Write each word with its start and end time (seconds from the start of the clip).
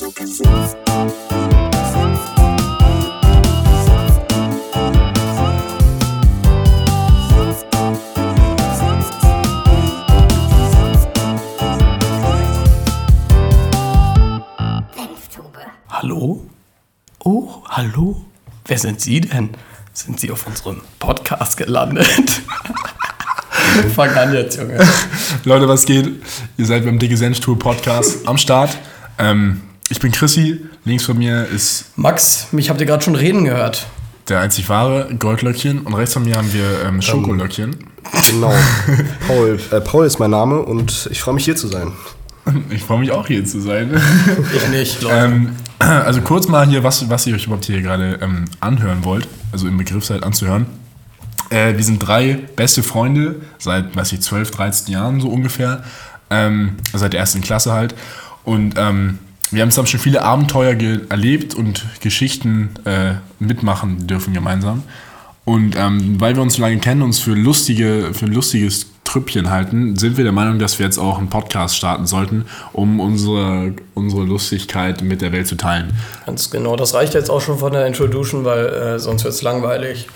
Hallo? 0.00 0.08
Oh, 17.18 17.62
hallo? 17.68 18.24
Wer 18.64 18.78
sind 18.78 19.02
Sie 19.02 19.20
denn? 19.20 19.50
Sind 19.92 20.18
Sie 20.18 20.30
auf 20.30 20.46
unserem 20.46 20.80
Podcast 20.98 21.58
gelandet? 21.58 22.06
Fang 23.94 24.14
an 24.14 24.32
jetzt, 24.32 24.56
Junge. 24.58 24.78
Leute, 25.44 25.68
was 25.68 25.84
geht? 25.84 26.22
Ihr 26.56 26.64
seid 26.64 26.86
beim 26.86 26.98
Dicke 26.98 27.18
Senftour 27.18 27.58
Podcast 27.58 28.26
am 28.26 28.38
Start. 28.38 28.78
Ähm, 29.18 29.60
ich 29.90 29.98
bin 30.00 30.12
Chrissy, 30.12 30.60
links 30.84 31.04
von 31.04 31.18
mir 31.18 31.46
ist 31.46 31.86
Max, 31.96 32.46
mich 32.52 32.70
habt 32.70 32.80
ihr 32.80 32.86
gerade 32.86 33.02
schon 33.02 33.14
reden 33.16 33.44
gehört. 33.44 33.86
der 34.28 34.40
einzig 34.40 34.68
wahre 34.68 35.12
Goldlöckchen 35.18 35.80
und 35.80 35.94
rechts 35.94 36.14
von 36.14 36.24
mir 36.24 36.36
haben 36.36 36.52
wir 36.52 36.84
ähm, 36.86 37.02
Schokolöckchen. 37.02 37.76
Genau. 38.30 38.54
Paul, 39.26 39.60
äh, 39.70 39.80
Paul 39.80 40.06
ist 40.06 40.18
mein 40.18 40.30
Name 40.30 40.60
und 40.60 41.08
ich 41.10 41.20
freue 41.20 41.34
mich 41.34 41.44
hier 41.44 41.56
zu 41.56 41.68
sein. 41.68 41.92
Ich 42.70 42.82
freue 42.82 43.00
mich 43.00 43.10
auch 43.12 43.26
hier 43.26 43.44
zu 43.44 43.60
sein. 43.60 44.00
Ich 44.56 44.68
nicht, 44.68 45.02
Leute. 45.02 45.16
ähm, 45.16 45.56
also 45.78 46.20
kurz 46.22 46.48
mal 46.48 46.66
hier, 46.66 46.82
was, 46.82 47.08
was 47.10 47.26
ihr 47.26 47.34
euch 47.34 47.44
überhaupt 47.46 47.64
hier 47.66 47.82
gerade 47.82 48.18
ähm, 48.22 48.46
anhören 48.60 49.04
wollt, 49.04 49.28
also 49.52 49.66
im 49.68 49.76
Begriff 49.76 50.04
seid 50.04 50.22
anzuhören. 50.22 50.66
Äh, 51.50 51.76
wir 51.76 51.84
sind 51.84 51.98
drei 51.98 52.38
beste 52.56 52.82
Freunde 52.82 53.36
seit, 53.58 53.94
weiß 53.94 54.12
ich, 54.12 54.22
12, 54.22 54.52
13 54.52 54.92
Jahren 54.92 55.20
so 55.20 55.28
ungefähr. 55.28 55.82
Ähm, 56.30 56.76
seit 56.92 57.12
der 57.12 57.20
ersten 57.20 57.40
Klasse 57.40 57.72
halt. 57.72 57.94
Und 58.44 58.74
ähm, 58.76 59.18
wir 59.50 59.62
haben 59.62 59.70
zusammen 59.70 59.88
schon 59.88 60.00
viele 60.00 60.22
Abenteuer 60.22 60.76
erlebt 61.08 61.54
und 61.54 61.84
Geschichten 62.00 62.70
äh, 62.84 63.14
mitmachen 63.38 64.06
dürfen 64.06 64.32
gemeinsam. 64.32 64.82
Und 65.44 65.74
ähm, 65.76 66.20
weil 66.20 66.36
wir 66.36 66.42
uns 66.42 66.54
so 66.54 66.62
lange 66.62 66.78
kennen, 66.78 67.02
uns 67.02 67.18
für, 67.18 67.32
lustige, 67.32 68.10
für 68.12 68.26
ein 68.26 68.32
lustiges 68.32 68.86
Trüppchen 69.04 69.50
halten, 69.50 69.96
sind 69.96 70.16
wir 70.16 70.22
der 70.22 70.32
Meinung, 70.32 70.60
dass 70.60 70.78
wir 70.78 70.86
jetzt 70.86 70.98
auch 70.98 71.18
einen 71.18 71.28
Podcast 71.28 71.76
starten 71.76 72.06
sollten, 72.06 72.44
um 72.72 73.00
unsere, 73.00 73.74
unsere 73.94 74.22
Lustigkeit 74.22 75.02
mit 75.02 75.20
der 75.22 75.32
Welt 75.32 75.48
zu 75.48 75.56
teilen. 75.56 75.92
Ganz 76.26 76.50
genau, 76.50 76.76
das 76.76 76.94
reicht 76.94 77.14
jetzt 77.14 77.30
auch 77.30 77.40
schon 77.40 77.58
von 77.58 77.72
der 77.72 77.86
Introduction, 77.86 78.44
weil 78.44 78.66
äh, 78.66 78.98
sonst 79.00 79.24
wird 79.24 79.34
es 79.34 79.42
langweilig. 79.42 80.06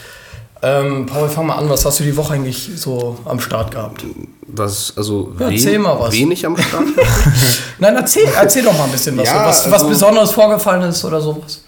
Ähm, 0.63 1.05
Paul, 1.07 1.29
fang 1.29 1.47
mal 1.47 1.57
an, 1.57 1.69
was 1.69 1.85
hast 1.85 2.01
du 2.01 2.05
die 2.05 2.17
Woche 2.17 2.35
eigentlich 2.35 2.71
so 2.77 3.19
am 3.27 3.39
Start 3.39 3.71
gehabt? 3.73 4.05
Was, 4.47 4.95
also 4.97 5.33
Ja, 5.39 5.51
erzähl 5.51 5.79
mal 5.79 5.99
was. 5.99 6.13
wenig 6.15 6.47
am 6.47 6.57
Start? 6.57 6.85
Nein, 7.79 7.97
erzähl, 7.97 8.25
erzähl 8.35 8.63
doch 8.65 8.73
mal 8.77 8.85
ein 8.85 8.93
bisschen 8.93 9.17
was, 9.19 9.27
Ja, 9.27 9.47
was, 9.47 9.67
was 9.67 9.73
also- 9.75 9.89
Besonderes 9.89 10.31
vorgefallen 10.31 10.83
ist 10.89 11.05
oder 11.05 11.21
sowas. 11.21 11.63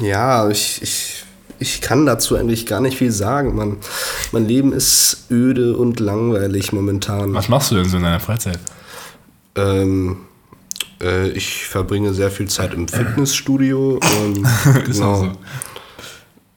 ja, 0.00 0.48
ich, 0.48 0.80
ich, 0.82 1.24
ich 1.58 1.80
kann 1.82 2.06
dazu 2.06 2.36
eigentlich 2.36 2.64
gar 2.64 2.80
nicht 2.80 2.96
viel 2.96 3.12
sagen. 3.12 3.54
Man, 3.54 3.76
mein 4.32 4.46
Leben 4.46 4.72
ist 4.72 5.26
öde 5.30 5.76
und 5.76 6.00
langweilig 6.00 6.72
momentan. 6.72 7.34
Was 7.34 7.48
machst 7.48 7.70
du 7.70 7.74
denn 7.74 7.88
so 7.88 7.98
in 7.98 8.02
deiner 8.04 8.20
Freizeit? 8.20 8.58
Ähm, 9.56 10.18
äh, 11.02 11.28
ich 11.28 11.66
verbringe 11.66 12.14
sehr 12.14 12.30
viel 12.30 12.48
Zeit 12.48 12.72
im 12.72 12.88
Fitnessstudio. 12.88 13.98
Und, 14.22 14.46
Ist 14.88 15.00
genau. 15.00 15.12
auch 15.12 15.20
so. 15.24 15.32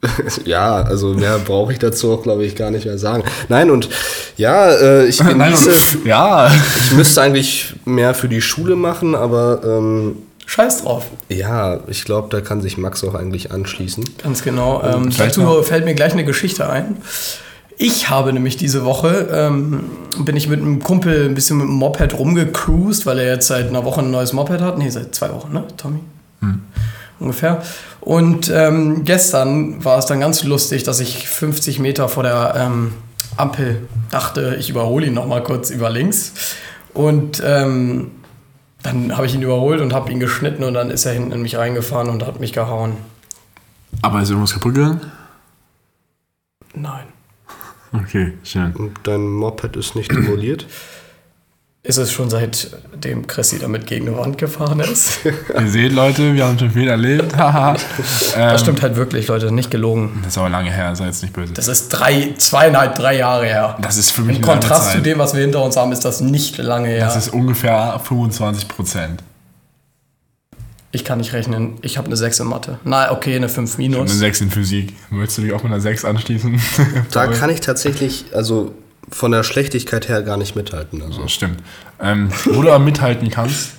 Ja, 0.45 0.75
also 0.81 1.13
mehr 1.13 1.39
brauche 1.39 1.73
ich 1.73 1.79
dazu 1.79 2.11
auch, 2.13 2.23
glaube 2.23 2.45
ich, 2.45 2.55
gar 2.55 2.71
nicht 2.71 2.85
mehr 2.85 2.97
sagen. 2.97 3.23
Nein, 3.49 3.71
und 3.71 3.89
ja, 4.37 4.69
äh, 4.71 5.05
ich 5.07 5.19
Nein, 5.23 5.37
genieße, 5.39 5.71
ja. 6.05 6.51
ich 6.85 6.91
müsste 6.93 7.21
eigentlich 7.21 7.73
mehr 7.85 8.13
für 8.13 8.29
die 8.29 8.41
Schule 8.41 8.75
machen, 8.75 9.15
aber 9.15 9.61
ähm, 9.65 10.17
Scheiß 10.45 10.83
drauf. 10.83 11.07
ja, 11.29 11.79
ich 11.87 12.05
glaube, 12.05 12.29
da 12.31 12.39
kann 12.41 12.61
sich 12.61 12.77
Max 12.77 13.03
auch 13.03 13.15
eigentlich 13.15 13.51
anschließen. 13.51 14.03
Ganz 14.23 14.43
genau. 14.43 14.81
Ähm, 14.83 15.11
vielleicht 15.11 15.31
dazu 15.37 15.41
noch- 15.41 15.63
fällt 15.63 15.83
mir 15.85 15.93
gleich 15.95 16.13
eine 16.13 16.23
Geschichte 16.25 16.69
ein. 16.69 16.97
Ich 17.79 18.09
habe 18.09 18.31
nämlich 18.33 18.55
diese 18.57 18.85
Woche, 18.85 19.27
ähm, 19.31 19.83
bin 20.19 20.35
ich 20.35 20.47
mit 20.47 20.61
einem 20.61 20.81
Kumpel 20.81 21.25
ein 21.25 21.35
bisschen 21.35 21.57
mit 21.57 21.67
dem 21.67 21.73
Moped 21.75 22.17
rumgecruised, 22.17 23.05
weil 23.05 23.19
er 23.19 23.33
jetzt 23.33 23.47
seit 23.47 23.67
einer 23.67 23.83
Woche 23.83 24.01
ein 24.01 24.09
neues 24.09 24.31
Moped 24.33 24.61
hat. 24.61 24.77
Nee, 24.77 24.89
seit 24.89 25.13
zwei 25.13 25.31
Wochen, 25.33 25.53
ne, 25.53 25.63
Tommy? 25.75 25.99
Ungefähr. 27.19 27.61
Und 28.01 28.49
ähm, 28.53 29.03
gestern 29.03 29.83
war 29.83 29.97
es 29.97 30.05
dann 30.05 30.19
ganz 30.19 30.43
lustig, 30.43 30.83
dass 30.83 30.99
ich 30.99 31.27
50 31.27 31.79
Meter 31.79 32.07
vor 32.09 32.23
der 32.23 32.53
ähm, 32.55 32.93
Ampel 33.35 33.87
dachte, 34.11 34.55
ich 34.59 34.69
überhole 34.69 35.07
ihn 35.07 35.13
noch 35.13 35.27
mal 35.27 35.43
kurz 35.43 35.69
über 35.69 35.89
links. 35.89 36.33
Und 36.93 37.41
ähm, 37.45 38.11
dann 38.83 39.15
habe 39.15 39.25
ich 39.25 39.35
ihn 39.35 39.41
überholt 39.41 39.81
und 39.81 39.93
habe 39.93 40.11
ihn 40.11 40.19
geschnitten 40.19 40.63
und 40.63 40.73
dann 40.73 40.89
ist 40.89 41.05
er 41.05 41.13
hinten 41.13 41.31
in 41.31 41.41
mich 41.41 41.57
reingefahren 41.57 42.09
und 42.09 42.25
hat 42.25 42.39
mich 42.39 42.53
gehauen. 42.53 42.97
Aber 44.01 44.21
ist 44.21 44.29
irgendwas 44.29 44.53
kaputt 44.53 44.75
gegangen? 44.75 45.11
Nein. 46.73 47.05
Okay, 47.93 48.33
schön. 48.43 48.75
Und 48.75 48.93
dein 49.03 49.27
Moped 49.27 49.75
ist 49.75 49.95
nicht 49.95 50.11
demoliert? 50.15 50.65
Ist 51.87 51.95
es 51.95 52.11
schon 52.11 52.29
seitdem 52.29 53.27
Chrissy 53.27 53.59
damit 53.59 53.87
gegen 53.87 54.09
eine 54.09 54.17
Wand 54.17 54.37
gefahren 54.37 54.81
ist? 54.81 55.19
Ihr 55.25 55.67
seht, 55.69 55.93
Leute, 55.93 56.33
wir 56.33 56.45
haben 56.45 56.59
schon 56.59 56.71
viel 56.71 56.89
erlebt. 56.89 57.33
Das 57.37 58.35
ähm, 58.35 58.57
stimmt 58.57 58.81
halt 58.81 58.95
wirklich, 58.97 59.27
Leute, 59.27 59.51
nicht 59.51 59.71
gelogen. 59.71 60.19
das 60.21 60.33
ist 60.33 60.37
aber 60.37 60.49
lange 60.49 60.71
her, 60.71 60.95
sei 60.95 61.05
jetzt 61.05 61.21
nicht 61.23 61.33
böse. 61.33 61.53
Das 61.53 61.67
ist 61.67 61.89
drei, 61.89 62.33
zweieinhalb, 62.37 62.95
drei 62.95 63.17
Jahre 63.17 63.45
her. 63.45 63.77
Das 63.81 63.97
ist 63.97 64.11
für 64.11 64.21
mich 64.21 64.37
Im 64.37 64.43
eine 64.43 64.53
Kontrast 64.53 64.91
zu 64.91 65.01
dem, 65.01 65.17
was 65.17 65.33
wir 65.33 65.41
hinter 65.41 65.63
uns 65.63 65.77
haben, 65.77 65.91
ist 65.91 66.03
das 66.03 66.21
nicht 66.21 66.57
lange 66.57 66.89
her. 66.89 67.05
Das 67.05 67.15
ist 67.15 67.29
ungefähr 67.29 67.99
25 68.03 68.67
Prozent. 68.67 69.23
ich 70.91 71.05
kann 71.05 71.19
nicht 71.19 71.33
rechnen. 71.33 71.77
Ich 71.81 71.97
habe 71.97 72.07
eine 72.07 72.17
6 72.17 72.41
in 72.41 72.47
Mathe. 72.47 72.79
Na, 72.83 73.11
okay, 73.11 73.35
eine 73.35 73.49
5 73.49 73.75
Eine 73.77 73.87
minus. 73.89 74.19
6 74.19 74.41
in 74.41 74.51
Physik. 74.51 74.93
Möchtest 75.09 75.37
du 75.37 75.41
dich 75.43 75.53
auch 75.53 75.63
mit 75.63 75.71
einer 75.71 75.81
6 75.81 76.05
anschließen? 76.05 76.59
Da 77.11 77.27
kann 77.39 77.49
ich 77.49 77.61
tatsächlich, 77.61 78.25
also 78.33 78.73
von 79.09 79.31
der 79.31 79.43
Schlechtigkeit 79.43 80.09
her 80.09 80.21
gar 80.23 80.37
nicht 80.37 80.55
mithalten. 80.55 81.01
Also. 81.01 81.21
Das 81.21 81.31
stimmt. 81.31 81.61
Ähm, 82.01 82.29
wo 82.45 82.61
du 82.61 82.69
aber 82.69 82.83
mithalten 82.83 83.29
kannst, 83.29 83.71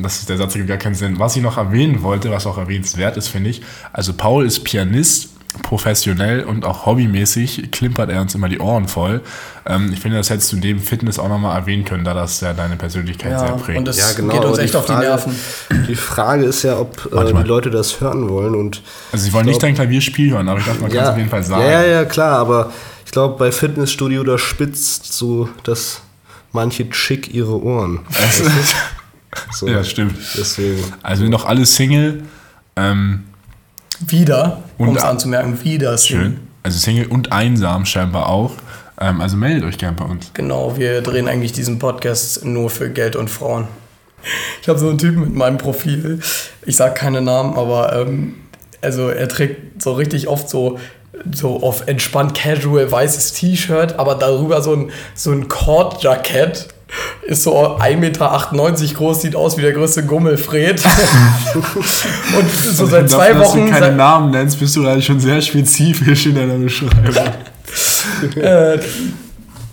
das 0.00 0.18
ist 0.20 0.28
der 0.28 0.36
Satz, 0.36 0.52
der 0.52 0.60
gibt 0.60 0.68
gar 0.68 0.78
keinen 0.78 0.94
Sinn. 0.94 1.18
Was 1.18 1.36
ich 1.36 1.42
noch 1.42 1.56
erwähnen 1.56 2.02
wollte, 2.02 2.30
was 2.30 2.46
auch 2.46 2.58
erwähnenswert 2.58 3.16
ist, 3.16 3.28
finde 3.28 3.50
ich. 3.50 3.62
Also 3.92 4.12
Paul 4.12 4.44
ist 4.46 4.64
Pianist, 4.64 5.30
professionell 5.64 6.44
und 6.44 6.64
auch 6.64 6.86
hobbymäßig 6.86 7.72
klimpert 7.72 8.08
er 8.10 8.20
uns 8.20 8.34
immer 8.36 8.48
die 8.48 8.60
Ohren 8.60 8.86
voll. 8.86 9.20
Ähm, 9.66 9.90
ich 9.92 9.98
finde, 9.98 10.16
das 10.16 10.30
hättest 10.30 10.52
du 10.52 10.56
neben 10.56 10.78
Fitness 10.80 11.18
auch 11.18 11.28
nochmal 11.28 11.56
erwähnen 11.58 11.84
können, 11.84 12.04
da 12.04 12.14
das 12.14 12.40
ja 12.40 12.52
deine 12.52 12.76
Persönlichkeit 12.76 13.32
Ja, 13.32 13.38
sehr 13.40 13.50
prägt. 13.56 13.78
und 13.78 13.84
das 13.88 13.98
Ja, 13.98 14.12
genau. 14.16 14.32
geht 14.32 14.44
uns 14.44 14.58
echt 14.58 14.76
auf 14.76 14.86
die 14.86 14.92
Frage- 14.92 15.06
Nerven. 15.06 15.34
Die 15.88 15.94
Frage 15.96 16.44
ist 16.44 16.62
ja, 16.62 16.78
ob 16.78 17.12
äh, 17.12 17.32
die 17.32 17.48
Leute 17.48 17.70
das 17.70 18.00
hören 18.00 18.28
wollen. 18.28 18.54
Und 18.54 18.80
also 19.10 19.24
sie 19.24 19.32
wollen 19.32 19.46
nicht 19.46 19.60
dein 19.62 19.74
Klavierspiel 19.74 20.32
hören, 20.32 20.48
aber 20.48 20.60
ich 20.60 20.66
dachte, 20.66 20.80
man 20.82 20.90
kann 20.90 20.98
es 21.00 21.04
ja, 21.06 21.10
auf 21.12 21.18
jeden 21.18 21.30
Fall 21.30 21.42
sagen. 21.42 21.62
ja, 21.64 21.70
ja, 21.82 21.86
ja, 21.86 22.04
klar, 22.04 22.38
aber 22.38 22.72
ich 23.10 23.12
glaube, 23.12 23.36
bei 23.38 23.50
Fitnessstudio, 23.50 24.22
da 24.22 24.38
spitzt 24.38 25.12
so, 25.14 25.48
dass 25.64 26.00
manche 26.52 26.88
Chick 26.90 27.34
ihre 27.34 27.60
Ohren. 27.60 27.98
Es- 28.12 28.40
So, 29.52 29.66
ja, 29.66 29.82
stimmt. 29.82 30.14
Deswegen. 30.38 30.80
Also 31.02 31.22
sind 31.22 31.32
noch 31.32 31.44
alle 31.44 31.66
Single. 31.66 32.22
Ähm, 32.76 33.24
Wieder, 33.98 34.62
um 34.78 34.94
es 34.96 35.02
anzumerken, 35.02 35.64
wieder. 35.64 35.98
schön. 35.98 36.38
Also 36.62 36.78
Single 36.78 37.06
und 37.08 37.32
einsam 37.32 37.84
scheinbar 37.84 38.28
auch. 38.28 38.52
Ähm, 39.00 39.20
also 39.20 39.36
meldet 39.36 39.64
euch 39.64 39.76
gern 39.76 39.96
bei 39.96 40.04
uns. 40.04 40.30
Genau, 40.34 40.76
wir 40.78 41.02
drehen 41.02 41.26
eigentlich 41.26 41.50
diesen 41.50 41.80
Podcast 41.80 42.44
nur 42.44 42.70
für 42.70 42.90
Geld 42.90 43.16
und 43.16 43.28
Frauen. 43.28 43.66
Ich 44.62 44.68
habe 44.68 44.78
so 44.78 44.88
einen 44.88 44.98
Typen 44.98 45.20
mit 45.22 45.34
meinem 45.34 45.58
Profil. 45.58 46.20
Ich 46.64 46.76
sag 46.76 46.94
keine 46.94 47.20
Namen, 47.22 47.54
aber 47.56 47.92
ähm, 48.00 48.36
also 48.82 49.08
er 49.08 49.26
trägt 49.28 49.82
so 49.82 49.94
richtig 49.94 50.28
oft 50.28 50.48
so 50.48 50.78
so 51.32 51.62
auf 51.62 51.86
entspannt 51.86 52.34
casual 52.34 52.90
weißes 52.90 53.32
T-Shirt, 53.34 53.98
aber 53.98 54.14
darüber 54.14 54.62
so 54.62 54.74
ein 54.74 54.90
so 55.14 55.30
ein 55.32 55.48
Cord-Jackett. 55.48 56.68
Ist 57.22 57.44
so 57.44 57.56
1,98 57.76 57.96
Meter 57.98 58.94
groß, 58.96 59.22
sieht 59.22 59.36
aus 59.36 59.56
wie 59.56 59.62
der 59.62 59.72
größte 59.72 60.04
Gummelfred. 60.04 60.82
und 61.54 62.50
so 62.50 62.84
seit 62.86 63.08
zwei 63.08 63.28
Dafür, 63.28 63.40
dass 63.40 63.48
Wochen. 63.50 63.66
du 63.66 63.70
keine 63.70 63.86
seit- 63.86 63.96
Namen 63.96 64.30
nennst, 64.32 64.58
bist 64.58 64.74
du 64.74 64.82
gerade 64.82 65.00
schon 65.00 65.20
sehr 65.20 65.40
spezifisch 65.40 66.26
in 66.26 66.34
deiner 66.34 66.58
Beschreibung. 66.58 67.14
Äh, 68.36 68.78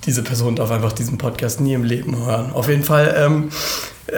diese 0.05 0.21
Person 0.21 0.55
darf 0.55 0.69
einfach 0.71 0.91
diesen 0.93 1.17
Podcast 1.17 1.59
nie 1.59 1.73
im 1.73 1.83
Leben 1.83 2.23
hören. 2.25 2.51
Auf 2.53 2.69
jeden 2.69 2.83
Fall 2.83 3.15
ähm, 3.17 3.49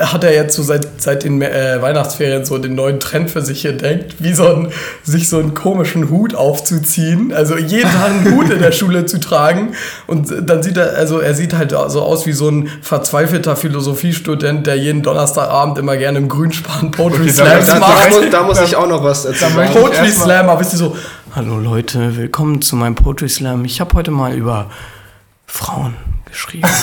hat 0.01 0.23
er 0.23 0.33
jetzt 0.35 0.55
so 0.55 0.61
seit, 0.61 1.01
seit 1.01 1.23
den 1.23 1.41
äh, 1.41 1.81
Weihnachtsferien 1.81 2.45
so 2.45 2.59
den 2.59 2.75
neuen 2.75 2.99
Trend 2.99 3.31
für 3.31 3.41
sich 3.41 3.65
entdeckt, 3.65 4.15
wie 4.19 4.33
so 4.33 4.47
ein, 4.47 4.67
sich 5.03 5.27
so 5.29 5.39
einen 5.39 5.55
komischen 5.55 6.09
Hut 6.11 6.35
aufzuziehen. 6.35 7.33
Also 7.33 7.57
jeden 7.57 7.89
Tag 7.89 8.11
einen 8.11 8.35
Hut 8.35 8.51
in 8.51 8.59
der 8.61 8.71
Schule 8.71 9.07
zu 9.07 9.19
tragen. 9.19 9.73
Und 10.05 10.31
dann 10.47 10.61
sieht 10.61 10.77
er, 10.77 10.95
also 10.95 11.19
er 11.19 11.33
sieht 11.33 11.53
halt 11.55 11.71
so 11.71 12.01
aus 12.03 12.27
wie 12.27 12.33
so 12.33 12.49
ein 12.49 12.69
verzweifelter 12.83 13.55
Philosophiestudent, 13.55 14.67
der 14.67 14.75
jeden 14.77 15.01
Donnerstagabend 15.01 15.79
immer 15.79 15.97
gerne 15.97 16.19
im 16.19 16.29
Grünspan 16.29 16.91
Poetry 16.91 17.21
Okay, 17.23 17.33
da- 17.37 17.61
Slams 17.61 17.65
Da, 17.67 17.73
da, 17.73 17.79
macht. 17.79 18.09
muss, 18.11 18.29
da 18.29 18.43
muss 18.43 18.61
ich 18.61 18.75
auch 18.75 18.87
noch 18.87 19.03
was 19.03 19.25
erzählen. 19.25 19.53
Poetry 19.73 20.05
erstmal- 20.05 20.25
Slammer, 20.27 20.59
wisst 20.59 20.73
ihr 20.73 20.77
so, 20.79 20.95
hallo 21.35 21.57
Leute, 21.57 22.15
willkommen 22.15 22.61
zu 22.61 22.75
meinem 22.75 22.93
Poetry 22.95 23.27
Slam. 23.29 23.65
Ich 23.65 23.81
habe 23.81 23.95
heute 23.95 24.11
mal 24.11 24.33
über 24.35 24.69
Frauen 25.47 25.95
geschrieben. 26.29 26.67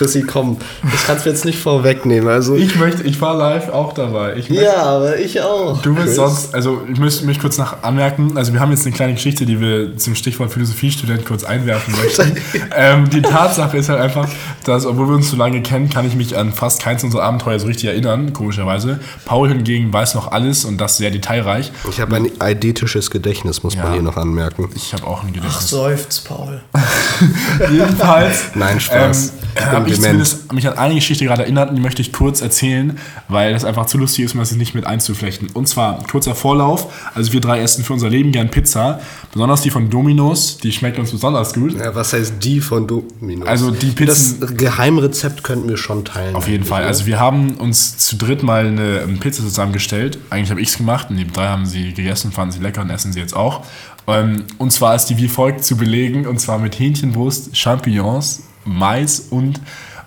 Chrissy, 0.00 0.22
komm, 0.22 0.56
ich 0.94 1.06
kann 1.06 1.18
es 1.18 1.26
jetzt 1.26 1.44
nicht 1.44 1.58
vorwegnehmen. 1.58 2.26
Also, 2.30 2.56
Ich 2.56 2.74
möchte, 2.76 3.02
ich 3.02 3.20
war 3.20 3.36
live 3.36 3.68
auch 3.68 3.92
dabei. 3.92 4.34
Ich 4.36 4.48
möchte, 4.48 4.64
ja, 4.64 4.82
aber 4.82 5.18
ich 5.18 5.42
auch. 5.42 5.82
Du 5.82 5.90
willst 5.90 6.06
Chris. 6.06 6.16
sonst, 6.16 6.54
also 6.54 6.80
ich 6.90 6.98
müsste 6.98 7.26
mich 7.26 7.38
kurz 7.38 7.58
nach 7.58 7.82
anmerken, 7.82 8.32
also 8.38 8.54
wir 8.54 8.60
haben 8.60 8.70
jetzt 8.70 8.86
eine 8.86 8.94
kleine 8.94 9.12
Geschichte, 9.12 9.44
die 9.44 9.60
wir 9.60 9.98
zum 9.98 10.14
Stichwort 10.14 10.50
Philosophiestudent 10.50 11.26
kurz 11.26 11.44
einwerfen 11.44 11.94
möchten. 12.02 12.34
ähm, 12.76 13.10
die 13.10 13.20
Tatsache 13.20 13.76
ist 13.76 13.90
halt 13.90 14.00
einfach, 14.00 14.26
dass, 14.64 14.86
obwohl 14.86 15.08
wir 15.08 15.16
uns 15.16 15.28
so 15.30 15.36
lange 15.36 15.60
kennen, 15.60 15.90
kann 15.90 16.06
ich 16.06 16.14
mich 16.14 16.34
an 16.38 16.54
fast 16.54 16.80
keins 16.82 17.04
unserer 17.04 17.24
Abenteuer 17.24 17.58
so 17.58 17.66
richtig 17.66 17.90
erinnern, 17.90 18.32
komischerweise. 18.32 19.00
Paul 19.26 19.48
hingegen 19.50 19.92
weiß 19.92 20.14
noch 20.14 20.32
alles 20.32 20.64
und 20.64 20.80
das 20.80 20.96
sehr 20.96 21.10
detailreich. 21.10 21.72
Ich 21.90 22.00
habe 22.00 22.16
ein 22.16 22.30
eidetisches 22.38 23.10
Gedächtnis, 23.10 23.62
muss 23.62 23.74
Ja. 23.74 23.82
man 23.82 23.92
hier 23.92 24.02
noch 24.02 24.16
anmerken. 24.16 24.70
Ich 24.74 24.94
habe 24.94 25.06
auch 25.06 25.22
ein 25.22 25.28
Ach, 25.30 25.34
Gedächtnis. 25.34 25.68
seufzt, 25.68 26.24
Paul. 26.26 26.62
Jedenfalls 27.70 28.44
Nein, 28.54 28.80
Spaß. 28.80 29.32
ähm, 29.56 29.66
habe 29.72 29.89
ich 29.92 30.00
dement. 30.00 30.24
zumindest 30.26 30.52
mich 30.52 30.68
an 30.68 30.78
eine 30.78 30.94
Geschichte 30.94 31.24
gerade 31.24 31.42
erinnert 31.42 31.70
und 31.70 31.76
die 31.76 31.82
möchte 31.82 32.02
ich 32.02 32.12
kurz 32.12 32.40
erzählen, 32.40 32.98
weil 33.28 33.52
das 33.52 33.64
einfach 33.64 33.86
zu 33.86 33.98
lustig 33.98 34.24
ist, 34.24 34.34
um 34.34 34.40
das 34.40 34.52
nicht 34.52 34.74
mit 34.74 34.86
einzuflechten. 34.86 35.48
Und 35.54 35.68
zwar 35.68 36.02
kurzer 36.06 36.34
Vorlauf. 36.34 36.92
Also 37.14 37.32
wir 37.32 37.40
drei 37.40 37.60
essen 37.60 37.84
für 37.84 37.92
unser 37.92 38.08
Leben 38.08 38.32
gern 38.32 38.50
Pizza, 38.50 39.00
besonders 39.32 39.62
die 39.62 39.70
von 39.70 39.90
Domino's, 39.90 40.58
die 40.58 40.72
schmeckt 40.72 40.98
uns 40.98 41.10
besonders 41.10 41.54
gut. 41.54 41.78
Ja, 41.78 41.94
was 41.94 42.12
heißt 42.12 42.34
die 42.42 42.60
von 42.60 42.86
Domino's? 42.86 43.48
Also 43.48 43.70
die 43.70 43.90
Pizzen- 43.90 44.40
Das 44.40 44.56
Geheimrezept 44.56 45.42
könnten 45.44 45.68
wir 45.68 45.76
schon 45.76 46.04
teilen. 46.04 46.34
Auf 46.34 46.48
jeden 46.48 46.64
Fall. 46.64 46.84
Also 46.84 47.06
wir 47.06 47.18
haben 47.20 47.52
uns 47.56 47.98
zu 47.98 48.16
dritt 48.16 48.42
mal 48.42 48.66
eine 48.66 49.00
ähm, 49.00 49.18
Pizza 49.18 49.42
zusammengestellt. 49.42 50.18
Eigentlich 50.30 50.50
habe 50.50 50.60
ich 50.60 50.68
es 50.70 50.76
gemacht 50.76 51.08
und 51.10 51.16
die 51.16 51.26
drei 51.26 51.48
haben 51.48 51.66
sie 51.66 51.92
gegessen, 51.92 52.32
fanden 52.32 52.52
sie 52.52 52.60
lecker 52.60 52.82
und 52.82 52.90
essen 52.90 53.12
sie 53.12 53.20
jetzt 53.20 53.34
auch. 53.34 53.64
Ähm, 54.06 54.44
Und 54.58 54.72
zwar 54.72 54.94
ist 54.96 55.06
die 55.06 55.18
wie 55.18 55.28
folgt 55.28 55.64
zu 55.64 55.76
belegen, 55.76 56.26
und 56.26 56.40
zwar 56.40 56.58
mit 56.58 56.78
Hähnchenbrust, 56.78 57.56
Champignons, 57.56 58.42
Mais 58.64 59.20
und 59.30 59.60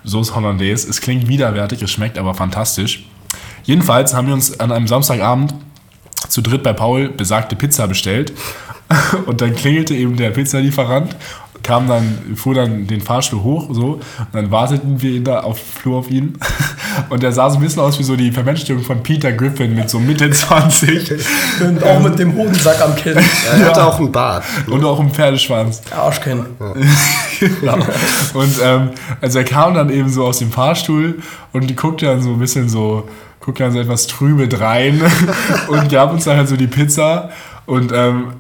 Sauce 0.06 0.36
Hollandaise. 0.36 0.90
Es 0.90 1.02
klingt 1.02 1.28
widerwärtig, 1.28 1.82
es 1.82 1.92
schmeckt 1.92 2.18
aber 2.18 2.34
fantastisch. 2.34 3.06
Jedenfalls 3.64 4.14
haben 4.14 4.28
wir 4.28 4.34
uns 4.34 4.60
an 4.60 4.72
einem 4.72 4.88
Samstagabend 4.88 5.54
zu 6.28 6.42
dritt 6.42 6.64
bei 6.64 6.74
Paul 6.74 7.10
besagte 7.10 7.56
Pizza 7.56 7.88
bestellt. 7.88 8.34
Und 9.26 9.42
dann 9.42 9.56
klingelte 9.56 9.94
eben 9.96 10.18
der 10.18 10.32
Pizzalieferant, 10.32 11.16
kam 11.64 11.88
dann, 11.88 12.36
fuhr 12.36 12.54
dann 12.54 12.86
den 12.88 13.00
Fahrstuhl 13.02 13.42
hoch, 13.42 13.70
so, 13.72 13.94
und 13.94 14.28
dann 14.34 14.52
warteten 14.52 15.02
wir 15.02 15.12
ihn 15.12 15.24
da 15.24 15.40
auf 15.40 15.58
Flur 15.58 16.00
auf 16.00 16.12
ihn. 16.12 16.38
Und 17.10 17.24
er 17.24 17.32
sah 17.32 17.50
so 17.50 17.56
ein 17.58 17.62
bisschen 17.62 17.82
aus 17.82 17.98
wie 17.98 18.04
so 18.04 18.18
die 18.18 18.32
Vermenschlichung 18.32 18.84
von 18.84 19.02
Peter 19.02 19.32
Griffin 19.32 19.74
mit 19.74 19.90
so 19.90 20.00
Mitte 20.00 20.30
20 20.32 21.12
Und 21.66 21.82
auch 21.84 22.02
mit 22.02 22.20
dem 22.20 22.36
Hodensack 22.36 22.82
am 22.82 22.94
Kinn. 22.96 23.18
er 23.18 23.66
hatte 23.66 23.86
auch 23.88 23.98
einen 23.98 24.12
Bart. 24.12 24.44
und 24.68 24.84
auch 24.84 25.00
im 25.00 25.10
Pferdeschwanz. 25.10 25.82
Arschkinn. 25.96 26.46
Ja. 26.60 26.74
Und 28.34 28.56
ähm, 28.64 28.90
also 29.22 29.40
er 29.40 29.46
kam 29.46 29.74
dann 29.74 29.90
eben 29.90 30.10
so 30.10 30.26
aus 30.26 30.40
dem 30.40 30.52
Fahrstuhl 30.52 31.22
und 31.52 31.76
guckte 31.78 32.06
dann 32.06 32.22
so 32.22 32.32
ein 32.32 32.40
bisschen 32.40 32.70
so, 32.70 33.08
guckte 33.40 33.64
dann 33.64 33.74
so 33.74 33.80
etwas 33.80 34.08
trübe 34.08 34.48
rein 34.60 35.02
und 35.68 35.90
gab 35.90 36.12
uns 36.14 36.26
dann 36.26 36.38
halt 36.38 36.48
so 36.48 36.58
die 36.58 36.68
Pizza 36.68 37.30
und 37.66 37.92
ähm, 37.94 38.34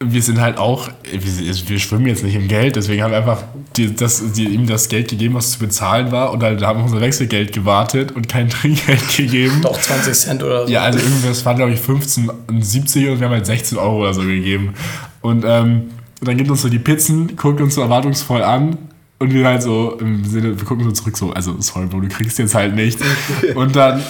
wir 0.00 0.22
sind 0.22 0.40
halt 0.40 0.58
auch, 0.58 0.88
wir, 1.10 1.68
wir 1.68 1.78
schwimmen 1.80 2.06
jetzt 2.06 2.22
nicht 2.22 2.36
im 2.36 2.46
Geld, 2.46 2.76
deswegen 2.76 3.02
haben 3.02 3.10
wir 3.10 3.18
einfach 3.18 3.42
die, 3.76 3.94
das, 3.94 4.32
die, 4.32 4.44
ihm 4.44 4.66
das 4.66 4.88
Geld 4.88 5.08
gegeben, 5.08 5.34
was 5.34 5.52
zu 5.52 5.58
bezahlen 5.58 6.12
war 6.12 6.32
und 6.32 6.42
halt 6.42 6.62
haben 6.62 6.78
wir 6.78 6.84
unser 6.84 7.00
Wechselgeld 7.00 7.52
gewartet 7.52 8.12
und 8.12 8.28
kein 8.28 8.48
Trinkgeld 8.50 9.16
gegeben. 9.16 9.60
Doch 9.62 9.78
20 9.78 10.14
Cent 10.14 10.42
oder 10.44 10.66
so. 10.66 10.72
Ja, 10.72 10.82
also 10.82 11.00
irgendwas 11.00 11.44
waren, 11.44 11.56
glaube 11.56 11.72
ich, 11.72 11.80
15 11.80 12.30
und 12.46 12.64
70 12.64 13.08
und 13.08 13.18
wir 13.18 13.26
haben 13.26 13.34
halt 13.34 13.46
16 13.46 13.76
Euro 13.76 14.02
oder 14.02 14.14
so 14.14 14.20
gegeben. 14.22 14.74
Und 15.20 15.44
ähm, 15.44 15.90
dann 16.20 16.36
gibt 16.36 16.50
uns 16.50 16.62
so 16.62 16.68
die 16.68 16.78
Pizzen, 16.78 17.36
guckt 17.36 17.60
uns 17.60 17.74
so 17.74 17.80
erwartungsvoll 17.82 18.42
an 18.42 18.76
und 19.18 19.32
wir 19.32 19.46
halt 19.46 19.62
so 19.62 19.96
im 20.00 20.24
Sinne, 20.24 20.58
wir 20.58 20.64
gucken 20.66 20.84
so 20.84 20.90
zurück, 20.92 21.16
so, 21.16 21.30
also 21.32 21.54
sorry, 21.60 21.86
Bro, 21.86 22.00
du 22.00 22.08
kriegst 22.08 22.38
jetzt 22.38 22.54
halt 22.54 22.74
nicht. 22.74 22.98
Und 23.54 23.74
dann, 23.76 24.02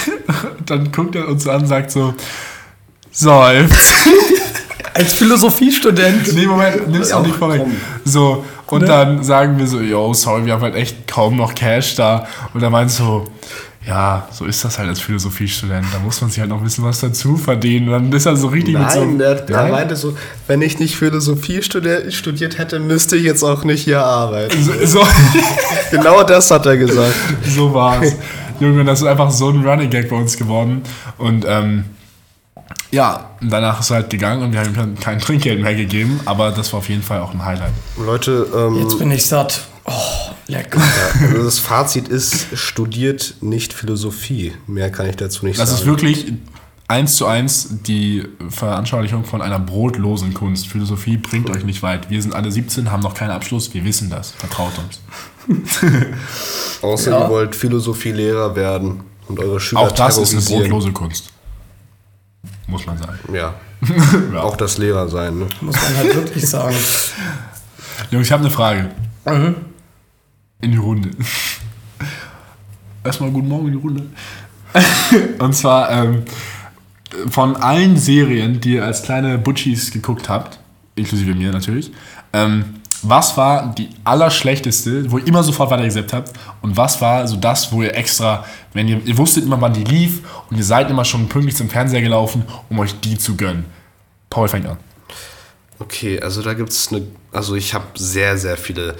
dann 0.66 0.90
guckt 0.92 1.14
er 1.14 1.28
uns 1.28 1.46
an 1.46 1.62
und 1.62 1.66
sagt 1.68 1.90
so, 1.92 2.14
seufzt. 3.10 3.92
Als 4.94 5.12
Philosophiestudent. 5.12 6.32
Nee, 6.34 6.46
Moment, 6.46 6.88
nimm's 6.88 7.12
auch 7.12 7.22
nicht 7.22 7.36
vorweg. 7.36 7.62
So, 8.04 8.44
und 8.68 8.80
Ne? 8.80 8.86
dann 8.86 9.22
sagen 9.22 9.58
wir 9.58 9.66
so, 9.66 9.80
yo, 9.80 10.14
sorry, 10.14 10.46
wir 10.46 10.54
haben 10.54 10.62
halt 10.62 10.74
echt 10.74 11.06
kaum 11.06 11.36
noch 11.36 11.54
Cash 11.54 11.96
da. 11.96 12.26
Und 12.54 12.62
er 12.62 12.70
meint 12.70 12.90
so, 12.90 13.26
ja, 13.86 14.28
so 14.32 14.44
ist 14.46 14.64
das 14.64 14.78
halt 14.78 14.88
als 14.88 15.00
Philosophiestudent. 15.00 15.86
Da 15.92 15.98
muss 16.00 16.20
man 16.20 16.28
sich 16.30 16.40
halt 16.40 16.50
noch 16.50 16.58
ein 16.58 16.64
bisschen 16.64 16.82
was 16.84 16.98
dazu 17.00 17.36
verdienen. 17.36 17.88
Dann 17.88 18.12
ist 18.12 18.26
er 18.26 18.36
so 18.36 18.48
richtig 18.48 18.76
mit 18.76 18.90
so. 18.90 18.98
Nein, 19.04 19.18
der, 19.18 19.34
der 19.36 19.56
Nein? 19.62 19.70
meinte 19.70 19.94
so, 19.96 20.16
wenn 20.48 20.60
ich 20.62 20.78
nicht 20.80 20.96
Philosophie 20.96 21.62
studiert, 21.62 22.12
studiert 22.12 22.58
hätte, 22.58 22.80
müsste 22.80 23.16
ich 23.16 23.22
jetzt 23.24 23.42
auch 23.44 23.62
nicht 23.64 23.84
hier 23.84 24.00
arbeiten. 24.04 24.60
So, 24.62 24.72
so, 24.84 25.06
genau 25.90 26.22
das 26.24 26.50
hat 26.50 26.66
er 26.66 26.76
gesagt. 26.76 27.14
so 27.46 27.72
war's. 27.72 28.12
Junge, 28.58 28.84
das 28.84 29.02
ist 29.02 29.06
einfach 29.06 29.30
so 29.30 29.50
ein 29.50 29.64
Running 29.64 29.90
Gag 29.90 30.08
bei 30.10 30.16
uns 30.16 30.36
geworden. 30.36 30.82
Und 31.18 31.44
ähm, 31.46 31.84
ja, 32.90 33.30
danach 33.40 33.80
ist 33.80 33.90
er 33.90 33.96
halt 33.96 34.10
gegangen 34.10 34.42
und 34.42 34.52
wir 34.52 34.60
haben 34.60 34.68
ihm 34.70 34.74
kein- 34.74 34.94
kein 34.98 35.18
Trinkgeld 35.20 35.60
mehr 35.60 35.74
gegeben. 35.74 36.20
Aber 36.24 36.50
das 36.50 36.72
war 36.72 36.78
auf 36.78 36.88
jeden 36.88 37.02
Fall 37.02 37.20
auch 37.20 37.32
ein 37.34 37.44
Highlight. 37.44 37.72
Leute, 37.98 38.46
ähm, 38.54 38.80
Jetzt 38.80 38.98
bin 38.98 39.10
ich 39.10 39.24
satt. 39.26 39.60
Oh, 39.84 39.92
lecker. 40.46 40.80
also 41.20 41.42
das 41.44 41.58
Fazit 41.58 42.08
ist, 42.08 42.46
studiert 42.56 43.36
nicht 43.40 43.72
Philosophie. 43.72 44.52
Mehr 44.66 44.90
kann 44.90 45.08
ich 45.08 45.16
dazu 45.16 45.44
nicht 45.46 45.58
Das 45.58 45.70
sagen. 45.70 45.80
ist 45.82 45.86
wirklich 45.86 46.32
eins 46.88 47.16
zu 47.16 47.26
eins 47.26 47.68
die 47.86 48.24
Veranschaulichung 48.48 49.24
von 49.24 49.42
einer 49.42 49.58
brotlosen 49.58 50.34
Kunst. 50.34 50.68
Philosophie 50.68 51.16
bringt 51.16 51.50
euch 51.50 51.64
nicht 51.64 51.82
weit. 51.82 52.10
Wir 52.10 52.22
sind 52.22 52.34
alle 52.34 52.52
17, 52.52 52.92
haben 52.92 53.02
noch 53.02 53.14
keinen 53.14 53.30
Abschluss, 53.32 53.74
wir 53.74 53.84
wissen 53.84 54.08
das. 54.08 54.30
Vertraut 54.32 54.72
uns. 54.78 55.00
Außer 56.82 57.10
Ja. 57.10 57.24
ihr 57.24 57.28
wollt 57.30 57.54
Philosophielehrer 57.56 58.54
werden 58.56 59.00
und 59.28 59.38
eure 59.40 59.58
Schüler 59.60 59.80
Auch 59.82 59.92
das 59.92 60.16
ist 60.18 60.32
eine 60.32 60.42
brotlose 60.60 60.92
Kunst. 60.92 61.30
Muss 62.68 62.86
man 62.86 62.98
sagen. 62.98 63.18
Ja, 63.32 63.54
Ja. 64.32 64.42
auch 64.42 64.56
das 64.56 64.78
Lehrer 64.78 65.08
sein. 65.08 65.38
Ne? 65.38 65.46
Muss 65.60 65.76
man 65.76 65.96
halt 65.96 66.14
wirklich 66.14 66.48
sagen. 66.48 66.74
Jungs, 68.10 68.26
ich 68.26 68.32
habe 68.32 68.42
eine 68.44 68.50
Frage. 68.50 68.90
Mhm. 69.24 69.54
In 70.60 70.72
die 70.72 70.78
Runde. 70.78 71.10
Erstmal 73.04 73.30
guten 73.30 73.48
Morgen 73.48 73.66
in 73.66 73.72
die 73.72 73.78
Runde. 73.78 74.06
Und 75.38 75.54
zwar 75.54 75.90
ähm, 75.90 76.22
von 77.30 77.56
allen 77.56 77.96
Serien, 77.96 78.60
die 78.60 78.74
ihr 78.74 78.84
als 78.84 79.02
kleine 79.02 79.38
Butchis 79.38 79.90
geguckt 79.90 80.28
habt, 80.28 80.58
inklusive 80.94 81.34
mir 81.34 81.52
natürlich, 81.52 81.92
ähm, 82.32 82.80
was 83.02 83.36
war 83.36 83.74
die 83.74 83.90
allerschlechteste, 84.04 85.10
wo 85.10 85.18
ihr 85.18 85.26
immer 85.26 85.42
sofort 85.42 85.70
weitergesappt 85.70 86.12
habt? 86.12 86.32
Und 86.62 86.76
was 86.76 87.00
war 87.00 87.28
so 87.28 87.36
das, 87.36 87.70
wo 87.70 87.82
ihr 87.82 87.94
extra, 87.94 88.44
wenn 88.72 88.88
ihr, 88.88 89.00
ihr 89.04 89.16
wusstet 89.18 89.44
immer, 89.44 89.60
wann 89.60 89.74
die 89.74 89.84
lief 89.84 90.22
und 90.50 90.56
ihr 90.56 90.64
seid 90.64 90.90
immer 90.90 91.04
schon 91.04 91.28
pünktlich 91.28 91.54
zum 91.54 91.68
Fernseher 91.68 92.00
gelaufen, 92.00 92.44
um 92.70 92.78
euch 92.78 92.98
die 93.00 93.18
zu 93.18 93.36
gönnen? 93.36 93.66
Paul 94.30 94.48
fängt 94.48 94.66
an. 94.66 94.78
Okay, 95.78 96.20
also 96.20 96.42
da 96.42 96.54
gibt 96.54 96.70
es 96.70 96.88
eine. 96.90 97.06
Also 97.32 97.54
ich 97.54 97.74
habe 97.74 97.84
sehr, 97.96 98.38
sehr 98.38 98.56
viele 98.56 98.96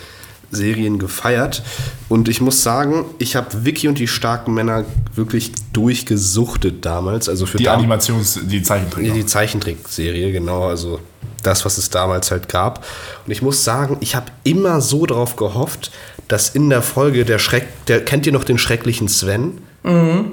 Serien 0.50 0.98
gefeiert. 0.98 1.62
Und 2.08 2.28
ich 2.28 2.40
muss 2.40 2.62
sagen, 2.62 3.04
ich 3.18 3.36
habe 3.36 3.64
Vicky 3.64 3.88
und 3.88 3.98
die 3.98 4.08
starken 4.08 4.54
Männer 4.54 4.84
wirklich 5.14 5.52
durchgesuchtet 5.72 6.84
damals. 6.84 7.28
Also 7.28 7.46
für 7.46 7.58
Die 7.58 7.68
Animations-, 7.68 8.40
die 8.46 8.62
Zeichentrick. 8.62 9.12
Die 9.12 9.26
Zeichentrickserie, 9.26 10.32
genau, 10.32 10.68
also 10.68 11.00
das, 11.42 11.64
was 11.64 11.78
es 11.78 11.90
damals 11.90 12.30
halt 12.30 12.48
gab. 12.48 12.84
Und 13.26 13.32
ich 13.32 13.42
muss 13.42 13.64
sagen, 13.64 13.98
ich 14.00 14.14
habe 14.14 14.26
immer 14.44 14.80
so 14.80 15.06
drauf 15.06 15.36
gehofft, 15.36 15.90
dass 16.28 16.48
in 16.48 16.70
der 16.70 16.82
Folge 16.82 17.24
der 17.24 17.38
Schreck, 17.38 17.66
der 17.86 18.04
kennt 18.04 18.26
ihr 18.26 18.32
noch 18.32 18.44
den 18.44 18.58
schrecklichen 18.58 19.08
Sven, 19.08 19.58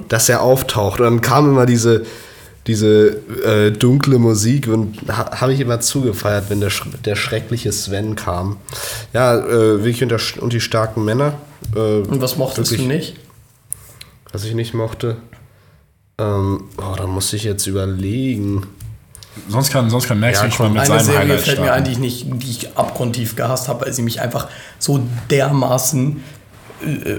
dass 0.08 0.28
er 0.28 0.42
auftaucht. 0.42 0.98
Und 1.00 1.06
dann 1.06 1.20
kam 1.20 1.48
immer 1.48 1.64
diese, 1.64 2.04
diese 2.66 3.16
äh, 3.44 3.70
dunkle 3.70 4.18
Musik 4.18 4.68
und 4.68 4.96
ha, 5.08 5.40
habe 5.40 5.52
ich 5.52 5.60
immer 5.60 5.80
zugefeiert, 5.80 6.46
wenn 6.48 6.60
der, 6.60 6.70
der 7.04 7.16
schreckliche 7.16 7.72
Sven 7.72 8.16
kam. 8.16 8.56
Ja, 9.12 9.36
äh, 9.36 9.84
Vicky 9.84 10.04
und, 10.04 10.38
und 10.38 10.52
die 10.52 10.60
starken 10.60 11.04
Männer. 11.04 11.34
Äh, 11.74 11.78
Und 11.78 12.20
was 12.20 12.36
mochtest 12.36 12.70
Wirklich? 12.70 12.88
du 12.88 12.94
nicht? 12.94 13.16
was 14.34 14.44
ich 14.44 14.54
nicht 14.54 14.74
mochte. 14.74 15.16
Ähm, 16.18 16.64
oh, 16.76 16.94
da 16.96 17.06
muss 17.06 17.32
ich 17.32 17.44
jetzt 17.44 17.66
überlegen. 17.66 18.66
Sonst 19.48 19.70
kann, 19.70 19.88
sonst 19.90 20.08
kann 20.08 20.20
Max 20.20 20.38
Ja, 20.38 20.46
nicht 20.46 20.58
mal 20.58 20.68
mit 20.68 20.78
Eine 20.78 20.86
seinem 20.86 21.04
Serie 21.04 21.20
Highlight 21.20 21.40
fällt 21.40 21.60
mir 21.60 21.72
ein, 21.72 21.84
die 21.84 21.92
ich, 21.92 21.98
nicht, 21.98 22.26
die 22.42 22.50
ich 22.50 22.76
abgrundtief 22.76 23.36
gehasst 23.36 23.68
habe, 23.68 23.86
weil 23.86 23.92
sie 23.92 24.02
mich 24.02 24.20
einfach 24.20 24.48
so 24.78 25.00
dermaßen 25.30 26.22
äh, 26.84 27.16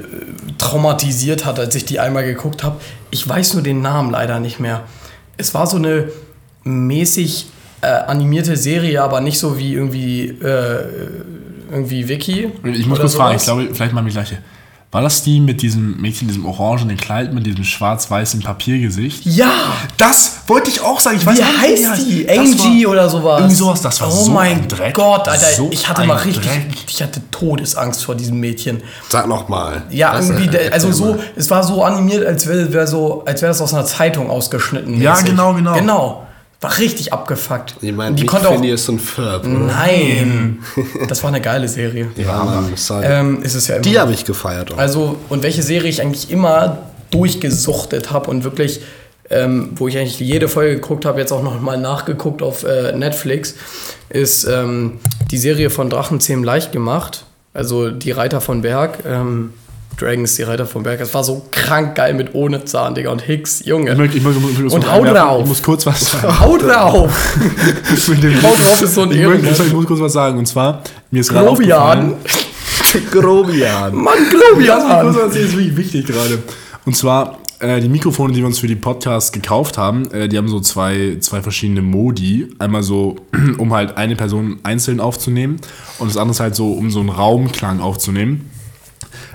traumatisiert 0.58 1.46
hat, 1.46 1.60
als 1.60 1.76
ich 1.76 1.86
die 1.86 2.00
einmal 2.00 2.26
geguckt 2.26 2.64
habe. 2.64 2.80
Ich 3.12 3.28
weiß 3.28 3.54
nur 3.54 3.64
den 3.64 3.82
Namen 3.82 4.12
leider 4.12 4.40
nicht 4.40 4.60
mehr. 4.60 4.84
Es 5.38 5.54
war 5.54 5.68
so 5.68 5.78
eine 5.78 6.10
mäßig 6.64 7.48
äh, 7.82 7.88
animierte 7.88 8.58
Serie, 8.58 9.02
aber 9.02 9.22
nicht 9.22 9.38
so 9.38 9.58
wie 9.58 9.74
irgendwie, 9.74 10.28
äh, 10.28 10.86
irgendwie 11.72 12.08
Vicky. 12.08 12.52
Ich 12.64 12.86
muss 12.88 13.00
kurz 13.00 13.16
fragen, 13.16 13.36
ich 13.36 13.44
glaube, 13.44 13.70
vielleicht 13.74 13.94
mal 13.94 14.04
die 14.04 14.12
gleiche. 14.12 14.38
War 14.96 15.02
das 15.02 15.24
die 15.24 15.42
mit 15.42 15.62
diesem 15.62 15.98
Mädchen, 16.00 16.30
diesem 16.30 16.46
orangenen 16.46 16.96
Kleid, 16.96 17.34
mit 17.34 17.46
diesem 17.46 17.66
schwarz-weißen 17.66 18.42
Papiergesicht? 18.42 19.26
Ja! 19.26 19.52
Das 19.98 20.38
wollte 20.48 20.72
ich 20.72 20.80
auch 20.80 21.02
sagen. 21.02 21.18
Ich 21.18 21.26
weiß 21.26 21.38
Wie 21.38 21.42
nicht, 21.44 21.90
heißt 21.90 22.08
die? 22.08 22.26
Das 22.26 22.38
Angie 22.38 22.86
war- 22.86 22.92
oder 22.94 23.10
sowas? 23.10 23.40
Irgendwie 23.42 23.56
sowas. 23.56 23.82
Das 23.82 24.00
war 24.00 24.08
oh 24.08 24.12
so 24.24 24.32
mein 24.32 24.62
ein 24.62 24.68
Dreck. 24.70 24.94
Gott, 24.94 25.28
Alter. 25.28 25.48
So 25.48 25.68
ich 25.70 25.90
hatte 25.90 26.06
mal 26.06 26.16
richtig, 26.16 26.46
Dreck. 26.46 26.68
ich 26.88 27.04
hatte 27.04 27.20
Todesangst 27.30 28.06
vor 28.06 28.16
diesem 28.16 28.40
Mädchen. 28.40 28.82
Sag 29.10 29.28
noch 29.28 29.50
mal. 29.50 29.84
Ja, 29.90 30.14
Was, 30.14 30.30
irgendwie, 30.30 30.58
also 30.72 30.90
so, 30.94 31.20
es 31.36 31.50
war 31.52 31.62
so 31.64 31.84
animiert, 31.84 32.26
als 32.26 32.48
wäre 32.48 32.72
wär 32.72 32.88
so, 32.88 33.26
als 33.26 33.42
wäre 33.42 33.50
das 33.50 33.60
aus 33.60 33.74
einer 33.74 33.84
Zeitung 33.86 34.30
ausgeschnitten. 34.30 35.02
Ja, 35.02 35.12
mäßig. 35.12 35.26
genau, 35.26 35.54
genau. 35.56 35.74
Genau. 35.74 36.25
War 36.66 36.78
richtig 36.80 37.14
abgefuckt. 37.14 37.76
Ich 37.82 37.94
meine, 37.94 38.16
die 38.16 38.26
konnte 38.26 38.50
auch. 38.50 38.78
so 38.78 38.92
ein 38.92 39.00
Ferb. 39.00 39.46
Oder? 39.46 39.54
Nein. 39.54 40.60
Das 41.08 41.22
war 41.24 41.30
eine 41.30 41.42
geile 41.42 41.68
Serie. 41.68 42.08
Ja, 42.16 42.44
Mann, 42.44 42.72
sorry. 42.76 43.06
Ähm, 43.06 43.44
ist 43.44 43.54
es 43.54 43.68
ja 43.68 43.76
immer. 43.76 43.84
Die 43.84 44.00
habe 44.00 44.14
ich 44.14 44.26
gefeiert. 44.26 44.74
Auch. 44.74 44.78
Also, 44.78 45.18
und 45.30 45.44
welche 45.44 45.62
Serie 45.62 45.90
ich 45.90 46.02
eigentlich 46.02 46.32
immer 46.32 46.80
durchgesuchtet 47.12 48.12
habe 48.12 48.32
und 48.32 48.44
wirklich, 48.44 48.82
ähm, 49.30 49.70
wo 49.76 49.88
ich 49.88 49.98
eigentlich 49.98 50.20
jede 50.20 50.48
Folge 50.48 50.76
geguckt 50.76 51.06
habe, 51.06 51.20
jetzt 51.20 51.32
auch 51.32 51.44
noch 51.44 51.62
mal 51.62 51.78
nachgeguckt 51.78 52.42
auf 52.42 52.64
äh, 52.64 52.94
Netflix, 52.94 53.56
ist 54.10 54.46
ähm, 54.46 55.00
die 55.30 55.38
Serie 55.38 55.70
von 55.70 55.90
Drachenzähmen 55.90 56.44
leicht 56.44 56.72
gemacht. 56.72 57.26
Also 57.54 57.92
die 57.92 58.12
Reiter 58.12 58.42
von 58.42 58.64
Berg. 58.64 59.00
Ähm, 59.08 59.54
Dragons, 59.98 60.36
die 60.36 60.44
Reiter 60.44 60.66
von 60.66 60.84
Berg. 60.84 61.00
Das 61.00 61.14
war 61.14 61.24
so 61.24 61.46
krank 61.52 61.96
geil 61.96 62.14
mit 62.14 62.34
ohne 62.36 62.66
Zahn, 62.66 62.96
Digga. 62.96 63.12
Und 63.12 63.22
Hicks, 63.22 63.64
Junge. 63.66 63.92
Ich, 63.92 63.98
möchte- 63.98 64.18
ich, 64.18 64.24
muss- 64.24 64.36
ich 64.36 64.60
muss 64.60 64.74
Und 64.74 64.82
kurz 64.84 64.92
hau 64.94 65.04
drauf. 65.06 65.42
Ich 65.44 65.48
muss 65.48 65.64
kurz 65.64 65.86
was 65.86 66.12
sagen. 66.12 66.40
Haut 66.40 66.64
drauf! 66.64 67.38
Hau 68.44 68.50
drauf 68.56 68.82
ist 68.82 68.94
so 68.96 69.02
ein 69.04 69.12
ich, 69.12 69.26
möchte, 69.26 69.64
ich 69.64 69.74
muss 69.74 69.86
kurz 69.86 70.00
was 70.02 70.14
sagen. 70.14 70.38
Und 70.38 70.46
zwar, 70.48 70.82
mir 71.12 71.22
ist 71.22 71.30
gerade 71.30 71.46
Grobian. 71.48 72.14
aufgefallen... 72.14 72.14
Grobian. 73.12 73.96
Mann, 73.96 74.18
Grobian! 74.30 75.14
das 75.14 75.36
ist 75.36 75.54
wirklich 75.56 75.76
wichtig 75.78 76.08
gerade. 76.08 76.40
Und 76.86 76.96
zwar, 76.96 77.40
äh, 77.60 77.80
die 77.82 77.90
Mikrofone, 77.90 78.32
die 78.34 78.40
wir 78.40 78.48
uns 78.48 78.60
für 78.60 78.68
die 78.68 78.76
Podcasts 78.76 79.32
gekauft 79.32 79.78
haben, 79.78 80.10
äh, 80.12 80.28
die 80.30 80.38
haben 80.38 80.48
so 80.48 80.60
zwei, 80.60 81.18
zwei 81.20 81.42
verschiedene 81.42 81.82
Modi. 81.82 82.48
Einmal 82.60 82.84
so, 82.84 83.16
um 83.58 83.74
halt 83.74 83.98
eine 83.98 84.16
Person 84.16 84.60
einzeln 84.64 85.00
aufzunehmen 85.00 85.58
und 86.00 86.10
das 86.10 86.18
andere 86.18 86.32
ist 86.32 86.40
halt 86.40 86.56
so, 86.56 86.72
um 86.74 86.92
so 86.92 87.00
einen 87.00 87.10
Raumklang 87.10 87.80
aufzunehmen. 87.82 88.50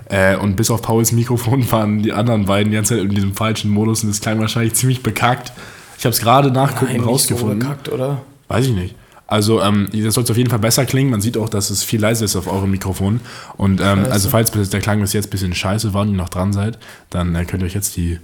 Äh, 0.08 0.36
und 0.36 0.56
bis 0.56 0.70
auf 0.70 0.82
Pauls 0.82 1.12
Mikrofon 1.12 1.70
waren 1.72 2.02
die 2.02 2.12
anderen 2.12 2.46
beiden 2.46 2.70
die 2.70 2.76
ganze 2.76 2.96
Zeit 2.96 3.04
in 3.04 3.14
diesem 3.14 3.34
falschen 3.34 3.70
Modus 3.70 4.02
und 4.02 4.10
das 4.10 4.20
klang 4.20 4.40
wahrscheinlich 4.40 4.74
ziemlich 4.74 5.02
bekackt. 5.02 5.52
Ich 5.98 6.04
habe 6.04 6.14
es 6.14 6.20
gerade 6.20 6.50
nachgucken 6.50 6.86
Nein, 6.86 6.94
nicht 6.96 7.04
so 7.04 7.10
rausgefunden. 7.10 7.60
gekackt, 7.60 7.88
oder? 7.90 8.22
Weiß 8.48 8.66
ich 8.66 8.72
nicht. 8.72 8.94
Also, 9.26 9.62
ähm, 9.62 9.88
das 9.92 10.14
sollte 10.14 10.32
auf 10.32 10.38
jeden 10.38 10.50
Fall 10.50 10.58
besser 10.58 10.84
klingen. 10.86 11.10
Man 11.10 11.20
sieht 11.20 11.36
auch, 11.36 11.48
dass 11.48 11.70
es 11.70 11.84
viel 11.84 12.00
leiser 12.00 12.24
ist 12.24 12.34
auf 12.34 12.50
eurem 12.50 12.72
Mikrofon. 12.72 13.20
Und 13.56 13.80
ähm, 13.80 14.06
also, 14.10 14.28
falls 14.28 14.50
der 14.50 14.80
Klang 14.80 15.00
bis 15.00 15.12
jetzt 15.12 15.28
ein 15.28 15.30
bisschen 15.30 15.54
scheiße 15.54 15.94
war 15.94 16.02
und 16.02 16.08
ihr 16.08 16.16
noch 16.16 16.30
dran 16.30 16.52
seid, 16.52 16.78
dann 17.10 17.36
äh, 17.36 17.44
könnt 17.44 17.62
ihr 17.62 17.66
euch 17.66 17.74
jetzt 17.74 17.96
die 17.96 18.18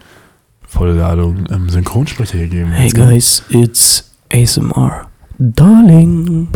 volle 0.66 0.94
Ladung 0.94 1.44
ähm, 1.50 1.68
Synchronsprecher 1.68 2.38
hier 2.38 2.48
geben. 2.48 2.72
Hey 2.72 2.90
guys, 2.90 3.44
it's 3.50 4.10
ASMR. 4.32 5.06
Darling. 5.38 6.48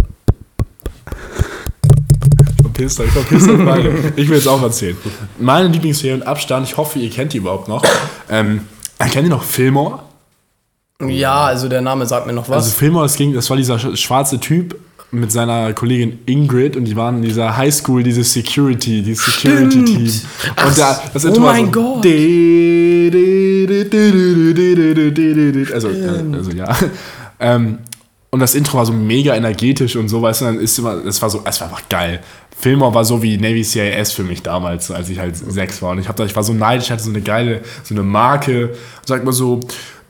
Verpisst 2.81 3.01
euch, 3.01 3.11
verpisst 3.11 3.47
euch 3.49 3.63
beide. 3.63 3.93
Ich 4.17 4.27
will 4.29 4.37
jetzt 4.37 4.49
auch 4.49 4.63
erzählen. 4.63 4.97
Meine 5.39 5.69
Lieblingsserie 5.69 6.15
und 6.15 6.23
Abstand, 6.27 6.67
ich 6.67 6.79
hoffe, 6.79 6.99
ihr 6.99 7.11
kennt 7.11 7.35
die 7.35 7.37
überhaupt 7.37 7.69
noch. 7.69 7.83
Ähm, 8.31 8.63
kennt 8.99 9.27
ihr 9.27 9.29
noch 9.29 9.43
Fillmore? 9.43 10.01
Ja, 11.07 11.45
also 11.45 11.69
der 11.69 11.83
Name 11.83 12.07
sagt 12.07 12.27
mir 12.27 12.33
noch 12.33 12.49
was. 12.49 12.65
Also 12.65 12.71
Fillmore, 12.71 13.05
das, 13.05 13.17
ging, 13.17 13.35
das 13.35 13.51
war 13.51 13.59
dieser 13.59 13.77
sch- 13.77 13.97
schwarze 13.97 14.41
Typ 14.41 14.77
mit 15.11 15.31
seiner 15.31 15.75
Kollegin 15.75 16.21
Ingrid 16.25 16.75
und 16.77 16.87
die 16.87 16.97
waren 16.97 17.17
in 17.17 17.23
dieser 17.23 17.55
Highschool, 17.55 18.03
dieses 18.03 18.33
Security, 18.33 19.03
dieses 19.03 19.27
Security-Team. 19.27 20.13
Und 20.67 20.79
da, 20.79 21.03
das 21.13 21.25
oh 21.25 21.29
Intro 21.29 21.43
war 21.43 21.53
mein 21.53 21.67
so, 21.67 21.73
Gott. 21.73 22.07
Also, 25.75 25.89
äh, 25.89 26.37
also 26.37 26.51
ja. 26.53 26.77
Ähm, 27.41 27.79
und 28.33 28.39
das 28.39 28.55
Intro 28.55 28.79
war 28.79 28.87
so 28.87 28.93
mega 28.93 29.35
energetisch 29.35 29.97
und 29.97 30.09
so, 30.09 30.23
weißt 30.23 30.43
du, 30.43 30.45
dann 30.45 30.61
ist 30.61 30.79
immer, 30.79 30.97
das 30.97 31.21
war 31.21 31.29
so, 31.29 31.43
es 31.45 31.61
war 31.61 31.69
einfach 31.69 31.89
geil. 31.89 32.21
Fillmore 32.61 32.95
war 32.95 33.05
so 33.07 33.23
wie 33.23 33.39
Navy 33.39 33.65
CIS 33.65 34.13
für 34.13 34.23
mich 34.23 34.43
damals, 34.43 34.91
als 34.91 35.09
ich 35.09 35.19
halt 35.19 35.35
sechs 35.35 35.81
war. 35.81 35.93
Und 35.93 35.99
ich, 35.99 36.09
hab 36.09 36.17
da, 36.17 36.27
ich 36.27 36.37
war 36.37 36.43
so 36.43 36.53
neidisch, 36.53 36.87
ich 36.87 36.91
hatte 36.93 37.03
so 37.03 37.11
eine 37.11 37.23
geile, 37.23 37.63
so 37.83 37.95
eine 37.95 38.03
Marke, 38.03 38.75
sag 39.07 39.25
mal 39.25 39.33
so, 39.33 39.61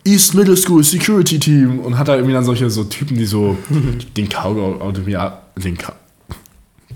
East 0.04 0.35
Middle 0.35 0.57
School 0.57 0.83
Security 0.83 1.38
Team 1.38 1.78
und 1.78 1.97
hat 1.97 2.09
da 2.09 2.16
irgendwie 2.16 2.33
dann 2.33 2.45
solche 2.45 2.69
so 2.69 2.85
Typen, 2.85 3.16
die 3.16 3.26
so 3.26 3.57
den 4.16 4.28
Kaugummi-Automaten, 4.28 5.62
den, 5.62 5.78
Ka 5.78 5.92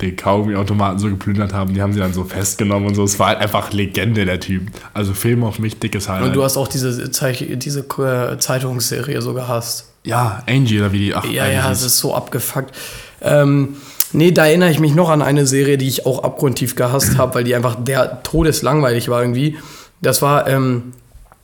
den 0.01 0.17
Kaugummi-Automaten 0.17 0.99
so 0.99 1.09
geplündert 1.09 1.53
haben, 1.53 1.73
die 1.73 1.81
haben 1.81 1.93
sie 1.93 2.01
dann 2.01 2.13
so 2.13 2.25
festgenommen 2.25 2.89
und 2.89 2.97
so. 2.97 3.05
Es 3.05 3.21
war 3.21 3.29
halt 3.29 3.39
einfach 3.39 3.73
Legende, 3.73 4.25
der 4.25 4.41
Typ. 4.41 4.73
Also 4.93 5.15
Film 5.15 5.45
auf 5.45 5.61
mich, 5.61 5.79
dickes 5.79 6.09
Highlight. 6.09 6.29
Und 6.29 6.33
du 6.35 6.43
hast 6.43 6.57
auch 6.57 6.67
diese, 6.67 7.13
Zeich 7.13 7.47
diese 7.49 7.81
äh, 7.81 8.39
Zeitungsserie 8.39 9.23
so 9.23 9.35
gehasst. 9.35 9.93
ja, 10.03 10.43
Angie 10.49 10.81
oder 10.81 10.91
wie 10.91 10.99
die, 10.99 11.15
ach, 11.15 11.25
Ja, 11.27 11.47
ja, 11.47 11.71
es 11.71 11.83
ist 11.85 11.99
so 11.99 12.13
abgefuckt. 12.13 12.75
Ähm, 13.21 13.77
nee, 14.15 14.33
da 14.33 14.47
erinnere 14.47 14.71
ich 14.71 14.81
mich 14.81 14.95
noch 14.95 15.11
an 15.11 15.23
eine 15.23 15.47
Serie, 15.47 15.79
die 15.79 15.89
ich 15.89 16.07
auch 16.07 16.23
abgrundtief 16.23 16.77
gehasst 16.77 17.19
habe, 17.19 17.35
weil 17.35 17.45
die 17.45 17.55
einfach 17.55 17.77
der 17.83 18.23
todeslangweilig 18.23 19.09
war 19.09 19.21
irgendwie. 19.21 19.59
Das 20.01 20.23
war 20.23 20.49
ähm, 20.49 20.93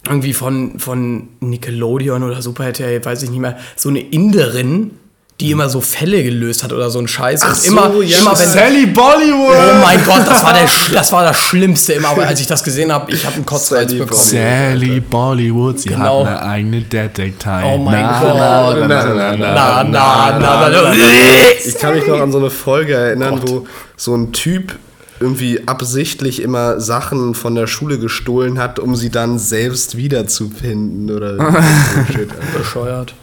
irgendwie 0.07 0.33
von, 0.33 0.79
von 0.79 1.29
Nickelodeon 1.41 2.23
oder 2.23 2.41
Super 2.43 2.67
RTL, 2.67 3.05
weiß 3.05 3.23
ich 3.23 3.31
nicht 3.31 3.41
mehr, 3.41 3.59
so 3.77 3.89
eine 3.89 4.00
Inderin, 4.00 4.93
die 5.40 5.50
immer 5.50 5.68
so 5.68 5.80
Fälle 5.80 6.23
gelöst 6.23 6.62
hat 6.62 6.73
oder 6.73 6.90
so 6.90 6.99
ein 6.99 7.09
Scheiß. 7.09 7.42
und 7.44 7.56
so, 7.56 7.70
immer, 7.73 7.90
ja, 8.02 8.18
immer 8.18 8.38
wenn, 8.38 8.47
Sally 8.49 8.87
Bollywood! 8.87 9.56
Oh 9.56 9.82
mein 9.82 10.04
Gott, 10.04 10.20
das 10.26 10.44
war, 10.44 10.52
der, 10.52 10.68
das 10.92 11.12
war 11.12 11.25
das 11.25 11.37
Schlimmste 11.38 11.94
immer. 11.94 12.09
Aber 12.11 12.26
als 12.26 12.40
ich 12.40 12.47
das 12.47 12.62
gesehen 12.62 12.92
habe, 12.92 13.11
ich 13.12 13.25
habe 13.25 13.37
einen 13.37 13.47
Kotzreiz 13.47 13.88
Sally 13.88 13.99
bekommen. 14.00 14.20
Sally 14.20 15.00
Bollywood, 15.00 15.80
sie 15.80 15.88
Genau. 15.88 16.26
hat 16.26 16.38
eine 16.42 16.42
eigene 16.50 16.80
Detektei. 16.82 17.62
Oh 17.75 17.78
mein 17.78 18.02
Na, 18.02 18.20
Gott. 18.20 18.78
na, 18.80 18.87
na, 18.87 19.04
na, 19.04 19.37
Na, 19.37 19.82
na, 19.85 20.38
na, 20.38 20.68
na, 20.68 20.68
na. 20.68 20.92
Ich 21.66 21.78
kann 21.78 21.94
mich 21.94 22.06
noch 22.06 22.20
an 22.20 22.30
so 22.32 22.38
eine 22.38 22.50
Folge 22.50 22.94
erinnern, 22.94 23.40
wo 23.44 23.66
so 23.97 24.14
ein 24.14 24.32
Typ 24.32 24.75
irgendwie 25.21 25.61
absichtlich 25.69 26.41
immer 26.43 26.81
Sachen 26.81 27.35
von 27.35 27.55
der 27.55 27.67
Schule 27.67 27.99
gestohlen 27.99 28.59
hat, 28.59 28.79
um 28.79 28.97
sie 28.97 29.11
dann 29.11 29.39
selbst 29.39 29.97
wiederzufinden 29.97 31.15
oder 31.15 31.37
so 31.37 32.12
Shit. 32.12 32.31
Bescheuert. 32.57 33.15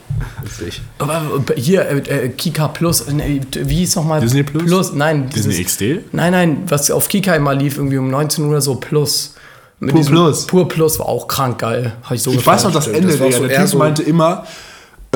Witzig. 0.44 0.82
Aber 1.00 1.22
hier, 1.56 1.82
äh, 1.88 1.98
äh, 2.26 2.30
Kika 2.30 2.68
Plus, 2.70 3.02
äh, 3.08 3.40
wie 3.54 3.76
hieß 3.78 3.96
nochmal? 3.96 4.22
Disney 4.22 4.44
Plus? 4.44 4.64
Plus, 4.64 4.94
nein. 4.94 5.30
Disney 5.30 5.54
dieses- 5.56 5.66
XD? 5.74 5.82
Nein, 6.14 6.32
nein, 6.32 6.58
was 6.68 6.90
auf 6.92 7.08
Kika 7.08 7.36
immer 7.36 7.54
lief, 7.56 7.78
irgendwie 7.78 7.98
um 7.98 8.10
19 8.10 8.46
Uhr 8.46 8.62
so 8.62 8.76
Plus. 8.76 9.34
Mit 9.80 9.94
Pur 9.94 10.06
Plus. 10.06 10.48
Pur 10.48 10.68
Plus 10.68 10.98
war 11.00 11.08
auch 11.08 11.28
krank 11.28 11.60
geil. 11.60 11.94
Hab 12.04 12.12
ich 12.14 12.24
so 12.24 12.32
Ich 12.32 12.46
weiß 12.46 12.64
noch 12.64 12.72
das 12.72 12.88
Ende, 12.88 13.10
das 13.10 13.20
war 13.20 13.28
Digga. 13.28 13.38
so 13.40 13.48
der 13.48 13.58
Typ 13.60 13.68
so- 13.70 13.78
meinte 13.78 14.04
immer, 14.04 14.46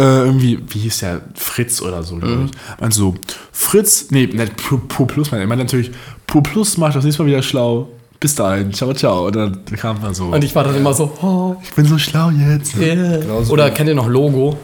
äh, 0.01 0.25
irgendwie, 0.25 0.59
wie 0.69 0.79
hieß 0.79 0.99
der? 0.99 1.21
Fritz 1.35 1.81
oder 1.81 2.03
so, 2.03 2.15
Mhm. 2.15 2.19
glaube 2.21 2.45
ich. 2.45 2.79
Meinte 2.81 2.95
so, 2.97 3.15
Fritz, 3.51 4.07
nee, 4.11 4.25
nicht 4.27 4.57
Pur, 4.57 4.81
Pur 4.87 5.07
Plus, 5.07 5.31
meinte 5.31 5.43
er 5.43 5.47
meinte 5.47 5.65
natürlich, 5.65 5.91
Pur 6.27 6.43
Plus 6.43 6.77
macht 6.77 6.95
das 6.95 7.03
nächste 7.03 7.23
Mal 7.23 7.29
wieder 7.29 7.43
schlau. 7.43 7.89
Bis 8.19 8.35
dahin, 8.35 8.71
ciao, 8.71 8.93
ciao. 8.93 9.25
Und 9.27 9.35
dann 9.35 9.63
kam 9.77 9.99
man 10.01 10.13
so, 10.13 10.25
Und 10.25 10.43
ich 10.43 10.53
war 10.53 10.63
dann 10.63 10.75
immer 10.75 10.93
so, 10.93 11.11
oh, 11.23 11.55
ich 11.63 11.73
bin 11.73 11.85
so 11.85 11.97
schlau 11.97 12.29
jetzt. 12.29 12.77
yeah. 12.77 13.17
Genauso 13.17 13.51
Oder 13.51 13.67
wie- 13.67 13.71
kennt 13.71 13.89
ihr 13.89 13.95
noch 13.95 14.07
Logo? 14.07 14.57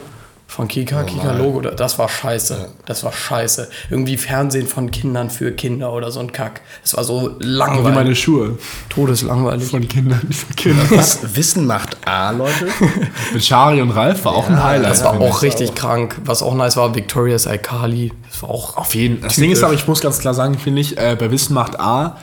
Von 0.50 0.66
Kika, 0.66 1.02
Kika 1.02 1.32
Logo, 1.32 1.60
das 1.60 1.98
war 1.98 2.08
scheiße. 2.08 2.70
Das 2.86 3.04
war 3.04 3.12
scheiße. 3.12 3.68
Irgendwie 3.90 4.16
Fernsehen 4.16 4.66
von 4.66 4.90
Kindern 4.90 5.28
für 5.28 5.52
Kinder 5.52 5.92
oder 5.92 6.10
so 6.10 6.20
ein 6.20 6.32
Kack. 6.32 6.62
Das 6.82 6.96
war 6.96 7.04
so 7.04 7.36
Wie 7.38 7.44
langweilig. 7.44 7.94
meine 7.94 8.16
Schuhe 8.16 8.58
Todeslangweilig. 8.88 9.68
von 9.70 9.86
Kindern 9.86 10.26
für 10.32 10.54
Kinder. 10.56 10.82
Was 10.90 11.36
Wissen 11.36 11.66
macht 11.66 11.98
A, 12.08 12.30
Leute. 12.30 12.66
Mit 13.34 13.44
Shari 13.44 13.82
und 13.82 13.90
Ralf 13.90 14.24
war 14.24 14.32
auch 14.34 14.48
ein 14.48 14.60
Highlight. 14.62 14.90
Das 14.90 15.04
war 15.04 15.20
auch 15.20 15.42
richtig 15.42 15.74
krank. 15.74 16.18
Was 16.24 16.42
auch 16.42 16.54
nice 16.54 16.78
war, 16.78 16.94
Victoria's 16.94 17.46
Alkali. 17.46 18.12
Das 18.30 18.42
war 18.42 18.48
auch 18.50 18.78
Auf 18.78 18.94
jeden 18.94 19.20
Das 19.20 19.36
Ding 19.36 19.50
ist 19.50 19.62
aber, 19.62 19.74
ich 19.74 19.86
muss 19.86 20.00
ganz 20.00 20.18
klar 20.18 20.32
sagen, 20.32 20.58
finde 20.58 20.80
ich, 20.80 20.96
äh, 20.96 21.14
bei 21.16 21.30
Wissen 21.30 21.52
macht 21.52 21.78
A 21.78 22.16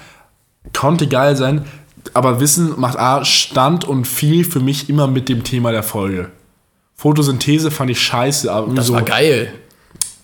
konnte 0.76 1.08
geil 1.08 1.36
sein, 1.36 1.66
aber 2.16 2.40
Wissen 2.40 2.74
macht 2.80 2.98
A 2.98 3.24
stand 3.24 3.86
und 3.86 4.06
fiel 4.08 4.44
für 4.44 4.60
mich 4.60 4.90
immer 4.90 5.06
mit 5.08 5.30
dem 5.30 5.44
Thema 5.44 5.72
der 5.72 5.84
Folge. 5.84 6.32
Photosynthese 6.98 7.72
fand 7.72 7.92
ich 7.92 8.02
scheiße, 8.02 8.52
aber 8.52 8.74
Das 8.74 8.88
so. 8.88 8.94
war 8.94 9.02
geil. 9.04 9.52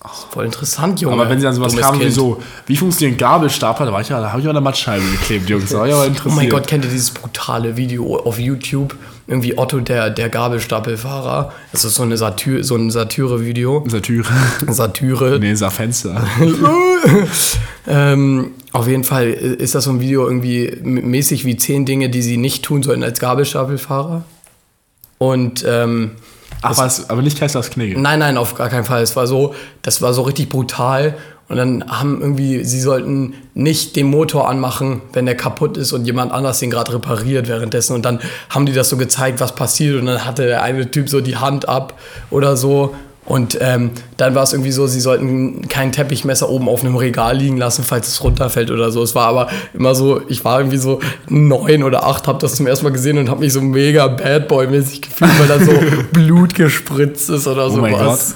Das 0.02 0.18
ist 0.18 0.26
voll 0.32 0.44
interessant, 0.46 1.00
Junge. 1.00 1.14
Aber 1.14 1.30
wenn 1.30 1.38
sie 1.38 1.44
dann 1.44 1.54
sowas 1.54 1.72
Dummes 1.72 1.86
kamen 1.86 2.00
wie 2.00 2.10
so, 2.10 2.42
wie 2.66 2.76
funktioniert 2.76 3.14
ein 3.14 3.18
Gabelstapler, 3.18 3.86
da 3.86 3.92
war 3.92 4.00
ich 4.00 4.08
ja, 4.08 4.20
da 4.20 4.30
habe 4.32 4.40
ich 4.42 4.48
an 4.48 4.54
der 4.54 4.60
Mattscheibe 4.60 5.04
geklebt, 5.12 5.48
Jungs. 5.48 5.70
Da 5.70 5.78
war 5.78 5.86
ich 5.86 5.92
aber 5.94 6.02
Oh 6.02 6.06
interessiert. 6.06 6.34
mein 6.34 6.48
Gott, 6.50 6.66
kennt 6.66 6.84
ihr 6.84 6.90
dieses 6.90 7.12
brutale 7.12 7.76
Video 7.76 8.16
auf 8.16 8.36
YouTube? 8.38 8.96
Irgendwie 9.28 9.56
Otto, 9.56 9.78
der, 9.78 10.10
der 10.10 10.28
Gabelstapelfahrer. 10.28 11.52
Das 11.70 11.84
ist 11.84 11.94
so, 11.94 12.02
eine 12.02 12.16
Satyr, 12.16 12.64
so 12.64 12.74
ein 12.74 12.90
Satire-Video. 12.90 13.84
Satire. 13.86 14.24
Satire. 14.66 15.38
Nee, 15.40 15.54
sah 15.54 15.70
Fenster. 15.70 16.26
Ähm, 17.86 18.52
auf 18.72 18.86
jeden 18.86 19.02
Fall 19.04 19.28
ist 19.28 19.74
das 19.74 19.84
so 19.84 19.90
ein 19.90 20.00
Video 20.00 20.24
irgendwie 20.26 20.72
mäßig 20.82 21.44
wie 21.44 21.56
zehn 21.56 21.84
Dinge, 21.84 22.08
die 22.10 22.22
sie 22.22 22.36
nicht 22.36 22.64
tun 22.64 22.82
sollten 22.84 23.02
als 23.02 23.18
Gabelstapelfahrer. 23.18 24.24
Und 25.18 25.64
ähm, 25.66 26.12
Ach 26.62 26.78
was, 26.78 27.10
aber 27.10 27.22
nicht 27.22 27.38
Kesslers 27.38 27.70
Knigge. 27.70 28.00
nein, 28.00 28.20
nein, 28.20 28.36
auf 28.36 28.54
gar 28.54 28.68
keinen 28.68 28.84
Fall. 28.84 29.02
Es 29.02 29.16
war 29.16 29.26
so, 29.26 29.54
das 29.82 30.00
war 30.00 30.14
so 30.14 30.22
richtig 30.22 30.48
brutal. 30.48 31.14
Und 31.48 31.56
dann 31.58 31.84
haben 31.86 32.20
irgendwie, 32.22 32.64
sie 32.64 32.80
sollten 32.80 33.34
nicht 33.52 33.96
den 33.96 34.06
Motor 34.06 34.48
anmachen, 34.48 35.02
wenn 35.12 35.26
der 35.26 35.36
kaputt 35.36 35.76
ist 35.76 35.92
und 35.92 36.06
jemand 36.06 36.32
anders 36.32 36.60
den 36.60 36.70
gerade 36.70 36.94
repariert 36.94 37.46
währenddessen. 37.46 37.94
Und 37.94 38.06
dann 38.06 38.20
haben 38.48 38.64
die 38.64 38.72
das 38.72 38.88
so 38.88 38.96
gezeigt, 38.96 39.40
was 39.40 39.54
passiert. 39.54 40.00
Und 40.00 40.06
dann 40.06 40.24
hatte 40.24 40.46
der 40.46 40.62
eine 40.62 40.90
Typ 40.90 41.10
so 41.10 41.20
die 41.20 41.36
Hand 41.36 41.68
ab 41.68 41.98
oder 42.30 42.56
so. 42.56 42.94
Und 43.24 43.56
ähm, 43.60 43.92
dann 44.16 44.34
war 44.34 44.42
es 44.42 44.52
irgendwie 44.52 44.72
so, 44.72 44.88
sie 44.88 45.00
sollten 45.00 45.68
kein 45.68 45.92
Teppichmesser 45.92 46.48
oben 46.48 46.68
auf 46.68 46.82
einem 46.84 46.96
Regal 46.96 47.36
liegen 47.36 47.56
lassen, 47.56 47.84
falls 47.84 48.08
es 48.08 48.24
runterfällt 48.24 48.70
oder 48.72 48.90
so. 48.90 49.00
Es 49.02 49.14
war 49.14 49.28
aber 49.28 49.48
immer 49.74 49.94
so, 49.94 50.20
ich 50.28 50.44
war 50.44 50.58
irgendwie 50.58 50.76
so 50.78 50.98
neun 51.28 51.84
oder 51.84 52.04
acht, 52.04 52.26
habe 52.26 52.40
das 52.40 52.56
zum 52.56 52.66
ersten 52.66 52.84
Mal 52.84 52.90
gesehen 52.90 53.18
und 53.18 53.30
habe 53.30 53.40
mich 53.40 53.52
so 53.52 53.60
mega 53.60 54.08
Bad 54.08 54.48
Boy-mäßig 54.48 55.02
gefühlt, 55.02 55.30
weil 55.38 55.46
da 55.46 55.64
so 55.64 55.72
Blut 56.12 56.54
gespritzt 56.54 57.30
ist 57.30 57.46
oder 57.46 57.68
Oh 57.70 57.76
mein 57.76 57.92
Gott. 57.92 58.00
sowas. 58.02 58.34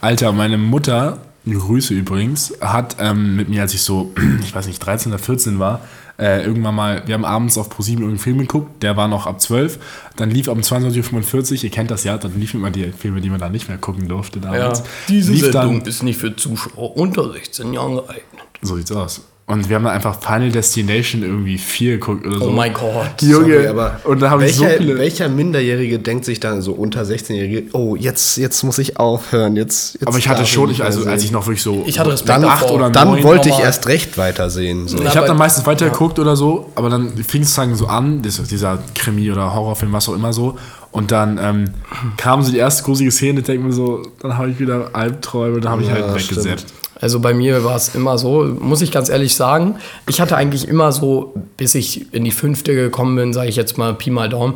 Alter, 0.00 0.30
meine 0.30 0.56
Mutter, 0.56 1.18
Grüße 1.44 1.92
übrigens, 1.94 2.54
hat 2.60 2.96
ähm, 3.00 3.34
mit 3.34 3.48
mir, 3.48 3.62
als 3.62 3.74
ich 3.74 3.82
so, 3.82 4.12
ich 4.44 4.54
weiß 4.54 4.68
nicht, 4.68 4.78
13 4.78 5.10
oder 5.12 5.18
14 5.20 5.58
war, 5.58 5.80
äh, 6.18 6.44
irgendwann 6.44 6.74
mal, 6.74 7.02
wir 7.06 7.14
haben 7.14 7.24
abends 7.24 7.56
auf 7.58 7.70
ProSieben 7.70 8.02
irgendeinen 8.02 8.22
Film 8.22 8.38
geguckt, 8.38 8.82
der 8.82 8.96
war 8.96 9.08
noch 9.08 9.26
ab 9.26 9.40
12, 9.40 9.78
dann 10.16 10.30
lief 10.30 10.48
um 10.48 10.58
22.45 10.60 11.52
Uhr, 11.58 11.64
ihr 11.64 11.70
kennt 11.70 11.90
das 11.90 12.04
ja, 12.04 12.18
dann 12.18 12.38
liefen 12.38 12.60
immer 12.60 12.70
die 12.70 12.90
Filme, 12.92 13.20
die 13.20 13.30
man 13.30 13.38
da 13.38 13.48
nicht 13.48 13.68
mehr 13.68 13.78
gucken 13.78 14.08
durfte 14.08 14.40
Ja, 14.40 14.52
damals. 14.52 14.82
diese 15.08 15.32
lief 15.32 15.42
Sendung 15.52 15.82
ist 15.82 16.02
nicht 16.02 16.18
für 16.18 16.34
Zuschauer 16.34 16.96
unter 16.96 17.32
16 17.32 17.72
Jahren 17.72 17.96
geeignet. 17.96 18.24
So 18.62 18.76
sieht's 18.76 18.90
aus. 18.92 19.22
Und 19.48 19.70
wir 19.70 19.76
haben 19.76 19.84
dann 19.84 19.94
einfach 19.94 20.20
Final 20.20 20.50
Destination 20.50 21.22
irgendwie 21.22 21.56
4 21.56 21.92
geguckt 21.92 22.26
oder 22.26 22.38
so. 22.38 22.48
Oh 22.48 22.50
mein 22.50 22.74
Gott. 22.74 23.22
Junge, 23.22 23.54
Sorry, 23.54 23.66
aber 23.66 23.98
und 24.04 24.20
da 24.20 24.28
habe 24.28 24.44
ich 24.44 24.56
so 24.56 24.64
welcher, 24.64 24.76
viele... 24.76 24.98
welcher 24.98 25.30
Minderjährige 25.30 25.98
denkt 25.98 26.26
sich 26.26 26.38
dann 26.38 26.60
so 26.60 26.72
unter 26.72 27.00
16-Jährige, 27.00 27.70
oh, 27.72 27.96
jetzt, 27.96 28.36
jetzt 28.36 28.62
muss 28.62 28.76
ich 28.76 28.98
aufhören, 28.98 29.56
jetzt, 29.56 29.94
jetzt 29.94 30.06
aber 30.06 30.18
ich 30.18 30.28
hatte 30.28 30.44
schon, 30.44 30.68
nicht 30.68 30.80
ich, 30.80 30.84
also 30.84 31.08
als 31.08 31.24
ich 31.24 31.32
noch 31.32 31.46
wirklich 31.46 31.62
so 31.62 31.82
Ich 31.86 31.98
hatte 31.98 32.12
Respekt 32.12 32.28
dann 32.28 32.44
acht 32.44 32.70
oder 32.70 32.90
dann 32.90 33.22
wollte 33.22 33.48
ich 33.48 33.58
erst 33.58 33.88
recht 33.88 34.18
weitersehen. 34.18 34.86
So. 34.86 35.02
Ich 35.02 35.16
habe 35.16 35.26
dann 35.26 35.38
meistens 35.38 35.64
weitergeguckt 35.64 36.18
oder 36.18 36.36
so, 36.36 36.70
aber 36.74 36.90
dann 36.90 37.16
fing 37.16 37.40
es 37.40 37.54
dann 37.54 37.74
so 37.74 37.86
an, 37.86 38.20
dieser 38.20 38.78
Krimi 38.94 39.32
oder 39.32 39.54
Horrorfilm, 39.54 39.94
was 39.94 40.10
auch 40.10 40.14
immer 40.14 40.34
so. 40.34 40.58
Und 40.90 41.10
dann 41.10 41.38
ähm, 41.42 41.70
kam 42.18 42.42
so 42.42 42.50
die 42.50 42.58
erste 42.58 42.82
gruselige 42.82 43.12
Szene, 43.12 43.40
denke 43.40 43.66
mir 43.66 43.72
so, 43.72 44.02
dann 44.20 44.36
habe 44.36 44.50
ich 44.50 44.60
wieder 44.60 44.90
Albträume 44.92 45.56
und 45.56 45.64
dann 45.64 45.72
habe 45.72 45.82
ich 45.82 45.88
Ja, 45.88 45.94
halt 45.94 46.14
weggesetzt. 46.14 46.66
Also 47.00 47.20
bei 47.20 47.32
mir 47.32 47.64
war 47.64 47.76
es 47.76 47.94
immer 47.94 48.18
so, 48.18 48.44
muss 48.44 48.82
ich 48.82 48.90
ganz 48.90 49.08
ehrlich 49.08 49.34
sagen, 49.36 49.76
ich 50.08 50.20
hatte 50.20 50.36
eigentlich 50.36 50.66
immer 50.66 50.90
so, 50.92 51.34
bis 51.56 51.74
ich 51.74 52.12
in 52.12 52.24
die 52.24 52.32
fünfte 52.32 52.74
gekommen 52.74 53.14
bin, 53.16 53.32
sage 53.32 53.48
ich 53.48 53.56
jetzt 53.56 53.78
mal 53.78 53.94
Pi 53.94 54.10
mal 54.10 54.28
Daumen, 54.28 54.54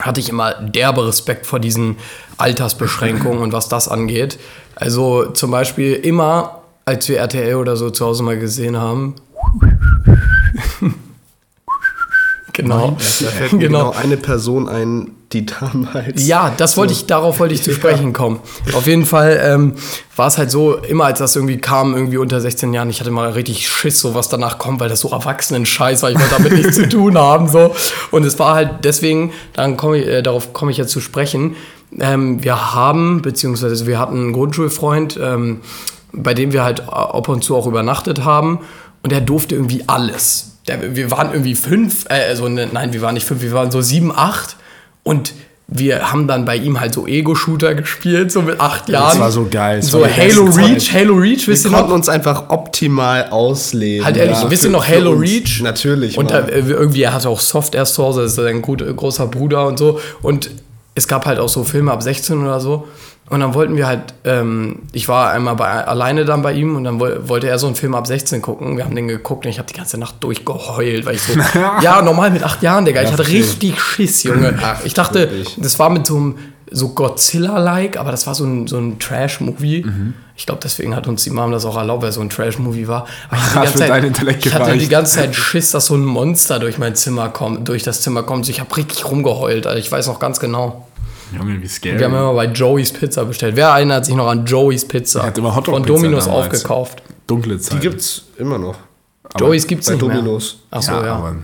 hatte 0.00 0.20
ich 0.20 0.30
immer 0.30 0.54
derbe 0.54 1.06
Respekt 1.06 1.46
vor 1.46 1.60
diesen 1.60 1.96
Altersbeschränkungen 2.38 3.42
und 3.42 3.52
was 3.52 3.68
das 3.68 3.88
angeht. 3.88 4.38
Also 4.74 5.26
zum 5.26 5.50
Beispiel 5.50 5.92
immer, 5.92 6.62
als 6.86 7.08
wir 7.08 7.18
RTL 7.18 7.56
oder 7.56 7.76
so 7.76 7.90
zu 7.90 8.06
Hause 8.06 8.22
mal 8.22 8.38
gesehen 8.38 8.78
haben. 8.78 9.16
genau. 12.54 12.96
Da 12.96 13.26
fällt 13.26 13.52
mir 13.52 13.58
genau. 13.58 13.90
genau 13.90 14.00
eine 14.00 14.16
Person 14.16 14.68
ein, 14.68 15.10
die 15.32 15.46
damals. 15.46 16.26
Ja, 16.26 16.52
das 16.56 16.76
wollte 16.76 16.92
ich, 16.92 17.06
darauf 17.06 17.38
wollte 17.38 17.54
ich 17.54 17.62
zu 17.62 17.72
sprechen 17.74 18.12
kommen. 18.12 18.40
Auf 18.74 18.86
jeden 18.86 19.06
Fall 19.06 19.40
ähm, 19.42 19.74
war 20.16 20.26
es 20.26 20.38
halt 20.38 20.50
so, 20.50 20.74
immer 20.76 21.04
als 21.04 21.20
das 21.20 21.36
irgendwie 21.36 21.58
kam, 21.58 21.94
irgendwie 21.94 22.16
unter 22.16 22.40
16 22.40 22.72
Jahren, 22.72 22.90
ich 22.90 23.00
hatte 23.00 23.10
mal 23.10 23.30
richtig 23.30 23.68
Schiss, 23.68 24.00
so 24.00 24.14
was 24.14 24.28
danach 24.28 24.58
kommt, 24.58 24.80
weil 24.80 24.88
das 24.88 25.00
so 25.00 25.10
Erwachsenen-Scheiß 25.10 26.02
war, 26.02 26.10
ich 26.10 26.18
wollte 26.18 26.34
damit 26.36 26.52
nichts 26.52 26.76
zu 26.76 26.88
tun 26.88 27.16
haben, 27.16 27.48
so. 27.48 27.74
Und 28.10 28.24
es 28.24 28.38
war 28.38 28.54
halt 28.54 28.84
deswegen, 28.84 29.32
dann 29.52 29.76
komme 29.76 29.98
ich, 29.98 30.06
äh, 30.08 30.22
darauf 30.22 30.52
komme 30.52 30.72
ich 30.72 30.76
jetzt 30.76 30.90
zu 30.90 31.00
sprechen. 31.00 31.54
Ähm, 31.98 32.42
wir 32.42 32.74
haben, 32.74 33.22
beziehungsweise 33.22 33.86
wir 33.86 33.98
hatten 33.98 34.16
einen 34.16 34.32
Grundschulfreund, 34.32 35.18
ähm, 35.22 35.60
bei 36.12 36.34
dem 36.34 36.52
wir 36.52 36.64
halt 36.64 36.88
ab 36.88 37.28
und 37.28 37.44
zu 37.44 37.56
auch 37.56 37.68
übernachtet 37.68 38.24
haben 38.24 38.60
und 39.02 39.12
der 39.12 39.20
durfte 39.20 39.54
irgendwie 39.54 39.84
alles. 39.86 40.56
Der, 40.66 40.96
wir 40.96 41.12
waren 41.12 41.32
irgendwie 41.32 41.54
fünf, 41.54 42.06
äh, 42.08 42.28
also 42.28 42.48
ne, 42.48 42.68
nein, 42.72 42.92
wir 42.92 43.00
waren 43.00 43.14
nicht 43.14 43.26
fünf, 43.26 43.42
wir 43.42 43.52
waren 43.52 43.70
so 43.70 43.80
sieben, 43.80 44.12
acht 44.12 44.56
und 45.10 45.32
wir 45.72 46.10
haben 46.10 46.26
dann 46.26 46.44
bei 46.44 46.56
ihm 46.56 46.80
halt 46.80 46.94
so 46.94 47.06
Ego-Shooter 47.06 47.74
gespielt, 47.74 48.32
so 48.32 48.42
mit 48.42 48.60
acht 48.60 48.88
Jahren. 48.88 49.18
war 49.20 49.30
so 49.30 49.46
geil, 49.50 49.82
So 49.82 50.04
Halo 50.04 50.44
Reach, 50.44 50.86
Zeit. 50.90 51.02
Halo 51.02 51.14
Reach, 51.14 51.46
wisst 51.46 51.64
ihr 51.64 51.70
Wir 51.70 51.76
konnten 51.76 51.90
noch? 51.90 51.96
uns 51.96 52.08
einfach 52.08 52.48
optimal 52.48 53.28
ausleben. 53.30 54.04
Halt 54.04 54.16
ehrlich, 54.16 54.38
wisst 54.48 54.64
ihr 54.64 54.70
noch 54.70 54.86
Halo. 54.86 55.12
Reach? 55.12 55.60
Natürlich. 55.62 56.18
Und 56.18 56.30
da, 56.30 56.40
äh, 56.40 56.60
irgendwie, 56.60 57.02
er 57.02 57.12
hatte 57.12 57.28
auch 57.28 57.40
Soft 57.40 57.74
erst 57.76 57.94
zu 57.94 58.02
Hause, 58.02 58.22
das 58.22 58.32
ist 58.32 58.36
sein 58.36 58.62
gut, 58.62 58.84
großer 58.96 59.26
Bruder 59.28 59.66
und 59.66 59.78
so. 59.78 60.00
Und 60.22 60.50
es 60.96 61.06
gab 61.06 61.24
halt 61.26 61.38
auch 61.38 61.48
so 61.48 61.62
Filme 61.62 61.92
ab 61.92 62.02
16 62.02 62.42
oder 62.42 62.60
so. 62.60 62.88
Und 63.30 63.38
dann 63.38 63.54
wollten 63.54 63.76
wir 63.76 63.86
halt, 63.86 64.12
ähm, 64.24 64.80
ich 64.92 65.06
war 65.06 65.30
einmal 65.30 65.54
bei, 65.54 65.86
alleine 65.86 66.24
dann 66.24 66.42
bei 66.42 66.52
ihm 66.52 66.74
und 66.74 66.82
dann 66.82 66.98
woll, 66.98 67.28
wollte 67.28 67.48
er 67.48 67.60
so 67.60 67.68
einen 67.68 67.76
Film 67.76 67.94
ab 67.94 68.08
16 68.08 68.42
gucken. 68.42 68.76
Wir 68.76 68.84
haben 68.84 68.96
den 68.96 69.06
geguckt 69.06 69.46
und 69.46 69.50
ich 69.50 69.58
habe 69.58 69.68
die 69.68 69.76
ganze 69.76 69.98
Nacht 69.98 70.16
durchgeheult, 70.24 71.06
weil 71.06 71.14
ich 71.14 71.22
so, 71.22 71.34
ja, 71.80 72.02
normal 72.02 72.32
mit 72.32 72.42
acht 72.42 72.60
Jahren, 72.60 72.84
Digga. 72.84 73.02
Ich 73.02 73.12
hatte 73.12 73.28
richtig 73.28 73.80
Schiss, 73.80 74.24
Junge. 74.24 74.58
Ach, 74.60 74.84
ich 74.84 74.94
dachte, 74.94 75.30
wirklich. 75.30 75.56
das 75.60 75.78
war 75.78 75.90
mit 75.90 76.08
so 76.08 76.16
einem 76.16 76.34
so 76.72 76.88
Godzilla-like, 76.88 77.96
aber 77.96 78.10
das 78.10 78.26
war 78.26 78.34
so 78.34 78.44
ein, 78.44 78.66
so 78.66 78.78
ein 78.78 78.98
Trash-Movie. 78.98 79.84
Mhm. 79.86 80.14
Ich 80.36 80.46
glaube, 80.46 80.60
deswegen 80.62 80.96
hat 80.96 81.06
uns 81.06 81.24
die 81.24 81.30
Mom 81.30 81.52
das 81.52 81.64
auch 81.64 81.76
erlaubt, 81.76 82.02
weil 82.02 82.12
so 82.12 82.20
ein 82.20 82.30
Trash-Movie 82.30 82.88
war. 82.88 83.06
Aber 83.28 83.36
ich 83.36 83.42
hatte 83.54 83.92
Hat 83.92 84.02
die 84.02 84.08
ganze 84.08 84.24
Zeit, 84.24 84.46
ich 84.46 84.54
hatte 84.54 84.76
die 84.76 84.88
ganze 84.88 85.16
Zeit 85.16 85.34
Schiss, 85.36 85.70
dass 85.70 85.86
so 85.86 85.94
ein 85.94 86.04
Monster 86.04 86.58
durch 86.58 86.78
mein 86.78 86.94
Zimmer 86.94 87.28
kommt, 87.28 87.68
durch 87.68 87.82
das 87.84 88.00
Zimmer 88.00 88.22
kommt. 88.22 88.48
Ich 88.48 88.60
habe 88.60 88.76
richtig 88.76 89.08
rumgeheult, 89.08 89.66
Alter. 89.66 89.78
Ich 89.78 89.90
weiß 89.90 90.06
noch 90.08 90.18
ganz 90.18 90.40
genau. 90.40 90.86
Junge, 91.36 91.60
wie 91.62 91.68
scary. 91.68 91.98
Wir 91.98 92.06
haben 92.06 92.12
immer 92.14 92.34
bei 92.34 92.46
Joey's 92.46 92.92
Pizza 92.92 93.24
bestellt. 93.24 93.56
Wer 93.56 93.68
erinnert 93.68 94.04
sich 94.04 94.14
noch 94.14 94.28
an 94.28 94.44
Joey's 94.46 94.86
Pizza? 94.86 95.20
Er 95.20 95.26
hat 95.26 95.38
immer 95.38 95.54
Hotdog 95.54 95.74
Von 95.74 95.82
Pizza 95.82 95.94
Dominos 95.94 96.24
damals. 96.26 96.46
aufgekauft. 96.54 97.02
Dunkle 97.26 97.54
die 97.56 97.60
Zeit. 97.60 97.80
gibt's 97.80 98.24
immer 98.36 98.58
noch. 98.58 98.76
Joey's 99.38 99.66
gibt's 99.66 99.86
bei 99.86 99.92
nicht 99.92 100.02
Dominos. 100.02 100.58
mehr. 100.70 100.78
Achso, 100.78 100.92
ja, 100.92 101.06
ja. 101.06 101.14
aber 101.16 101.36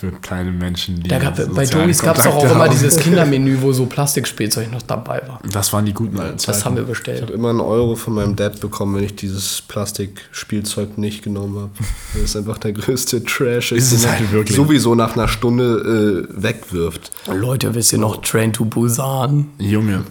für 0.00 0.12
kleine 0.12 0.50
Menschen, 0.50 1.02
die 1.02 1.08
Da 1.08 1.18
gab, 1.18 1.36
bei 1.54 1.64
Joey's 1.64 2.00
gab 2.00 2.16
es 2.18 2.26
auch, 2.26 2.36
auch 2.36 2.50
immer 2.50 2.68
dieses 2.70 2.96
Kindermenü, 3.00 3.58
wo 3.60 3.72
so 3.72 3.84
Plastikspielzeug 3.86 4.70
noch 4.72 4.80
dabei 4.82 5.20
war. 5.28 5.40
Das 5.52 5.72
waren 5.74 5.84
die 5.84 5.92
guten 5.92 6.18
alten 6.18 6.38
Zeiten. 6.38 6.52
Das 6.58 6.64
haben 6.64 6.76
wir 6.76 6.82
Ich 6.84 6.88
bestellt. 6.88 7.22
habe 7.22 7.32
immer 7.34 7.50
einen 7.50 7.60
Euro 7.60 7.96
von 7.96 8.14
meinem 8.14 8.34
Dad 8.34 8.60
bekommen, 8.60 8.96
wenn 8.96 9.04
ich 9.04 9.14
dieses 9.14 9.60
Plastikspielzeug 9.62 10.96
nicht 10.98 11.22
genommen 11.22 11.56
habe. 11.58 11.70
Das 12.14 12.22
ist 12.22 12.36
einfach 12.36 12.58
der 12.58 12.72
größte 12.72 13.22
Trash, 13.24 13.72
Ist 13.72 13.92
den 13.92 13.98
es 13.98 14.08
halt 14.08 14.32
wirklich. 14.32 14.56
sowieso 14.56 14.94
nach 14.94 15.16
einer 15.16 15.28
Stunde 15.28 16.26
äh, 16.30 16.42
wegwirft. 16.42 17.10
Leute, 17.32 17.74
wisst 17.74 17.92
ihr 17.92 17.98
noch 17.98 18.22
Train 18.22 18.52
to 18.52 18.64
Busan? 18.64 19.48
Junge, 19.58 20.04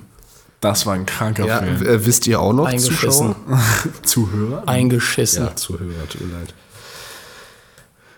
das 0.62 0.86
war 0.86 0.94
ein 0.94 1.06
kranker 1.06 1.46
Ja, 1.48 1.60
Film. 1.64 1.82
äh, 1.84 2.06
wisst 2.06 2.28
ihr 2.28 2.40
auch 2.40 2.54
noch, 2.54 2.66
Eingeschissen. 2.66 3.36
Zuschauer? 3.46 3.60
Zuhörer? 4.04 4.64
Eingeschissen. 4.68 5.46
Ja, 5.46 5.56
Zuhörer, 5.56 6.08
tut 6.10 6.22
mir 6.22 6.34
leid. 6.34 6.54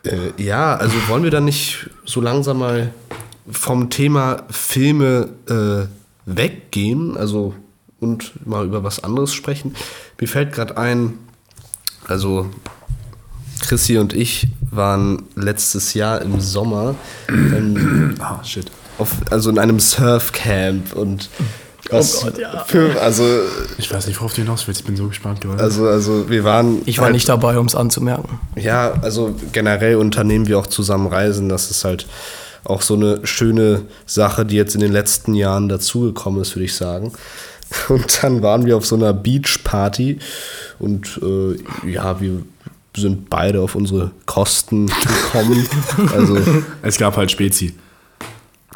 Äh, 0.07 0.41
ja, 0.41 0.75
also 0.75 0.95
wollen 1.07 1.23
wir 1.23 1.31
dann 1.31 1.45
nicht 1.45 1.89
so 2.05 2.21
langsam 2.21 2.59
mal 2.59 2.93
vom 3.49 3.89
Thema 3.89 4.43
Filme 4.49 5.29
äh, 5.49 5.87
weggehen, 6.25 7.17
also 7.17 7.53
und 7.99 8.45
mal 8.45 8.65
über 8.65 8.83
was 8.83 9.03
anderes 9.03 9.33
sprechen. 9.33 9.75
Mir 10.19 10.27
fällt 10.27 10.53
gerade 10.53 10.77
ein, 10.77 11.17
also 12.07 12.49
Chrissy 13.61 13.97
und 13.97 14.13
ich 14.13 14.47
waren 14.71 15.23
letztes 15.35 15.93
Jahr 15.93 16.21
im 16.21 16.39
Sommer 16.39 16.95
ähm, 17.27 18.15
shit. 18.43 18.69
auf, 18.97 19.15
also 19.31 19.49
in 19.49 19.57
einem 19.57 19.79
Surfcamp 19.79 20.93
und 20.93 21.29
was 21.91 22.21
Gott, 22.21 22.37
ja. 22.37 22.63
für, 22.67 22.99
also, 23.01 23.23
Ich 23.77 23.91
weiß 23.93 24.07
nicht, 24.07 24.19
worauf 24.19 24.33
du 24.33 24.41
hinaus 24.41 24.67
willst. 24.67 24.81
Ich 24.81 24.85
bin 24.87 24.95
so 24.95 25.07
gespannt 25.07 25.41
geworden. 25.41 25.59
also, 25.59 25.87
also 25.87 26.29
wir 26.29 26.43
waren 26.43 26.81
Ich 26.85 26.97
war 26.97 27.05
halt- 27.05 27.13
nicht 27.13 27.27
dabei, 27.29 27.57
um 27.57 27.65
es 27.65 27.75
anzumerken. 27.75 28.39
Ja, 28.55 28.93
also 29.01 29.35
generell 29.53 29.95
unternehmen 29.97 30.47
wir 30.47 30.59
auch 30.59 30.67
zusammen 30.67 31.07
Reisen. 31.07 31.49
Das 31.49 31.71
ist 31.71 31.83
halt 31.85 32.07
auch 32.63 32.81
so 32.81 32.95
eine 32.95 33.25
schöne 33.25 33.83
Sache, 34.05 34.45
die 34.45 34.55
jetzt 34.55 34.75
in 34.75 34.81
den 34.81 34.91
letzten 34.91 35.33
Jahren 35.33 35.69
dazugekommen 35.69 36.41
ist, 36.41 36.55
würde 36.55 36.65
ich 36.65 36.75
sagen. 36.75 37.13
Und 37.89 38.23
dann 38.23 38.41
waren 38.41 38.65
wir 38.65 38.77
auf 38.77 38.85
so 38.85 38.95
einer 38.95 39.13
Beachparty 39.13 40.19
und 40.79 41.19
äh, 41.21 41.89
ja, 41.91 42.21
wir 42.21 42.41
sind 42.95 43.29
beide 43.29 43.59
auf 43.61 43.75
unsere 43.75 44.11
Kosten 44.25 44.87
gekommen. 44.87 45.67
Also 46.15 46.37
es 46.81 46.97
gab 46.97 47.17
halt 47.17 47.29
Spezi. 47.29 47.73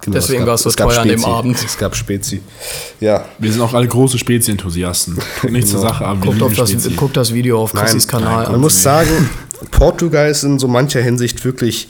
Genau, 0.01 0.15
Deswegen 0.15 0.45
war 0.45 0.55
es 0.55 0.63
so 0.63 0.71
teuer 0.71 0.99
an 0.99 1.07
dem. 1.07 1.23
Abend. 1.23 1.57
Es 1.63 1.77
gab 1.77 1.95
Spezi. 1.95 2.41
Ja, 2.99 3.25
Wir 3.39 3.51
sind 3.51 3.61
auch 3.61 3.73
alle 3.73 3.87
große 3.87 4.17
Spezi-Enthusiasten. 4.17 5.17
Tut 5.41 5.51
nichts 5.51 5.71
zur 5.71 5.79
Sache, 5.79 6.05
aber 6.05 6.21
Guckt, 6.25 6.41
auf 6.41 6.53
das, 6.55 6.95
guckt 6.95 7.17
das 7.17 7.33
Video 7.33 7.61
auf 7.61 7.73
Chrissys 7.73 8.07
Kanal 8.07 8.43
Man 8.45 8.55
an. 8.55 8.61
muss 8.61 8.81
sagen, 8.81 9.29
Portugal 9.71 10.29
ist 10.29 10.43
in 10.43 10.59
so 10.59 10.67
mancher 10.67 11.01
Hinsicht 11.01 11.43
wirklich 11.45 11.87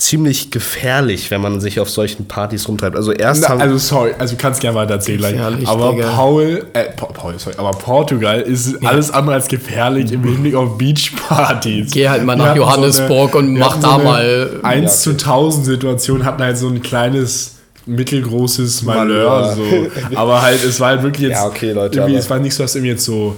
ziemlich 0.00 0.50
gefährlich, 0.50 1.30
wenn 1.30 1.40
man 1.42 1.60
sich 1.60 1.78
auf 1.78 1.90
solchen 1.90 2.26
Partys 2.26 2.66
rumtreibt. 2.66 2.96
Also 2.96 3.12
erst 3.12 3.42
Na, 3.48 3.56
also 3.56 3.76
sorry, 3.76 4.12
also 4.18 4.34
du 4.34 4.40
kannst 4.40 4.60
gerne 4.60 4.76
weiter 4.76 4.94
erzählen. 4.94 5.20
Gefährlich, 5.20 5.68
Aber 5.68 5.92
Digga. 5.92 6.10
Paul, 6.10 6.64
äh, 6.72 6.84
Pa- 6.96 7.06
Paul, 7.06 7.34
sorry, 7.38 7.56
aber 7.58 7.72
Portugal 7.72 8.40
ist 8.40 8.82
alles 8.84 9.10
andere 9.10 9.34
als 9.34 9.46
gefährlich 9.46 10.10
im 10.10 10.24
Hinblick 10.24 10.54
auf 10.54 10.78
Beachpartys. 10.78 11.90
Geh 11.92 12.08
halt 12.08 12.24
mal 12.24 12.34
nach 12.34 12.54
Wir 12.54 12.66
hatten 12.66 12.80
Johannesburg 12.82 13.34
und 13.34 13.58
mach 13.58 13.78
da 13.78 13.96
eine 13.96 14.04
mal- 14.04 14.50
1 14.62 14.84
Ja, 14.84 14.88
zu 14.88 15.16
1000 15.16 15.66
Situation, 15.66 16.24
hatten 16.24 16.42
halt 16.42 16.56
so 16.56 16.68
ein 16.68 16.80
kleines 16.80 17.56
mittelgroßes 17.84 18.82
Malheur. 18.82 19.54
So. 19.54 19.62
aber 20.16 20.40
halt, 20.40 20.64
es 20.64 20.80
war 20.80 20.88
halt 20.90 21.02
wirklich 21.02 21.28
jetzt, 21.28 21.36
Ja, 21.38 21.46
okay, 21.46 21.72
Leute, 21.72 22.00
es 22.14 22.30
war 22.30 22.38
nicht 22.38 22.54
so, 22.54 22.62
dass 22.62 22.74
irgendwie 22.74 22.92
jetzt 22.92 23.04
so 23.04 23.36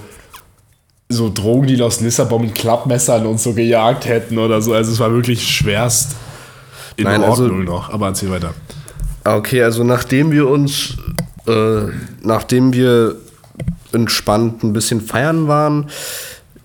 so 1.09 1.29
Drogendealer 1.31 1.85
aus 1.85 1.99
Lissabon 2.01 2.41
mit 2.41 2.55
Klappmessern 2.55 3.25
und 3.27 3.39
so 3.39 3.53
gejagt 3.53 4.07
hätten 4.07 4.39
oder 4.39 4.61
so. 4.61 4.73
Also 4.73 4.91
es 4.93 4.99
war 4.99 5.11
wirklich 5.11 5.45
schwerst 5.47 6.15
in 6.97 7.05
Nein, 7.05 7.23
also- 7.23 7.43
Ordnung 7.43 7.63
noch. 7.65 7.89
Aber 7.91 8.07
erzähl 8.07 8.29
weiter. 8.29 8.53
Okay, 9.23 9.63
also 9.63 9.83
nachdem 9.83 10.31
wir 10.31 10.47
uns, 10.49 10.97
äh, 11.47 11.83
nachdem 12.21 12.73
wir 12.73 13.15
entspannt 13.93 14.63
ein 14.63 14.73
bisschen 14.73 15.01
feiern 15.01 15.47
waren, 15.47 15.89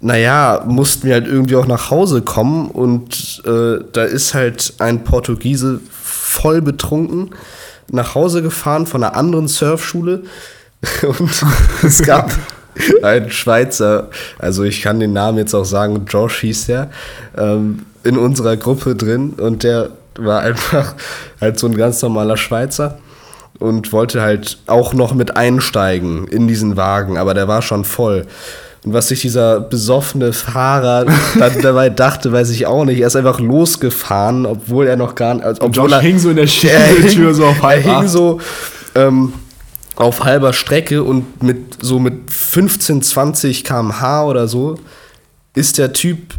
naja, 0.00 0.64
mussten 0.66 1.06
wir 1.06 1.14
halt 1.14 1.26
irgendwie 1.26 1.56
auch 1.56 1.66
nach 1.66 1.90
Hause 1.90 2.22
kommen 2.22 2.68
und 2.70 3.42
äh, 3.44 3.78
da 3.92 4.04
ist 4.04 4.34
halt 4.34 4.74
ein 4.78 5.04
Portugiese 5.04 5.80
voll 5.90 6.62
betrunken 6.62 7.30
nach 7.90 8.14
Hause 8.14 8.42
gefahren 8.42 8.86
von 8.86 9.02
einer 9.02 9.16
anderen 9.16 9.48
Surfschule 9.48 10.22
und 11.02 11.44
es 11.82 12.02
gab 12.02 12.30
einen 13.02 13.30
Schweizer, 13.30 14.10
also 14.38 14.62
ich 14.62 14.82
kann 14.82 15.00
den 15.00 15.12
Namen 15.12 15.38
jetzt 15.38 15.54
auch 15.54 15.64
sagen, 15.64 16.04
Josh 16.08 16.40
hieß 16.40 16.66
der, 16.66 16.90
ähm, 17.36 17.84
in 18.04 18.16
unserer 18.16 18.56
Gruppe 18.56 18.94
drin 18.94 19.30
und 19.30 19.64
der 19.64 19.90
war 20.18 20.40
einfach 20.40 20.94
halt 21.40 21.58
so 21.58 21.66
ein 21.66 21.76
ganz 21.76 22.02
normaler 22.02 22.36
Schweizer 22.36 22.98
und 23.58 23.92
wollte 23.92 24.20
halt 24.20 24.58
auch 24.66 24.94
noch 24.94 25.14
mit 25.14 25.36
einsteigen 25.36 26.28
in 26.28 26.46
diesen 26.46 26.76
Wagen, 26.76 27.18
aber 27.18 27.34
der 27.34 27.48
war 27.48 27.62
schon 27.62 27.84
voll. 27.84 28.26
Und 28.84 28.92
was 28.92 29.08
sich 29.08 29.20
dieser 29.20 29.60
besoffene 29.60 30.32
Fahrer 30.32 31.06
dann 31.38 31.60
dabei 31.60 31.90
dachte, 31.90 32.32
weiß 32.32 32.50
ich 32.50 32.66
auch 32.66 32.84
nicht. 32.84 33.00
Er 33.00 33.08
ist 33.08 33.16
einfach 33.16 33.40
losgefahren, 33.40 34.46
obwohl 34.46 34.86
er 34.86 34.96
noch 34.96 35.14
gar 35.14 35.34
nicht. 35.34 35.44
Also, 35.44 35.62
obwohl 35.62 35.92
er, 35.92 36.00
hing 36.00 36.18
so 36.18 36.30
in 36.30 36.36
der 36.36 36.44
er 36.44 36.48
Schiebetür 36.48 37.34
so 37.34 37.46
auf 37.46 37.62
halb 37.62 37.84
Er 37.84 37.98
hing 38.00 38.08
so 38.08 38.40
ähm, 38.94 39.32
auf 39.96 40.22
halber 40.22 40.52
Strecke 40.52 41.02
und 41.02 41.42
mit 41.42 41.78
so 41.82 41.98
mit 41.98 42.30
15, 42.30 43.02
20 43.02 43.64
km/h 43.64 44.24
oder 44.24 44.46
so 44.46 44.78
ist 45.54 45.78
der 45.78 45.92
Typ 45.92 46.34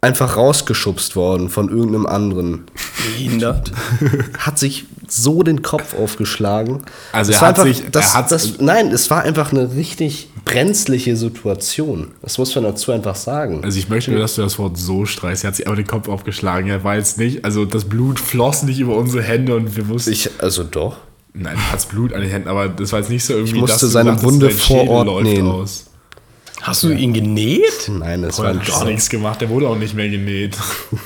einfach 0.00 0.36
rausgeschubst 0.36 1.16
worden 1.16 1.48
von 1.48 1.68
irgendeinem 1.68 2.06
anderen. 2.06 2.64
Behindert. 3.04 3.72
Hat 4.38 4.58
sich 4.58 4.84
so 5.08 5.42
den 5.42 5.62
Kopf 5.62 5.94
aufgeschlagen. 5.98 6.82
Also 7.12 7.30
Es 7.32 7.38
er 7.40 7.40
hat 7.48 7.48
einfach, 7.60 7.64
sich- 7.64 7.90
das, 7.90 8.06
er 8.06 8.14
hat- 8.14 8.32
das, 8.32 8.58
nein, 8.58 8.88
es 8.88 9.08
war 9.10 9.22
einfach 9.22 9.52
eine 9.52 9.74
richtig 9.74 10.28
brenzliche 10.44 11.16
Situation. 11.16 12.08
Das 12.22 12.38
muss 12.38 12.54
man 12.54 12.64
dazu 12.64 12.92
einfach 12.92 13.14
sagen. 13.16 13.60
Also 13.64 13.78
ich 13.78 13.88
möchte 13.88 14.10
nur, 14.10 14.20
dass 14.20 14.34
du 14.34 14.42
das 14.42 14.58
Wort 14.58 14.76
so 14.78 15.06
streichst. 15.06 15.44
Er 15.44 15.48
hat 15.48 15.56
sich 15.56 15.66
aber 15.66 15.76
den 15.76 15.86
Kopf 15.86 16.08
aufgeschlagen. 16.08 16.68
Er 16.70 16.82
war 16.84 16.96
jetzt 16.96 17.18
nicht, 17.18 17.44
also 17.44 17.64
das 17.64 17.84
Blut 17.84 18.18
floss 18.20 18.62
nicht 18.64 18.78
über 18.80 18.96
unsere 18.96 19.22
Hände 19.22 19.54
und 19.56 19.76
wir 19.76 19.88
wussten, 19.88 20.12
Ich, 20.12 20.30
also 20.38 20.62
doch. 20.64 20.96
nein, 21.34 21.56
er 21.56 21.72
hat 21.72 21.88
Blut 21.88 22.12
an 22.12 22.20
den 22.20 22.30
Händen, 22.30 22.48
aber 22.48 22.68
das 22.68 22.92
war 22.92 22.98
jetzt 23.00 23.08
nicht 23.10 23.24
so 23.24 23.32
irgendwie, 23.34 23.54
Ich 23.54 23.60
musste 23.60 23.74
dass 23.74 23.80
du 23.80 23.86
seine 23.88 24.20
Wunde 24.22 24.50
vor 24.50 24.88
Ort 24.88 25.22
nähen. 25.22 25.46
Aus. 25.46 25.86
Hast 26.66 26.82
du 26.82 26.90
ihn 26.90 27.12
genäht? 27.12 27.88
Nein, 27.88 28.24
es 28.24 28.40
Er 28.40 28.46
war 28.46 28.54
gar 28.56 28.84
nichts 28.86 29.08
gemacht, 29.08 29.40
der 29.40 29.48
wurde 29.48 29.68
auch 29.68 29.78
nicht 29.78 29.94
mehr 29.94 30.08
genäht. 30.08 30.56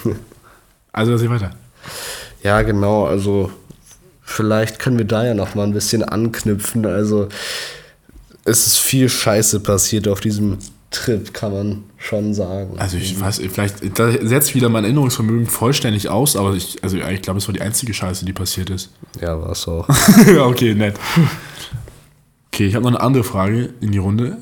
also 0.92 1.12
erzähl 1.12 1.28
weiter. 1.28 1.50
Ja, 2.42 2.62
genau. 2.62 3.04
Also 3.04 3.52
vielleicht 4.22 4.78
können 4.78 4.96
wir 4.96 5.04
da 5.04 5.22
ja 5.22 5.34
noch 5.34 5.54
mal 5.54 5.64
ein 5.64 5.74
bisschen 5.74 6.02
anknüpfen. 6.02 6.86
Also 6.86 7.28
es 8.46 8.66
ist 8.66 8.78
viel 8.78 9.10
Scheiße 9.10 9.60
passiert 9.60 10.08
auf 10.08 10.20
diesem 10.20 10.56
Trip, 10.90 11.34
kann 11.34 11.52
man 11.52 11.84
schon 11.98 12.32
sagen. 12.32 12.78
Also 12.78 12.96
ich 12.96 13.20
weiß, 13.20 13.42
vielleicht, 13.52 13.98
da 13.98 14.10
setzt 14.12 14.54
wieder 14.54 14.70
mein 14.70 14.84
Erinnerungsvermögen 14.84 15.46
vollständig 15.46 16.08
aus, 16.08 16.36
aber 16.36 16.54
ich, 16.54 16.82
also 16.82 16.96
ich 16.96 17.20
glaube, 17.20 17.38
es 17.38 17.46
war 17.46 17.52
die 17.52 17.60
einzige 17.60 17.92
Scheiße, 17.92 18.24
die 18.24 18.32
passiert 18.32 18.70
ist. 18.70 18.92
Ja, 19.20 19.38
war 19.38 19.50
es 19.50 19.68
auch. 19.68 19.86
okay, 20.38 20.74
nett. 20.74 20.98
Okay, 22.50 22.64
ich 22.64 22.74
habe 22.74 22.84
noch 22.84 22.92
eine 22.92 23.00
andere 23.02 23.24
Frage 23.24 23.74
in 23.82 23.92
die 23.92 23.98
Runde. 23.98 24.38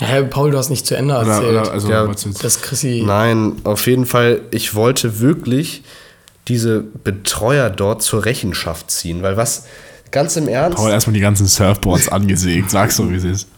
Hä, 0.00 0.22
Paul, 0.24 0.50
du 0.52 0.58
hast 0.58 0.70
nicht 0.70 0.86
zu 0.86 0.96
Ende 0.96 1.14
Oder, 1.18 1.26
erzählt. 1.32 1.50
oder 1.50 1.72
also, 1.72 1.90
Ja, 1.90 2.06
dass 2.42 2.62
Chrissy. 2.62 3.02
Nein, 3.04 3.54
auf 3.64 3.86
jeden 3.86 4.06
Fall, 4.06 4.42
ich 4.50 4.74
wollte 4.74 5.20
wirklich 5.20 5.82
diese 6.46 6.80
Betreuer 6.80 7.68
dort 7.68 8.02
zur 8.02 8.24
Rechenschaft 8.24 8.90
ziehen, 8.90 9.22
weil 9.22 9.36
was 9.36 9.64
ganz 10.10 10.36
im 10.36 10.48
Ernst. 10.48 10.78
Paul 10.78 10.90
erstmal 10.90 11.14
die 11.14 11.20
ganzen 11.20 11.46
Surfboards 11.46 12.08
angesägt. 12.12 12.70
Sag's 12.70 12.96
so, 12.96 13.10
wie 13.10 13.16
es 13.16 13.24
ist. 13.24 13.48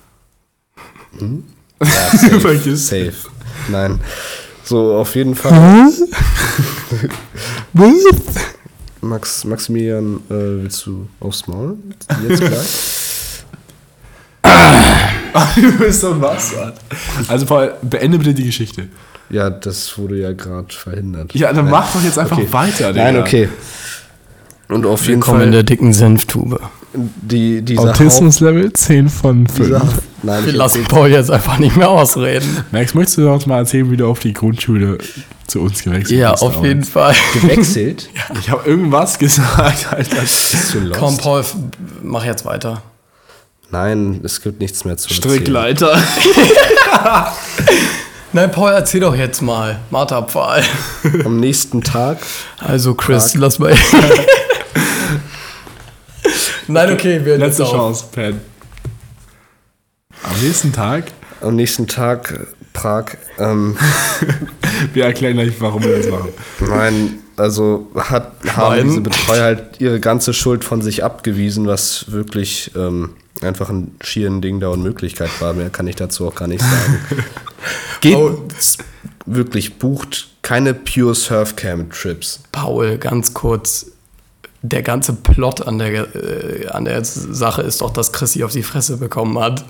Ja, 1.83 2.11
safe, 2.19 2.77
safe. 2.77 3.15
Nein. 3.69 4.01
So, 4.65 4.97
auf 4.97 5.15
jeden 5.15 5.35
Fall. 5.35 5.91
Max, 9.01 9.45
Maximilian, 9.45 10.17
äh, 10.29 10.63
willst 10.63 10.85
du 10.85 11.09
aufs 11.21 11.47
Maul? 11.47 11.79
Jetzt 12.29 12.41
gleich? 12.43 13.00
du 15.57 15.73
bist 15.79 16.03
doch 16.03 16.21
was. 16.21 16.53
Also 17.29 17.47
Paul, 17.47 17.75
beende 17.83 18.19
bitte 18.19 18.35
die 18.35 18.45
Geschichte. 18.45 18.89
Ja, 19.31 19.49
das 19.51 19.97
wurde 19.99 20.17
ja 20.19 20.33
gerade 20.33 20.73
verhindert. 20.75 21.35
Ja, 21.35 21.53
dann 21.53 21.71
mach 21.71 21.93
doch 21.93 22.03
jetzt 22.03 22.19
einfach 22.19 22.37
Okay. 22.39 22.49
weiter, 22.53 22.93
Digga. 22.93 23.05
Nein, 23.05 23.17
okay. 23.19 23.49
Und 24.69 24.87
auf 24.87 25.03
jeden 25.03 25.15
Willkommen 25.17 25.41
in 25.41 25.45
Fall 25.47 25.53
der 25.53 25.63
dicken 25.65 25.93
Senftube. 25.93 26.61
die, 26.95 27.63
dieser 27.63 27.83
Autismus-Level 27.91 28.73
10 28.73 29.09
von 29.09 29.47
Haupt, 29.49 29.59
dieser, 29.59 29.81
5. 29.81 30.03
Nein, 30.23 30.45
Wir 30.45 30.51
ich 30.51 30.57
lassen 30.57 30.85
Paul 30.85 31.09
jetzt 31.11 31.31
einfach 31.31 31.59
nicht 31.59 31.77
mehr 31.77 31.89
ausreden. 31.91 32.65
Max, 32.71 32.95
möchtest 32.95 33.19
du 33.19 33.29
uns 33.31 33.47
mal 33.47 33.59
erzählen, 33.59 33.91
wie 33.91 33.97
du 33.97 34.07
auf 34.07 34.19
die 34.21 34.33
Grundschule 34.33 34.99
zu 35.47 35.61
uns 35.61 35.83
gewechselt 35.83 36.19
Ja, 36.21 36.33
bist? 36.33 36.43
auf 36.45 36.65
jeden 36.65 36.85
Fall. 36.85 37.15
gewechselt. 37.35 38.11
Ich 38.41 38.49
habe 38.51 38.69
irgendwas 38.69 39.19
gesagt, 39.19 39.93
Alter. 39.93 40.17
Komm, 40.97 41.17
Paul, 41.17 41.45
mach 42.03 42.25
jetzt 42.25 42.45
weiter. 42.45 42.83
Nein, 43.73 44.21
es 44.25 44.41
gibt 44.41 44.61
nichts 44.61 44.85
mehr 44.85 44.97
zu 44.97 45.09
erzählen. 45.09 45.35
Strickleiter. 45.35 46.03
Nein, 48.33 48.51
Paul, 48.53 48.73
erzähl 48.73 49.01
doch 49.01 49.15
jetzt 49.15 49.43
mal. 49.43 49.81
Marterpfahl. 49.91 50.63
Am 51.25 51.39
nächsten 51.39 51.83
Tag 51.83 52.19
Also, 52.59 52.95
Chris, 52.95 53.35
lass 53.35 53.59
mal. 53.59 53.75
Nein, 56.69 56.93
okay, 56.93 57.25
wir 57.25 57.39
Letzte. 57.39 57.65
Chance, 57.65 58.05
Pen. 58.13 58.41
Am 60.23 60.41
nächsten 60.43 60.73
Tag, 60.73 61.05
Am 61.41 61.57
nächsten 61.57 61.87
Tag 61.89 62.31
äh, 62.33 62.47
Prag. 62.73 63.17
Ähm, 63.39 63.77
wir 64.93 65.05
erklären 65.07 65.35
gleich, 65.35 65.55
warum 65.61 65.83
wir 65.83 65.97
das 65.97 66.09
machen. 66.09 66.29
nein, 66.61 67.19
also 67.37 67.89
hat, 67.97 68.33
haben 68.55 68.77
Nein. 68.77 68.87
diese 68.87 69.01
Betreuer 69.01 69.43
halt 69.43 69.81
ihre 69.81 69.99
ganze 69.99 70.33
Schuld 70.35 70.63
von 70.63 70.83
sich 70.83 71.03
abgewiesen, 71.03 71.67
was 71.67 72.13
wirklich 72.13 72.71
ähm, 72.77 73.15
einfach 73.43 73.71
ein 73.71 73.95
schieren 74.03 74.41
Ding 74.41 74.61
der 74.61 74.71
Unmöglichkeit 74.71 75.31
war. 75.41 75.53
Mehr 75.53 75.71
kann 75.71 75.87
ich 75.87 75.97
dazu 75.97 76.27
auch 76.29 76.35
gar 76.35 76.49
nicht 76.49 76.63
sagen. 76.63 76.99
Geht 78.01 78.17
Oh. 78.17 78.43
wirklich, 79.27 79.79
bucht 79.79 80.29
keine 80.43 80.75
Pure 80.75 81.15
Surfcam 81.15 81.91
Trips. 81.91 82.41
Paul, 82.53 82.99
ganz 82.99 83.35
kurz. 83.35 83.87
Der 84.63 84.83
ganze 84.83 85.15
Plot 85.15 85.67
an 85.67 85.79
der, 85.79 86.15
äh, 86.15 86.67
an 86.69 86.85
der 86.85 87.03
Sache 87.05 87.63
ist 87.63 87.81
doch, 87.81 87.91
dass 87.93 88.13
Chrissy 88.13 88.45
auf 88.45 88.53
die 88.53 88.63
Fresse 88.63 88.99
bekommen 88.99 89.39
hat. 89.39 89.65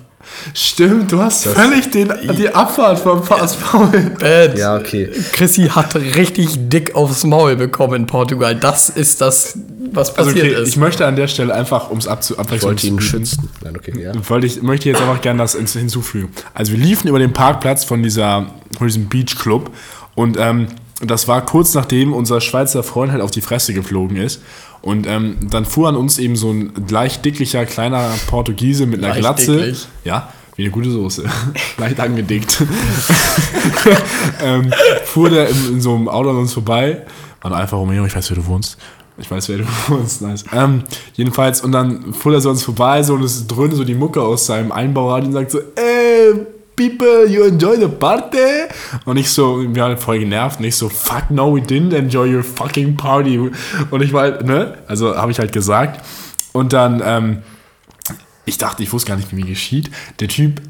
Stimmt, 0.53 1.13
du 1.13 1.21
hast 1.23 1.47
völlig 1.47 1.91
den, 1.93 2.13
die 2.37 2.53
Abfahrt 2.53 2.99
vom 2.99 3.23
Pass 3.25 3.57
Paul. 3.57 3.91
Äh, 4.21 4.59
Ja, 4.59 4.77
okay. 4.77 5.09
Chrissy 5.33 5.69
hat 5.69 5.95
richtig 5.95 6.49
dick 6.69 6.95
aufs 6.95 7.25
Maul 7.25 7.57
bekommen 7.57 7.95
in 7.95 8.07
Portugal. 8.07 8.55
Das 8.57 8.91
ist 8.91 9.21
das, 9.21 9.57
was 9.93 10.17
Also 10.17 10.31
passiert 10.31 10.53
okay, 10.53 10.63
ist. 10.63 10.69
ich 10.69 10.77
möchte 10.77 11.07
an 11.07 11.17
der 11.17 11.29
Stelle 11.29 11.55
einfach, 11.55 11.91
um 11.91 11.99
es 11.99 12.07
abzu 12.07 12.37
Ich 12.53 12.63
wollte 12.63 12.87
ihn 12.87 12.99
zu 12.99 13.03
schützen. 13.03 13.49
Nein, 13.63 13.77
okay, 13.77 13.93
ja. 14.01 14.13
wollte 14.29 14.47
ich, 14.47 14.63
möchte 14.63 14.89
jetzt 14.89 15.01
einfach 15.01 15.21
gerne 15.21 15.39
das 15.39 15.55
hinzufügen. 15.55 16.31
Also 16.55 16.73
wir 16.73 16.79
liefen 16.79 17.09
über 17.09 17.19
den 17.19 17.33
Parkplatz 17.33 17.85
von, 17.85 18.03
dieser, 18.03 18.47
von 18.77 18.87
diesem 18.87 19.09
Beach 19.09 19.37
Club 19.39 19.71
und 20.15 20.37
ähm, 20.39 20.69
das 21.01 21.29
war 21.29 21.45
kurz 21.45 21.75
nachdem 21.75 22.13
unser 22.13 22.41
Schweizer 22.41 22.83
Freund 22.83 23.11
halt 23.11 23.23
auf 23.23 23.31
die 23.31 23.41
Fresse 23.41 23.73
geflogen 23.73 24.17
ist. 24.17 24.43
Und 24.83 25.07
ähm, 25.07 25.37
dann 25.51 25.65
fuhr 25.67 25.89
an 25.89 25.97
uns 25.97 26.19
eben 26.19 26.37
so 26.37 26.51
ein 26.53 26.73
leicht 26.89 27.25
dicklicher 27.25 27.67
kleiner 27.67 28.11
Portugiese 28.29 28.87
mit 28.87 28.99
einer 28.99 29.09
Leicht 29.09 29.21
Glatze. 29.21 29.57
dicklich. 29.57 29.89
Ja, 30.05 30.33
wie 30.57 30.63
eine 30.63 30.71
gute 30.71 30.91
Soße. 30.91 31.25
leicht 31.79 32.01
angedickt. 32.01 32.63
ähm, 34.43 34.73
fuhr 35.05 35.31
der 35.31 35.49
in, 35.49 35.75
in 35.75 35.81
so 35.81 35.95
einem 35.95 36.09
Auto 36.09 36.31
an 36.31 36.37
uns 36.37 36.53
vorbei. 36.53 37.03
War 37.43 37.53
einfach 37.53 37.79
Romeo, 37.79 38.05
ich 38.05 38.15
weiß, 38.15 38.31
wer 38.31 38.37
du 38.37 38.47
wohnst. 38.47 38.77
Ich 39.21 39.31
weiß, 39.31 39.49
wer 39.49 39.59
du 39.59 39.65
wohnst, 39.89 40.23
nice. 40.23 40.45
Ähm, 40.53 40.83
jedenfalls, 41.15 41.61
und 41.61 41.73
dann 41.73 42.13
fuhr 42.15 42.33
er 42.33 42.41
so 42.41 42.51
uns 42.51 42.63
vorbei, 42.63 43.03
so, 43.03 43.15
und 43.15 43.23
es 43.23 43.47
dröhnte 43.47 43.77
so 43.77 43.85
die 43.85 43.95
Mucke 43.95 44.21
aus 44.23 44.47
seinem 44.47 44.73
Einbauradio 44.73 45.29
und 45.29 45.33
sagt 45.35 45.51
so, 45.51 45.59
ey, 45.77 46.35
people, 46.77 47.27
you 47.29 47.43
enjoy 47.43 47.77
the 47.77 47.89
party? 47.89 48.39
Und 49.05 49.19
ich 49.19 49.31
so, 49.31 49.61
wir 49.61 49.83
waren 49.83 49.99
voll 49.99 50.19
genervt, 50.21 50.59
und 50.59 50.65
ich 50.65 50.77
so, 50.77 50.89
fuck 50.89 51.31
no, 51.31 51.55
we 51.55 51.61
didn't 51.61 51.95
enjoy 51.95 52.35
your 52.35 52.43
fucking 52.43 52.97
party. 52.97 53.51
Und 53.91 54.03
ich 54.03 54.13
war 54.13 54.23
halt, 54.23 54.47
ne, 54.47 54.79
also 54.87 55.15
habe 55.15 55.31
ich 55.31 55.39
halt 55.39 55.53
gesagt. 55.53 56.05
Und 56.53 56.73
dann, 56.73 57.03
ähm, 57.05 57.39
ich 58.47 58.59
dachte, 58.59 58.83
ich 58.83 58.93
wusste 58.93 59.09
gar 59.09 59.17
nicht, 59.17 59.31
wie 59.31 59.37
mir 59.37 59.47
geschieht. 59.47 59.91
Der 60.19 60.29
Typ 60.29 60.61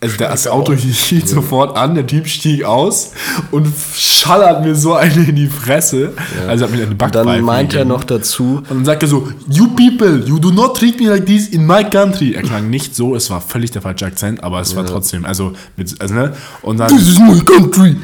Also 0.00 0.16
das 0.16 0.46
Auto 0.46 0.72
hielt 0.74 1.28
sofort 1.28 1.76
an, 1.76 1.96
der 1.96 2.06
Typ 2.06 2.28
stieg 2.28 2.62
aus 2.62 3.12
und 3.50 3.66
schallert 3.96 4.64
mir 4.64 4.76
so 4.76 4.94
eine 4.94 5.24
in 5.24 5.34
die 5.34 5.48
Fresse. 5.48 6.12
Also 6.46 6.66
hat 6.66 6.72
mir 6.72 6.84
eine 6.84 6.94
Backpfeife 6.94 7.26
dann 7.26 7.44
meint 7.44 7.72
er 7.72 7.80
gegeben. 7.80 7.88
noch 7.88 8.04
dazu, 8.04 8.58
Und 8.58 8.70
dann 8.70 8.84
sagt 8.84 9.02
er 9.02 9.08
so, 9.08 9.28
you 9.48 9.68
people, 9.68 10.22
you 10.24 10.38
do 10.38 10.52
not 10.52 10.76
treat 10.76 11.00
me 11.00 11.08
like 11.08 11.26
this 11.26 11.48
in 11.48 11.66
my 11.66 11.82
country. 11.82 12.34
Er 12.34 12.42
klang 12.42 12.70
nicht 12.70 12.94
so, 12.94 13.16
es 13.16 13.28
war 13.28 13.40
völlig 13.40 13.72
der 13.72 13.82
falsche 13.82 14.06
Akzent, 14.06 14.44
aber 14.44 14.60
es 14.60 14.76
war 14.76 14.86
trotzdem, 14.86 15.24
also, 15.24 15.52
mit, 15.76 16.00
also 16.00 16.14
ne, 16.14 16.32
und 16.62 16.78
dann, 16.78 16.96
is 16.96 17.18
my 17.18 17.40
country. 17.40 17.96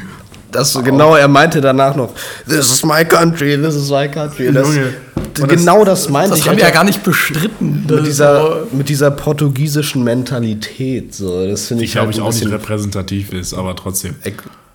Das 0.51 0.73
genau, 0.83 1.15
er 1.15 1.27
meinte 1.27 1.61
danach 1.61 1.95
noch, 1.95 2.13
this 2.47 2.71
is 2.71 2.83
my 2.83 3.05
country, 3.05 3.57
this 3.61 3.75
is 3.75 3.89
my 3.89 4.07
country. 4.09 4.51
Das, 4.51 4.67
Junge. 4.67 4.93
d- 5.37 5.47
genau 5.47 5.85
das 5.85 6.09
meinte 6.09 6.31
Das 6.31 6.39
ich. 6.39 6.47
haben 6.49 6.57
wir 6.57 6.63
ja 6.65 6.71
gar 6.71 6.83
nicht 6.83 7.03
bestritten. 7.03 7.81
mit 7.87 7.91
Das 7.91 8.03
dieser, 8.03 8.63
mit 8.71 8.89
dieser 8.89 9.11
portugiesischen 9.11 10.03
Mentalität. 10.03 11.13
So, 11.15 11.47
das 11.47 11.67
finde 11.67 11.83
ich, 11.83 11.89
ich 11.89 11.93
glaube 11.93 12.07
halt 12.07 12.15
ich 12.17 12.21
ein 12.21 12.27
auch 12.27 12.33
nicht 12.33 12.51
repräsentativ 12.51 13.31
ist, 13.33 13.53
aber 13.53 13.75
trotzdem. 13.75 14.15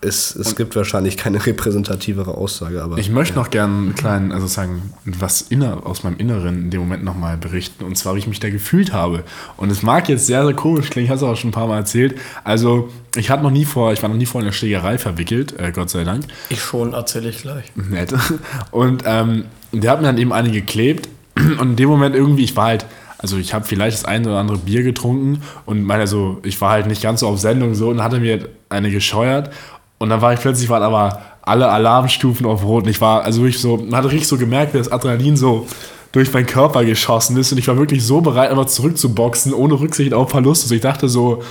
Es, 0.00 0.36
es 0.36 0.56
gibt 0.56 0.76
wahrscheinlich 0.76 1.16
keine 1.16 1.44
repräsentativere 1.44 2.32
Aussage, 2.32 2.82
aber 2.82 2.98
Ich 2.98 3.10
möchte 3.10 3.34
noch 3.34 3.50
gerne 3.50 3.74
einen 3.74 3.94
kleinen, 3.94 4.32
also 4.32 4.46
sagen, 4.46 4.92
was 5.04 5.42
inner, 5.42 5.86
aus 5.86 6.02
meinem 6.04 6.18
Inneren 6.18 6.64
in 6.64 6.70
dem 6.70 6.80
Moment 6.80 7.02
nochmal 7.02 7.36
berichten. 7.36 7.84
Und 7.84 7.96
zwar, 7.96 8.14
wie 8.14 8.18
ich 8.18 8.26
mich 8.26 8.40
da 8.40 8.50
gefühlt 8.50 8.92
habe. 8.92 9.24
Und 9.56 9.70
es 9.70 9.82
mag 9.82 10.08
jetzt 10.08 10.26
sehr, 10.26 10.44
sehr 10.44 10.54
komisch 10.54 10.90
klingen, 10.90 11.06
ich 11.06 11.10
habe 11.10 11.16
es 11.18 11.22
auch 11.22 11.36
schon 11.36 11.50
ein 11.50 11.54
paar 11.54 11.66
Mal 11.66 11.78
erzählt. 11.78 12.18
Also, 12.44 12.90
ich 13.16 13.30
hatte 13.30 13.42
noch 13.42 13.50
nie 13.50 13.64
vor, 13.64 13.92
ich 13.92 14.02
war 14.02 14.08
noch 14.08 14.16
nie 14.16 14.26
vor 14.26 14.40
einer 14.40 14.52
Schlägerei 14.52 14.98
verwickelt, 14.98 15.58
äh, 15.58 15.72
Gott 15.72 15.90
sei 15.90 16.04
Dank. 16.04 16.24
Ich 16.50 16.60
schon, 16.60 16.92
erzähle 16.92 17.30
ich 17.30 17.42
gleich. 17.42 17.72
Nett. 17.74 18.14
Und 18.70 19.02
ähm, 19.06 19.44
der 19.72 19.90
hat 19.90 20.00
mir 20.00 20.06
dann 20.06 20.18
eben 20.18 20.32
eine 20.32 20.50
geklebt. 20.50 21.08
Und 21.36 21.70
in 21.70 21.76
dem 21.76 21.88
Moment 21.88 22.14
irgendwie, 22.14 22.44
ich 22.44 22.56
war 22.56 22.66
halt, 22.66 22.86
also 23.18 23.38
ich 23.38 23.54
habe 23.54 23.64
vielleicht 23.64 23.96
das 23.96 24.04
eine 24.04 24.28
oder 24.28 24.38
andere 24.38 24.58
Bier 24.58 24.82
getrunken 24.82 25.42
und 25.64 25.84
meine 25.84 26.06
so, 26.06 26.38
ich 26.42 26.60
war 26.60 26.70
halt 26.70 26.86
nicht 26.86 27.02
ganz 27.02 27.20
so 27.20 27.28
auf 27.28 27.40
Sendung 27.40 27.74
so 27.74 27.88
und 27.88 28.02
hatte 28.02 28.20
mir 28.20 28.48
eine 28.68 28.90
gescheuert. 28.90 29.50
Und 29.98 30.10
dann 30.10 30.20
war 30.20 30.32
ich 30.32 30.40
plötzlich, 30.40 30.68
waren 30.68 30.82
aber 30.82 31.22
alle 31.42 31.68
Alarmstufen 31.68 32.44
auf 32.46 32.64
Rot. 32.64 32.84
Und 32.84 32.90
ich 32.90 33.00
war, 33.00 33.22
also 33.22 33.42
wirklich 33.42 33.60
so, 33.60 33.76
man 33.76 33.96
hat 33.96 34.04
richtig 34.06 34.28
so 34.28 34.36
gemerkt, 34.36 34.74
wie 34.74 34.78
das 34.78 34.90
Adrenalin 34.90 35.36
so 35.36 35.66
durch 36.12 36.32
meinen 36.32 36.46
Körper 36.46 36.84
geschossen 36.84 37.36
ist. 37.36 37.52
Und 37.52 37.58
ich 37.58 37.68
war 37.68 37.76
wirklich 37.76 38.04
so 38.04 38.20
bereit, 38.20 38.50
einfach 38.50 38.66
zurückzuboxen, 38.66 39.52
ohne 39.52 39.74
Rücksicht 39.74 40.12
auf 40.12 40.30
Verlust. 40.30 40.64
Also 40.64 40.74
ich 40.74 40.80
dachte 40.80 41.08
so, 41.08 41.42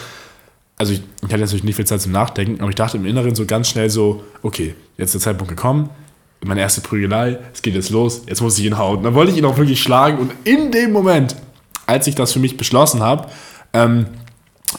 also 0.78 0.94
ich, 0.94 1.02
ich 1.22 1.30
hatte 1.32 1.40
natürlich 1.40 1.64
nicht 1.64 1.76
viel 1.76 1.86
Zeit 1.86 2.02
zum 2.02 2.12
Nachdenken, 2.12 2.60
aber 2.60 2.70
ich 2.70 2.76
dachte 2.76 2.98
im 2.98 3.06
Inneren 3.06 3.36
so 3.36 3.46
ganz 3.46 3.70
schnell 3.70 3.90
so, 3.90 4.24
okay, 4.44 4.76
jetzt 4.98 5.16
ist 5.16 5.26
der 5.26 5.32
Zeitpunkt 5.32 5.50
gekommen, 5.50 5.90
meine 6.44 6.62
erste 6.62 6.82
Prügelei, 6.82 7.40
es 7.54 7.62
geht 7.62 7.76
jetzt 7.76 7.90
los, 7.90 8.24
jetzt 8.28 8.42
muss 8.42 8.60
ich 8.60 8.66
ihn 8.66 8.78
hauen. 8.78 9.02
Dann 9.04 9.14
wollte 9.14 9.32
ich 9.32 9.38
ihn 9.38 9.46
auch 9.46 9.58
wirklich 9.58 9.82
schlagen 9.82 10.18
und 10.18 10.34
in 10.44 10.72
dem 10.72 10.92
Moment, 10.92 11.36
als 11.86 12.08
ich 12.08 12.16
das 12.16 12.34
für 12.34 12.40
mich 12.40 12.58
beschlossen 12.58 13.02
habe, 13.02 13.30
ähm, 13.74 14.08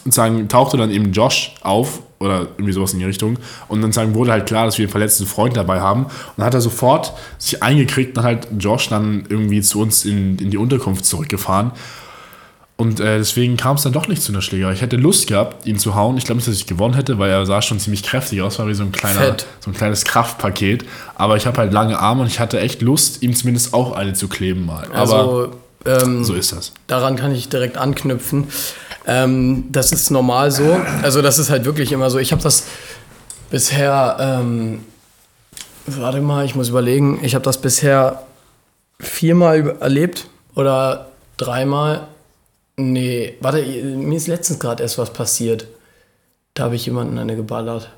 sagen, 0.06 0.48
tauchte 0.48 0.76
dann 0.76 0.90
eben 0.90 1.12
Josh 1.12 1.54
auf 1.62 2.00
oder 2.18 2.42
irgendwie 2.56 2.72
sowas 2.72 2.92
in 2.92 2.98
die 2.98 3.04
Richtung 3.04 3.38
und 3.68 3.82
dann 3.82 3.92
sagen, 3.92 4.14
wurde 4.14 4.32
halt 4.32 4.46
klar, 4.46 4.64
dass 4.64 4.78
wir 4.78 4.84
einen 4.84 4.90
verletzten 4.90 5.26
Freund 5.26 5.56
dabei 5.56 5.80
haben 5.80 6.04
und 6.04 6.12
dann 6.38 6.46
hat 6.46 6.54
er 6.54 6.60
sofort 6.60 7.12
sich 7.38 7.62
eingekriegt 7.62 8.16
und 8.16 8.24
hat 8.24 8.44
halt 8.44 8.48
Josh 8.58 8.88
dann 8.88 9.24
irgendwie 9.28 9.60
zu 9.60 9.80
uns 9.80 10.04
in, 10.04 10.38
in 10.38 10.50
die 10.50 10.56
Unterkunft 10.56 11.04
zurückgefahren 11.04 11.72
und 12.78 13.00
äh, 13.00 13.16
deswegen 13.18 13.56
kam 13.56 13.76
es 13.76 13.82
dann 13.82 13.92
doch 13.92 14.06
nicht 14.06 14.20
zu 14.22 14.32
einer 14.32 14.42
Schlägerei. 14.42 14.74
Ich 14.74 14.82
hätte 14.82 14.96
Lust 14.96 15.28
gehabt, 15.28 15.66
ihn 15.66 15.78
zu 15.78 15.94
hauen. 15.94 16.18
Ich 16.18 16.24
glaube 16.24 16.36
nicht, 16.36 16.48
dass 16.48 16.56
ich 16.56 16.66
gewonnen 16.66 16.92
hätte, 16.94 17.18
weil 17.18 17.30
er 17.30 17.46
sah 17.46 17.62
schon 17.62 17.80
ziemlich 17.80 18.02
kräftig 18.02 18.42
aus, 18.42 18.58
war 18.58 18.68
wie 18.68 18.74
so 18.74 18.82
ein, 18.82 18.92
kleiner, 18.92 19.20
Fett. 19.20 19.46
so 19.60 19.70
ein 19.70 19.74
kleines 19.74 20.04
Kraftpaket. 20.04 20.84
Aber 21.14 21.38
ich 21.38 21.46
habe 21.46 21.56
halt 21.56 21.72
lange 21.72 21.98
Arme 21.98 22.20
und 22.22 22.26
ich 22.26 22.38
hatte 22.38 22.60
echt 22.60 22.82
Lust, 22.82 23.22
ihm 23.22 23.34
zumindest 23.34 23.72
auch 23.72 23.92
eine 23.92 24.12
zu 24.12 24.28
kleben 24.28 24.66
mal. 24.66 24.84
Aber 24.92 25.00
Also, 25.00 25.52
ähm, 25.86 26.22
so 26.22 26.34
ist 26.34 26.52
das. 26.52 26.72
daran 26.86 27.16
kann 27.16 27.34
ich 27.34 27.48
direkt 27.48 27.78
anknüpfen. 27.78 28.48
Ähm, 29.06 29.66
das 29.70 29.92
ist 29.92 30.10
normal 30.10 30.50
so. 30.50 30.80
Also 31.02 31.22
das 31.22 31.38
ist 31.38 31.50
halt 31.50 31.64
wirklich 31.64 31.92
immer 31.92 32.10
so. 32.10 32.18
Ich 32.18 32.32
habe 32.32 32.42
das 32.42 32.64
bisher, 33.50 34.16
ähm, 34.18 34.84
warte 35.86 36.20
mal, 36.20 36.44
ich 36.44 36.54
muss 36.54 36.68
überlegen. 36.68 37.20
Ich 37.22 37.34
habe 37.34 37.44
das 37.44 37.60
bisher 37.60 38.22
viermal 38.98 39.76
erlebt 39.80 40.26
oder 40.54 41.08
dreimal. 41.36 42.08
Nee, 42.76 43.34
warte, 43.40 43.62
mir 43.62 44.16
ist 44.16 44.26
letztens 44.26 44.58
gerade 44.58 44.82
erst 44.82 44.98
was 44.98 45.12
passiert. 45.12 45.66
Da 46.54 46.64
habe 46.64 46.74
ich 46.74 46.86
jemanden 46.86 47.18
eine 47.18 47.36
geballert. 47.36 47.90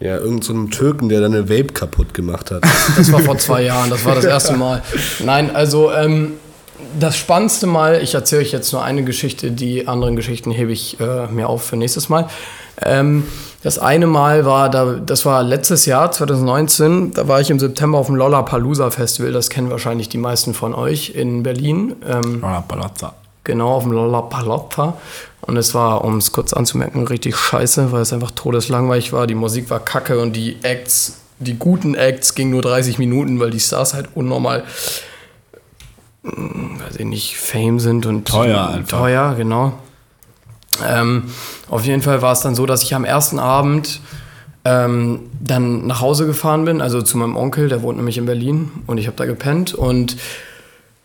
ja, 0.00 0.16
irgendein 0.16 0.42
so 0.42 0.64
Türken, 0.66 1.08
der 1.08 1.20
deine 1.20 1.48
Vape 1.48 1.72
kaputt 1.72 2.14
gemacht 2.14 2.50
hat. 2.50 2.62
Das 2.96 3.10
war 3.10 3.20
vor 3.20 3.38
zwei 3.38 3.62
Jahren, 3.62 3.90
das 3.90 4.04
war 4.04 4.14
das 4.14 4.24
erste 4.24 4.54
Mal. 4.56 4.82
Nein, 5.24 5.54
also 5.54 5.90
ähm, 5.92 6.34
das 6.98 7.16
spannendste 7.16 7.66
Mal, 7.66 8.02
ich 8.02 8.14
erzähle 8.14 8.42
euch 8.42 8.52
jetzt 8.52 8.72
nur 8.72 8.82
eine 8.82 9.04
Geschichte, 9.04 9.50
die 9.50 9.88
anderen 9.88 10.16
Geschichten 10.16 10.50
hebe 10.50 10.72
ich 10.72 10.98
äh, 11.00 11.26
mir 11.26 11.48
auf 11.48 11.64
für 11.64 11.76
nächstes 11.76 12.08
Mal. 12.08 12.28
Ähm, 12.82 13.24
das 13.62 13.78
eine 13.78 14.06
Mal 14.06 14.44
war, 14.44 14.70
da, 14.70 14.94
das 14.94 15.26
war 15.26 15.42
letztes 15.42 15.84
Jahr, 15.84 16.12
2019, 16.12 17.12
da 17.12 17.26
war 17.26 17.40
ich 17.40 17.50
im 17.50 17.58
September 17.58 17.98
auf 17.98 18.06
dem 18.06 18.14
Lollapalooza 18.14 18.90
Festival, 18.90 19.32
das 19.32 19.50
kennen 19.50 19.70
wahrscheinlich 19.70 20.08
die 20.08 20.18
meisten 20.18 20.54
von 20.54 20.74
euch 20.74 21.10
in 21.10 21.42
Berlin. 21.42 21.96
Ähm, 22.08 22.40
Palazza. 22.68 23.14
Genau, 23.42 23.72
auf 23.72 23.82
dem 23.82 23.92
Lollapalooza. 23.92 24.94
Und 25.40 25.56
es 25.56 25.74
war, 25.74 26.04
um 26.04 26.18
es 26.18 26.32
kurz 26.32 26.52
anzumerken, 26.52 27.06
richtig 27.06 27.36
scheiße, 27.36 27.90
weil 27.90 28.02
es 28.02 28.12
einfach 28.12 28.30
todeslangweilig 28.30 29.12
war. 29.12 29.26
Die 29.26 29.34
Musik 29.34 29.70
war 29.70 29.80
kacke 29.80 30.20
und 30.20 30.34
die 30.34 30.58
Acts, 30.62 31.20
die 31.38 31.54
guten 31.54 31.94
Acts 31.94 32.34
gingen 32.34 32.50
nur 32.50 32.62
30 32.62 32.98
Minuten, 32.98 33.40
weil 33.40 33.50
die 33.50 33.60
Stars 33.60 33.94
halt 33.94 34.08
unnormal, 34.14 34.64
weiß 36.36 36.96
ich 36.96 37.06
nicht, 37.06 37.36
Fame 37.36 37.80
sind 37.80 38.06
und 38.06 38.26
Teuer 38.26 38.68
einfach. 38.68 38.98
Teuer, 38.98 39.34
genau. 39.36 39.74
Ähm, 40.86 41.24
auf 41.68 41.84
jeden 41.84 42.02
Fall 42.02 42.22
war 42.22 42.32
es 42.32 42.40
dann 42.40 42.54
so, 42.54 42.66
dass 42.66 42.82
ich 42.82 42.94
am 42.94 43.04
ersten 43.04 43.38
Abend 43.38 44.00
ähm, 44.64 45.20
dann 45.40 45.86
nach 45.86 46.00
Hause 46.00 46.26
gefahren 46.26 46.64
bin, 46.64 46.80
also 46.80 47.02
zu 47.02 47.16
meinem 47.18 47.36
Onkel, 47.36 47.68
der 47.68 47.82
wohnt 47.82 47.96
nämlich 47.96 48.18
in 48.18 48.26
Berlin 48.26 48.70
und 48.86 48.98
ich 48.98 49.06
habe 49.06 49.16
da 49.16 49.24
gepennt 49.24 49.74
und 49.74 50.16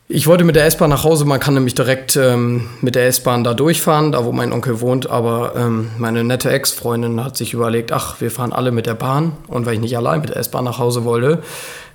ich 0.09 0.27
wollte 0.27 0.43
mit 0.43 0.55
der 0.55 0.65
S-Bahn 0.65 0.89
nach 0.89 1.05
Hause, 1.05 1.25
man 1.25 1.39
kann 1.39 1.53
nämlich 1.53 1.75
direkt 1.75 2.17
ähm, 2.17 2.67
mit 2.81 2.95
der 2.95 3.07
S-Bahn 3.07 3.43
da 3.43 3.53
durchfahren, 3.53 4.12
da 4.12 4.25
wo 4.25 4.31
mein 4.31 4.51
Onkel 4.51 4.81
wohnt, 4.81 5.09
aber 5.09 5.53
ähm, 5.55 5.91
meine 5.97 6.23
nette 6.23 6.51
Ex-Freundin 6.51 7.23
hat 7.23 7.38
sich 7.38 7.53
überlegt, 7.53 7.91
ach, 7.91 8.19
wir 8.19 8.29
fahren 8.29 8.53
alle 8.53 8.71
mit 8.71 8.86
der 8.86 8.95
Bahn 8.95 9.31
und 9.47 9.65
weil 9.65 9.75
ich 9.75 9.79
nicht 9.79 9.95
allein 9.97 10.19
mit 10.19 10.29
der 10.29 10.38
S-Bahn 10.38 10.65
nach 10.65 10.77
Hause 10.77 11.05
wollte, 11.05 11.41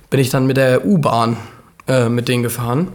bin 0.09 0.19
ich 0.19 0.29
dann 0.31 0.47
mit 0.47 0.57
der 0.57 0.85
U-Bahn 0.85 1.37
äh, 1.89 2.07
mit 2.07 2.27
denen 2.29 2.43
gefahren 2.43 2.87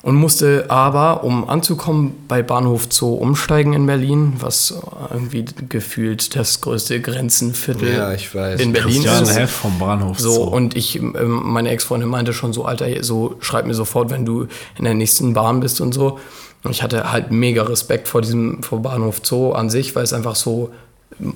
und 0.00 0.14
musste 0.14 0.66
aber, 0.68 1.24
um 1.24 1.48
anzukommen, 1.48 2.14
bei 2.28 2.40
Bahnhof 2.42 2.86
Zoo 2.88 3.14
umsteigen 3.14 3.72
in 3.72 3.84
Berlin, 3.86 4.34
was 4.38 4.72
irgendwie 5.12 5.44
gefühlt 5.68 6.36
das 6.36 6.60
größte 6.60 7.00
Grenzenviertel 7.00 7.92
Ja, 7.94 8.12
ich 8.12 8.32
weiß. 8.34 8.60
in 8.60 8.72
Berlin 8.72 9.02
Christian 9.02 9.22
ist. 9.24 9.36
Heff 9.38 9.50
vom 9.50 9.78
Bahnhof. 9.80 10.18
So, 10.20 10.32
Zoo. 10.34 10.42
und 10.44 10.76
ich, 10.76 10.96
ähm, 10.96 11.42
meine 11.44 11.70
Ex-Freundin 11.70 12.08
meinte 12.08 12.32
schon 12.32 12.52
so, 12.52 12.64
Alter, 12.64 12.86
so 13.02 13.34
schreib 13.40 13.66
mir 13.66 13.74
sofort, 13.74 14.10
wenn 14.10 14.24
du 14.24 14.46
in 14.78 14.84
der 14.84 14.94
nächsten 14.94 15.34
Bahn 15.34 15.58
bist 15.60 15.80
und 15.80 15.92
so. 15.92 16.18
Und 16.64 16.70
ich 16.70 16.82
hatte 16.82 17.12
halt 17.12 17.30
mega 17.32 17.64
Respekt 17.64 18.06
vor 18.08 18.20
diesem, 18.22 18.62
vor 18.62 18.80
Bahnhof 18.82 19.20
Zoo 19.24 19.50
an 19.52 19.68
sich, 19.68 19.94
weil 19.96 20.04
es 20.04 20.12
einfach 20.12 20.36
so, 20.36 20.70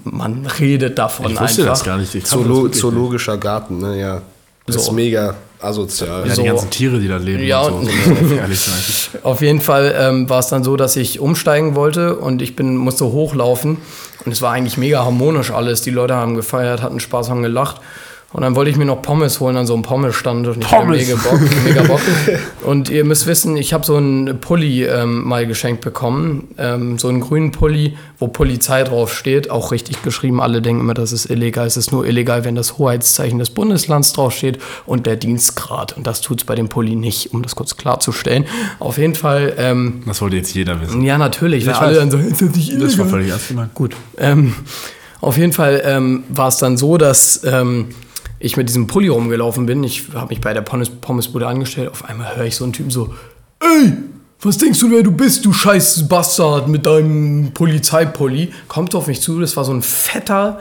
man 0.05 0.47
redet 0.61 0.99
davon 0.99 1.27
ich 1.33 1.41
wusste 1.41 1.63
einfach. 1.63 1.73
das 1.75 1.85
gar 1.85 1.99
nicht. 1.99 2.15
Ich 2.15 2.25
Zoolo. 2.27 2.69
Zoologischer 2.69 3.37
Garten, 3.39 3.79
ne, 3.79 3.99
ja. 4.01 4.23
Das 4.67 4.77
ist 4.77 4.85
So. 4.87 4.93
mega 4.93 5.35
asozial. 5.63 6.27
Ja, 6.27 6.35
so- 6.35 6.43
die 6.43 6.49
ganzen 6.49 6.71
Tiere, 6.71 6.99
die 6.99 7.09
da 7.09 7.17
leben 7.17 7.45
Ja, 7.45 7.63
und 7.63 7.87
so. 7.87 7.91
Auf 9.23 9.41
jeden 9.43 9.61
Fall 9.61 9.95
ähm, 9.99 10.29
war 10.29 10.39
es 10.41 10.49
dann 10.49 10.65
so, 10.65 10.77
dass 10.77 10.97
ich 10.97 11.21
umsteigen 11.21 11.75
wollte 11.75 12.17
und 12.17 12.43
ich 12.43 12.57
bin, 12.57 12.77
musste 12.77 13.05
hochlaufen. 13.07 13.79
Und 14.25 14.33
es 14.33 14.41
war 14.43 14.53
eigentlich 14.53 14.77
mega 14.77 15.05
harmonisch 15.05 15.51
alles. 15.51 15.83
Die 15.83 15.91
Leute 15.91 16.15
haben 16.15 16.37
gefeiert, 16.37 16.83
hatten 16.83 17.01
Spaß, 17.01 17.29
haben 17.31 17.43
gelacht. 17.43 17.81
Und 18.33 18.41
dann 18.43 18.57
wollte 18.57 18.71
ich 18.71 18.79
mir 18.79 18.87
noch 18.87 19.03
Pommes 19.03 19.41
holen 19.41 19.57
an 19.59 19.67
so 19.67 19.75
einem 19.75 19.83
Pommesstand. 19.83 20.47
Und 20.47 20.63
ich 20.65 20.71
hatte 20.73 20.85
Pommes. 20.87 21.07
mega 21.07 21.17
Bock, 21.21 21.41
mega 21.65 21.83
Bock. 21.83 22.01
Und 22.65 22.89
ihr 22.89 23.05
müsst 23.05 23.27
wissen, 23.27 23.59
ich 23.59 23.75
habe 23.75 23.85
so 23.85 23.97
einen 23.97 24.41
Pulli 24.41 24.85
ähm, 24.87 25.25
mal 25.29 25.47
geschenkt 25.47 25.83
bekommen. 25.83 26.49
Ähm, 26.57 26.99
so 26.99 27.09
einen 27.09 27.21
grünen 27.21 27.51
Pulli, 27.51 27.97
wo 28.19 28.29
Polizei 28.29 28.85
drauf 28.85 29.13
steht. 29.15 29.51
Auch 29.51 29.71
richtig 29.71 30.03
geschrieben. 30.03 30.41
Alle 30.41 30.63
denken 30.63 30.81
immer, 30.81 30.95
das 30.95 31.13
ist 31.13 31.27
illegal. 31.27 31.67
Es 31.67 31.77
ist 31.77 31.93
nur 31.93 32.07
illegal, 32.07 32.45
wenn 32.47 32.55
das 32.55 32.79
Hoheitszeichen 32.79 33.39
des 33.39 33.51
Bundeslands 33.51 34.15
draufsteht 34.15 34.59
und 34.87 35.05
der 35.07 35.17
Dienstgrad. 35.17 35.95
Und 35.97 36.07
das 36.07 36.23
tut 36.23 36.41
es 36.41 36.47
bei 36.47 36.55
dem 36.55 36.71
Pulli 36.71 36.97
nicht, 36.97 37.35
um 37.35 37.43
das 37.43 37.55
kurz 37.55 37.77
klarzustellen. 37.77 38.47
Auf 38.79 38.97
jeden 38.97 39.15
Fall... 39.15 39.53
Ähm, 39.59 40.03
Das 40.07 40.23
wollte 40.23 40.37
jetzt 40.37 40.55
jeder 40.55 40.81
wissen. 40.81 41.03
ja, 41.03 41.19
natürlich. 41.19 41.67
Weil 41.67 41.73
Ich 41.75 41.79
alle 41.81 41.97
dann 41.97 42.11
so, 42.11 42.17
ist 42.17 42.41
das 42.41 42.55
nicht 42.57 42.81
Das 42.81 42.97
war 42.97 43.07
völlig 43.07 43.29
ernst 43.31 43.49
gemeint. 43.49 43.75
Gut. 43.75 43.95
Ähm, 44.17 44.55
auf 45.21 45.37
jeden 45.37 45.53
Fall 45.53 45.83
ähm, 45.85 46.25
war 46.31 46.49
es 46.49 46.57
dann 46.57 46.77
so, 46.79 46.97
dass 46.97 47.43
ähm, 47.45 47.89
ich 48.43 48.57
mit 48.57 48.69
diesem 48.69 48.89
Pulli 48.89 49.09
rumgelaufen 49.09 49.67
bin. 49.67 49.85
Ich 49.85 50.05
habe 50.15 50.29
mich 50.29 50.41
bei 50.41 50.53
der 50.53 50.63
Pommes 50.63 50.91
Pommesbude 50.91 51.47
angestellt. 51.47 51.91
Auf 51.91 52.09
einmal 52.09 52.37
höre 52.37 52.45
ich 52.45 52.57
so 52.57 52.65
einen 52.65 52.73
Typen 52.73 52.91
so, 52.91 53.15
ey, 53.61 53.93
was 54.41 54.59
denkst 54.59 54.81
du, 54.81 54.91
wer 54.91 55.05
du 55.05 55.13
bist, 55.13 55.45
du 55.45 55.53
scheiß 55.53 56.09
Bastard 56.09 56.67
mit 56.67 56.85
deinem 56.85 57.53
Polizeipulli? 57.55 58.53
Kommt 58.67 58.95
auf 58.97 59.07
mich 59.07 59.21
zu, 59.21 59.39
das 59.41 59.57
war 59.57 59.65
so 59.65 59.73
ein 59.73 59.83
fetter 59.83 60.61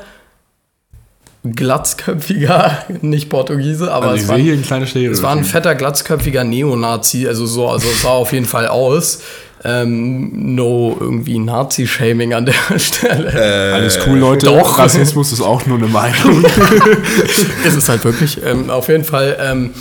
glatzköpfiger, 1.43 2.85
nicht 3.01 3.29
Portugiese, 3.29 3.91
aber 3.91 4.09
Also 4.09 4.23
es 4.23 4.29
war, 4.29 4.37
es 4.37 5.23
war 5.23 5.31
ein 5.35 5.43
fetter, 5.43 5.73
glatzköpfiger 5.73 6.43
Neonazi, 6.43 7.27
also 7.27 7.47
so, 7.47 7.67
also 7.67 7.87
es 7.89 8.03
sah 8.03 8.09
auf 8.09 8.31
jeden 8.31 8.45
Fall 8.45 8.67
aus. 8.67 9.21
Ähm, 9.63 10.55
no 10.55 10.97
irgendwie 10.99 11.37
Nazi-Shaming 11.37 12.33
an 12.33 12.45
der 12.47 12.55
Stelle. 12.79 13.73
Alles 13.73 13.99
cool, 14.07 14.17
Leute. 14.17 14.47
doch. 14.47 14.79
Rassismus 14.79 15.31
ist 15.31 15.41
auch 15.41 15.65
nur 15.67 15.77
eine 15.77 15.87
Meinung. 15.87 16.43
ist 17.63 17.75
es 17.75 17.87
halt 17.89 18.03
wirklich. 18.03 18.39
Ähm, 18.43 18.69
auf 18.71 18.87
jeden 18.87 19.03
Fall 19.03 19.37
ähm, 19.39 19.71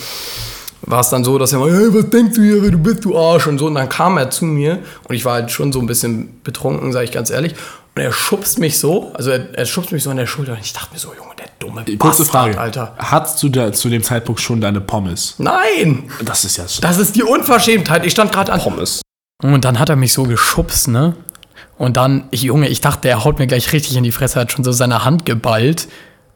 war 0.81 0.99
es 1.01 1.09
dann 1.09 1.23
so, 1.23 1.37
dass 1.39 1.53
er 1.53 1.59
mal, 1.59 1.71
hey, 1.71 1.93
was 1.93 2.09
denkst 2.09 2.35
du 2.35 2.43
hier, 2.43 2.61
wer 2.61 2.71
du 2.71 2.77
bist, 2.77 3.05
du 3.05 3.17
Arsch 3.17 3.47
und 3.47 3.57
so. 3.57 3.67
Und 3.67 3.75
dann 3.75 3.89
kam 3.89 4.17
er 4.17 4.29
zu 4.29 4.45
mir 4.45 4.79
und 5.07 5.15
ich 5.15 5.25
war 5.25 5.33
halt 5.33 5.51
schon 5.51 5.71
so 5.71 5.79
ein 5.79 5.87
bisschen 5.87 6.41
betrunken, 6.43 6.91
sage 6.91 7.05
ich 7.05 7.11
ganz 7.11 7.29
ehrlich. 7.29 7.55
Und 7.95 8.01
er 8.01 8.13
schubst 8.13 8.59
mich 8.59 8.79
so, 8.79 9.11
also 9.15 9.31
er, 9.31 9.53
er 9.53 9.65
schubst 9.65 9.91
mich 9.91 10.03
so 10.03 10.09
an 10.11 10.17
der 10.17 10.25
Schulter 10.27 10.53
und 10.53 10.59
ich 10.61 10.73
dachte 10.73 10.93
mir 10.93 10.99
so, 10.99 11.09
Junge, 11.09 11.35
der 11.37 11.47
dumme 11.59 11.83
Kurze 11.97 12.23
Bastard, 12.23 12.27
Frage. 12.27 12.59
Alter. 12.59 12.95
Hattest 12.97 13.41
du 13.43 13.49
da 13.49 13.73
zu 13.73 13.89
dem 13.89 14.01
Zeitpunkt 14.01 14.39
schon 14.41 14.61
deine 14.61 14.79
Pommes? 14.79 15.35
Nein! 15.39 16.03
Das 16.23 16.45
ist 16.45 16.57
ja 16.57 16.67
so. 16.67 16.81
Das 16.81 16.97
ist 16.97 17.15
die 17.15 17.23
Unverschämtheit. 17.23 18.05
Ich 18.05 18.13
stand 18.13 18.31
gerade 18.31 18.53
an. 18.53 18.59
Pommes. 18.61 19.01
Und 19.41 19.65
dann 19.65 19.79
hat 19.79 19.89
er 19.89 19.95
mich 19.95 20.13
so 20.13 20.23
geschubst, 20.23 20.87
ne? 20.87 21.15
Und 21.77 21.97
dann, 21.97 22.25
ich, 22.31 22.43
Junge, 22.43 22.67
ich 22.67 22.81
dachte, 22.81 23.01
der 23.03 23.23
haut 23.23 23.39
mir 23.39 23.47
gleich 23.47 23.73
richtig 23.73 23.95
in 23.97 24.03
die 24.03 24.11
Fresse, 24.11 24.39
hat 24.39 24.51
schon 24.51 24.63
so 24.63 24.71
seine 24.71 25.03
Hand 25.03 25.25
geballt 25.25 25.87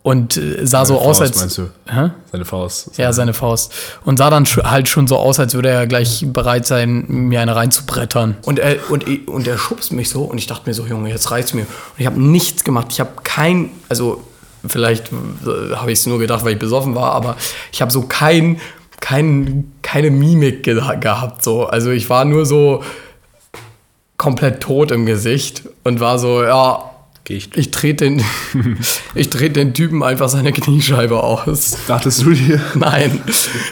und 0.01 0.37
äh, 0.37 0.65
sah 0.65 0.85
so 0.85 0.99
aus, 0.99 1.21
als. 1.21 1.37
meinst 1.39 1.57
du? 1.59 1.69
Hä? 1.87 2.09
Seine 2.31 2.45
Faust. 2.45 2.97
Ja, 2.97 3.13
seine 3.13 3.33
Faust. 3.33 3.71
Und 4.05 4.17
sah 4.17 4.29
dann 4.31 4.45
halt 4.45 4.87
schon 4.87 5.05
so 5.07 5.17
aus, 5.17 5.39
als 5.39 5.53
würde 5.53 5.69
er 5.69 5.85
gleich 5.85 6.25
bereit 6.27 6.65
sein, 6.65 7.05
mir 7.07 7.41
eine 7.41 7.55
reinzubrettern. 7.55 8.37
Und 8.43 8.57
er, 8.59 8.77
und, 8.89 9.07
i- 9.07 9.21
und 9.27 9.47
er 9.47 9.57
schubst 9.59 9.91
mich 9.91 10.09
so 10.09 10.23
und 10.23 10.37
ich 10.39 10.47
dachte 10.47 10.67
mir 10.67 10.73
so, 10.73 10.85
Junge, 10.87 11.09
jetzt 11.09 11.29
reicht's 11.29 11.53
mir. 11.53 11.61
Und 11.63 11.67
ich 11.99 12.05
habe 12.07 12.19
nichts 12.19 12.63
gemacht. 12.63 12.87
Ich 12.91 12.99
habe 12.99 13.11
kein, 13.23 13.69
also 13.87 14.23
vielleicht 14.67 15.11
äh, 15.11 15.75
habe 15.75 15.91
ich 15.91 15.99
es 15.99 16.05
nur 16.07 16.17
gedacht, 16.17 16.43
weil 16.43 16.53
ich 16.53 16.59
besoffen 16.59 16.95
war, 16.95 17.11
aber 17.11 17.35
ich 17.71 17.81
habe 17.83 17.91
so 17.91 18.01
kein, 18.03 18.59
kein, 19.05 19.71
keine 19.83 20.09
Mimik 20.09 20.63
ge 20.63 20.81
gehabt. 20.99 21.43
So. 21.43 21.67
Also 21.67 21.91
ich 21.91 22.09
war 22.09 22.25
nur 22.25 22.43
so 22.47 22.83
komplett 24.17 24.61
tot 24.61 24.89
im 24.89 25.05
Gesicht 25.05 25.61
und 25.83 25.99
war 25.99 26.17
so, 26.17 26.43
ja, 26.43 26.89
Gicht. 27.23 27.55
ich 27.55 27.69
trete 27.69 28.05
den, 28.05 28.23
ich 29.15 29.29
den 29.29 29.75
Typen 29.75 30.01
einfach 30.01 30.27
seine 30.27 30.51
Kniescheibe 30.51 31.21
aus. 31.21 31.77
Dachtest 31.87 32.23
du 32.23 32.31
dir? 32.31 32.59
Nein, 32.73 33.21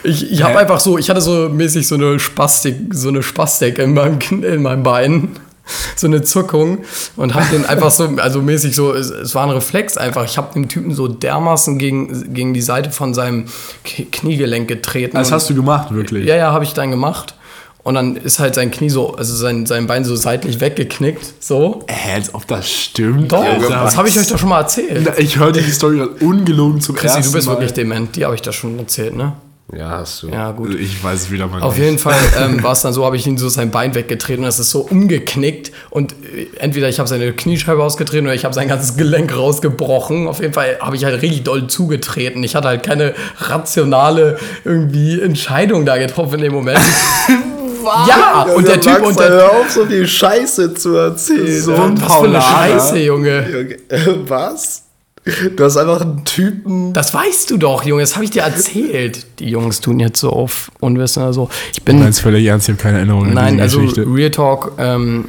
ich, 0.04 0.32
ich 0.32 0.44
habe 0.44 0.60
einfach 0.60 0.80
so, 0.80 1.00
ich 1.00 1.10
hatte 1.10 1.22
so 1.22 1.50
mäßig 1.50 1.88
so 1.88 1.96
eine 1.96 2.20
Spastik, 2.20 2.94
so 2.94 3.10
eine 3.10 3.24
Spastik 3.24 3.80
in 3.80 3.96
meinem, 3.96 4.20
in 4.44 4.62
meinem 4.62 4.84
Bein, 4.84 5.30
so 5.96 6.08
eine 6.08 6.22
Zuckung 6.22 6.80
und 7.16 7.34
habe 7.34 7.46
den 7.52 7.66
einfach 7.66 7.92
so, 7.92 8.06
also 8.18 8.42
mäßig 8.42 8.76
so, 8.76 8.94
es, 8.94 9.10
es 9.10 9.36
war 9.36 9.44
ein 9.44 9.52
Reflex 9.52 9.98
einfach. 9.98 10.26
Ich 10.26 10.38
habe 10.38 10.54
dem 10.54 10.68
Typen 10.68 10.94
so 10.94 11.08
dermaßen 11.08 11.78
gegen, 11.78 12.34
gegen 12.34 12.54
die 12.54 12.62
Seite 12.62 12.92
von 12.92 13.14
seinem 13.14 13.46
Kniegelenk 13.84 14.68
getreten. 14.68 15.18
Das 15.18 15.32
hast 15.32 15.50
du 15.50 15.56
gemacht, 15.56 15.94
wirklich. 15.94 16.26
ja, 16.26 16.36
ja, 16.36 16.52
habe 16.52 16.64
ich 16.64 16.74
dann 16.74 16.92
gemacht. 16.92 17.36
Und 17.84 17.96
dann 17.96 18.16
ist 18.16 18.40
halt 18.40 18.56
sein 18.56 18.72
Knie 18.72 18.90
so, 18.90 19.14
also 19.16 19.36
sein, 19.36 19.66
sein 19.66 19.88
Bein 19.88 20.06
so 20.06 20.16
seitlich 20.16 20.62
weggeknickt, 20.62 21.44
so. 21.44 21.84
Hä, 21.90 22.14
als 22.14 22.34
ob 22.34 22.48
das 22.48 22.72
stimmt. 22.72 23.34
Doch, 23.34 23.44
Alter. 23.44 23.68
das 23.68 23.98
habe 23.98 24.08
ich 24.08 24.18
euch 24.18 24.28
doch 24.28 24.40
schon 24.40 24.50
mal 24.50 24.62
erzählt. 24.62 25.12
Ich 25.18 25.38
höre 25.38 25.52
die 25.52 25.70
Story 25.70 26.02
ungelogen 26.22 26.80
zum 26.80 26.96
Chrissy, 26.96 27.18
ersten 27.18 27.32
du 27.32 27.36
bist 27.36 27.48
Mal. 27.48 27.54
wirklich 27.56 27.74
dement. 27.74 28.16
Die 28.16 28.24
habe 28.24 28.36
ich 28.36 28.42
da 28.42 28.54
schon 28.54 28.80
erzählt, 28.80 29.18
ne? 29.18 29.34
Ja, 29.72 29.90
hast 29.90 30.24
du. 30.24 30.30
Ja, 30.30 30.52
gut. 30.52 30.76
Ich 30.76 31.04
weiß 31.04 31.22
es 31.22 31.32
wieder 31.32 31.48
mal 31.48 31.62
Auf 31.62 31.76
nicht. 31.76 31.86
jeden 31.86 31.98
Fall 31.98 32.16
ähm, 32.40 32.62
war 32.62 32.74
es 32.74 32.82
dann 32.82 32.94
so, 32.94 33.06
habe 33.06 33.16
ich 33.16 33.26
ihn 33.26 33.38
so 33.38 33.50
sein 33.50 33.72
Bein 33.72 33.96
weggetreten 33.96 34.44
und 34.44 34.50
es 34.50 34.60
ist 34.60 34.70
so 34.70 34.82
umgeknickt 34.82 35.72
und 35.90 36.14
äh, 36.14 36.48
entweder 36.60 36.90
ich 36.90 37.00
habe 37.00 37.08
seine 37.08 37.32
Kniescheibe 37.34 37.82
ausgetreten 37.82 38.28
oder 38.28 38.36
ich 38.36 38.46
habe 38.46 38.54
sein 38.54 38.68
ganzes 38.68 38.98
Gelenk 38.98 39.36
rausgebrochen. 39.36 40.28
Auf 40.28 40.42
jeden 40.42 40.54
Fall 40.54 40.78
habe 40.80 40.96
ich 40.96 41.06
halt 41.06 41.22
richtig 41.22 41.44
doll 41.44 41.68
zugetreten. 41.68 42.44
Ich 42.44 42.56
hatte 42.56 42.68
halt 42.68 42.84
keine 42.84 43.14
rationale 43.38 44.38
irgendwie 44.66 45.22
Entscheidung 45.22 45.86
da 45.86 45.98
getroffen 45.98 46.36
in 46.36 46.42
dem 46.42 46.54
Moment. 46.54 46.80
ja, 48.08 48.44
und 48.56 48.68
der 48.68 48.80
Typ 48.80 49.02
und 49.02 49.20
der 49.20 49.30
Hör 49.30 49.52
auf, 49.52 49.72
so 49.72 49.86
viel 49.86 50.08
Scheiße 50.08 50.74
zu 50.74 50.96
erzählen. 50.96 51.62
So 51.62 51.74
ein 51.74 52.02
was 52.02 52.14
für 52.14 52.20
eine 52.26 52.40
Paulaner. 52.40 52.42
Scheiße, 52.42 53.00
Junge. 53.00 53.78
Was? 54.28 54.83
Du 55.26 55.64
hast 55.64 55.78
einfach 55.78 56.02
einen 56.02 56.26
Typen. 56.26 56.92
Das 56.92 57.14
weißt 57.14 57.50
du 57.50 57.58
doch, 57.58 57.86
Junge. 57.86 58.02
Das 58.02 58.16
habe 58.16 58.26
ich 58.26 58.32
dir 58.32 58.42
erzählt. 58.42 59.26
Die 59.40 59.50
Jungs 59.50 59.80
tun 59.80 60.00
jetzt 60.00 60.20
so 60.20 60.32
auf 60.32 60.70
Unwissen 60.82 61.24
oder 61.24 61.34
so. 61.34 61.50
Ich 61.72 61.84
bin 61.84 62.00
Nein, 62.00 62.10
ist 62.10 62.20
völlig 62.20 62.46
ernst, 62.46 62.68
ich 62.68 62.74
habe 62.74 62.84
keine 62.84 62.98
Erinnerung 62.98 63.28
an 63.28 63.34
Nein, 63.34 63.62
also 63.62 63.80
Geschichte. 63.80 64.06
Real 64.06 64.32
Talk, 64.32 64.74
ähm, 64.78 65.26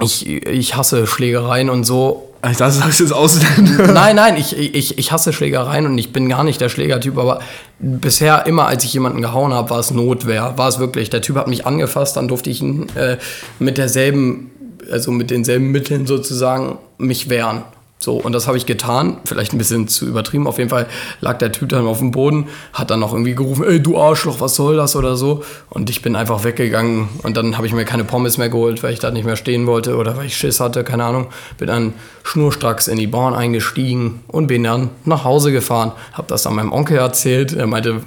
ich, 0.00 0.26
ich 0.26 0.76
hasse 0.76 1.06
Schlägereien 1.06 1.70
und 1.70 1.84
so. 1.84 2.26
Ich 2.50 2.56
dachte, 2.56 2.74
du 2.74 2.80
sagst 2.80 3.00
jetzt 3.00 3.12
Ausländer. 3.12 3.86
nein, 3.92 4.16
nein, 4.16 4.36
ich, 4.36 4.56
ich, 4.56 4.98
ich 4.98 5.12
hasse 5.12 5.32
Schlägereien 5.32 5.86
und 5.86 5.96
ich 5.98 6.12
bin 6.12 6.28
gar 6.28 6.42
nicht 6.42 6.60
der 6.60 6.70
Schlägertyp, 6.70 7.18
aber 7.18 7.40
bisher 7.78 8.46
immer, 8.46 8.66
als 8.66 8.82
ich 8.82 8.94
jemanden 8.94 9.20
gehauen 9.20 9.52
habe, 9.52 9.70
war 9.70 9.78
es 9.78 9.90
Notwehr. 9.90 10.54
War 10.56 10.68
es 10.68 10.78
wirklich. 10.78 11.10
Der 11.10 11.20
Typ 11.20 11.36
hat 11.36 11.48
mich 11.48 11.66
angefasst, 11.66 12.16
dann 12.16 12.28
durfte 12.28 12.50
ich 12.50 12.62
ihn 12.62 12.88
äh, 12.96 13.18
mit 13.58 13.78
derselben, 13.78 14.50
also 14.90 15.12
mit 15.12 15.30
denselben 15.30 15.70
Mitteln 15.70 16.06
sozusagen 16.06 16.78
mich 16.98 17.28
wehren. 17.28 17.62
So, 18.02 18.14
und 18.14 18.32
das 18.32 18.46
habe 18.46 18.56
ich 18.56 18.64
getan. 18.64 19.18
Vielleicht 19.26 19.52
ein 19.52 19.58
bisschen 19.58 19.86
zu 19.86 20.06
übertrieben. 20.06 20.46
Auf 20.46 20.56
jeden 20.56 20.70
Fall 20.70 20.86
lag 21.20 21.36
der 21.36 21.52
Typ 21.52 21.68
dann 21.68 21.86
auf 21.86 21.98
dem 21.98 22.12
Boden, 22.12 22.48
hat 22.72 22.90
dann 22.90 23.00
noch 23.00 23.12
irgendwie 23.12 23.34
gerufen, 23.34 23.62
ey, 23.68 23.78
du 23.78 24.00
Arschloch, 24.00 24.40
was 24.40 24.54
soll 24.54 24.76
das 24.76 24.96
oder 24.96 25.16
so. 25.16 25.44
Und 25.68 25.90
ich 25.90 26.00
bin 26.00 26.16
einfach 26.16 26.42
weggegangen 26.42 27.10
und 27.22 27.36
dann 27.36 27.58
habe 27.58 27.66
ich 27.66 27.74
mir 27.74 27.84
keine 27.84 28.04
Pommes 28.04 28.38
mehr 28.38 28.48
geholt, 28.48 28.82
weil 28.82 28.94
ich 28.94 29.00
da 29.00 29.10
nicht 29.10 29.26
mehr 29.26 29.36
stehen 29.36 29.66
wollte 29.66 29.96
oder 29.96 30.16
weil 30.16 30.26
ich 30.26 30.36
Schiss 30.36 30.60
hatte, 30.60 30.82
keine 30.82 31.04
Ahnung. 31.04 31.26
Bin 31.58 31.68
dann 31.68 31.92
schnurstracks 32.22 32.88
in 32.88 32.96
die 32.96 33.06
Bahn 33.06 33.34
eingestiegen 33.34 34.20
und 34.28 34.46
bin 34.46 34.64
dann 34.64 34.88
nach 35.04 35.24
Hause 35.24 35.52
gefahren. 35.52 35.92
Habe 36.14 36.28
das 36.28 36.44
dann 36.44 36.54
meinem 36.54 36.72
Onkel 36.72 36.96
erzählt. 36.96 37.52
Er 37.52 37.66
meinte, 37.66 38.00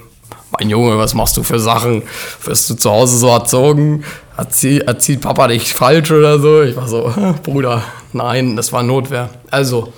mein 0.59 0.69
Junge, 0.69 0.97
was 0.97 1.13
machst 1.13 1.37
du 1.37 1.43
für 1.43 1.59
Sachen? 1.59 2.01
Wirst 2.43 2.67
du 2.67 2.73
zu 2.73 2.89
Hause 2.89 3.17
so 3.17 3.27
erzogen? 3.27 4.03
Erzie 4.37 4.79
erzieht 4.79 5.21
Papa 5.21 5.47
dich 5.47 5.71
falsch 5.71 6.09
oder 6.11 6.39
so? 6.39 6.63
Ich 6.63 6.75
war 6.75 6.87
so, 6.87 7.13
Bruder, 7.43 7.83
nein, 8.13 8.55
das 8.55 8.71
war 8.71 8.83
Notwehr. 8.83 9.29
Also, 9.51 9.93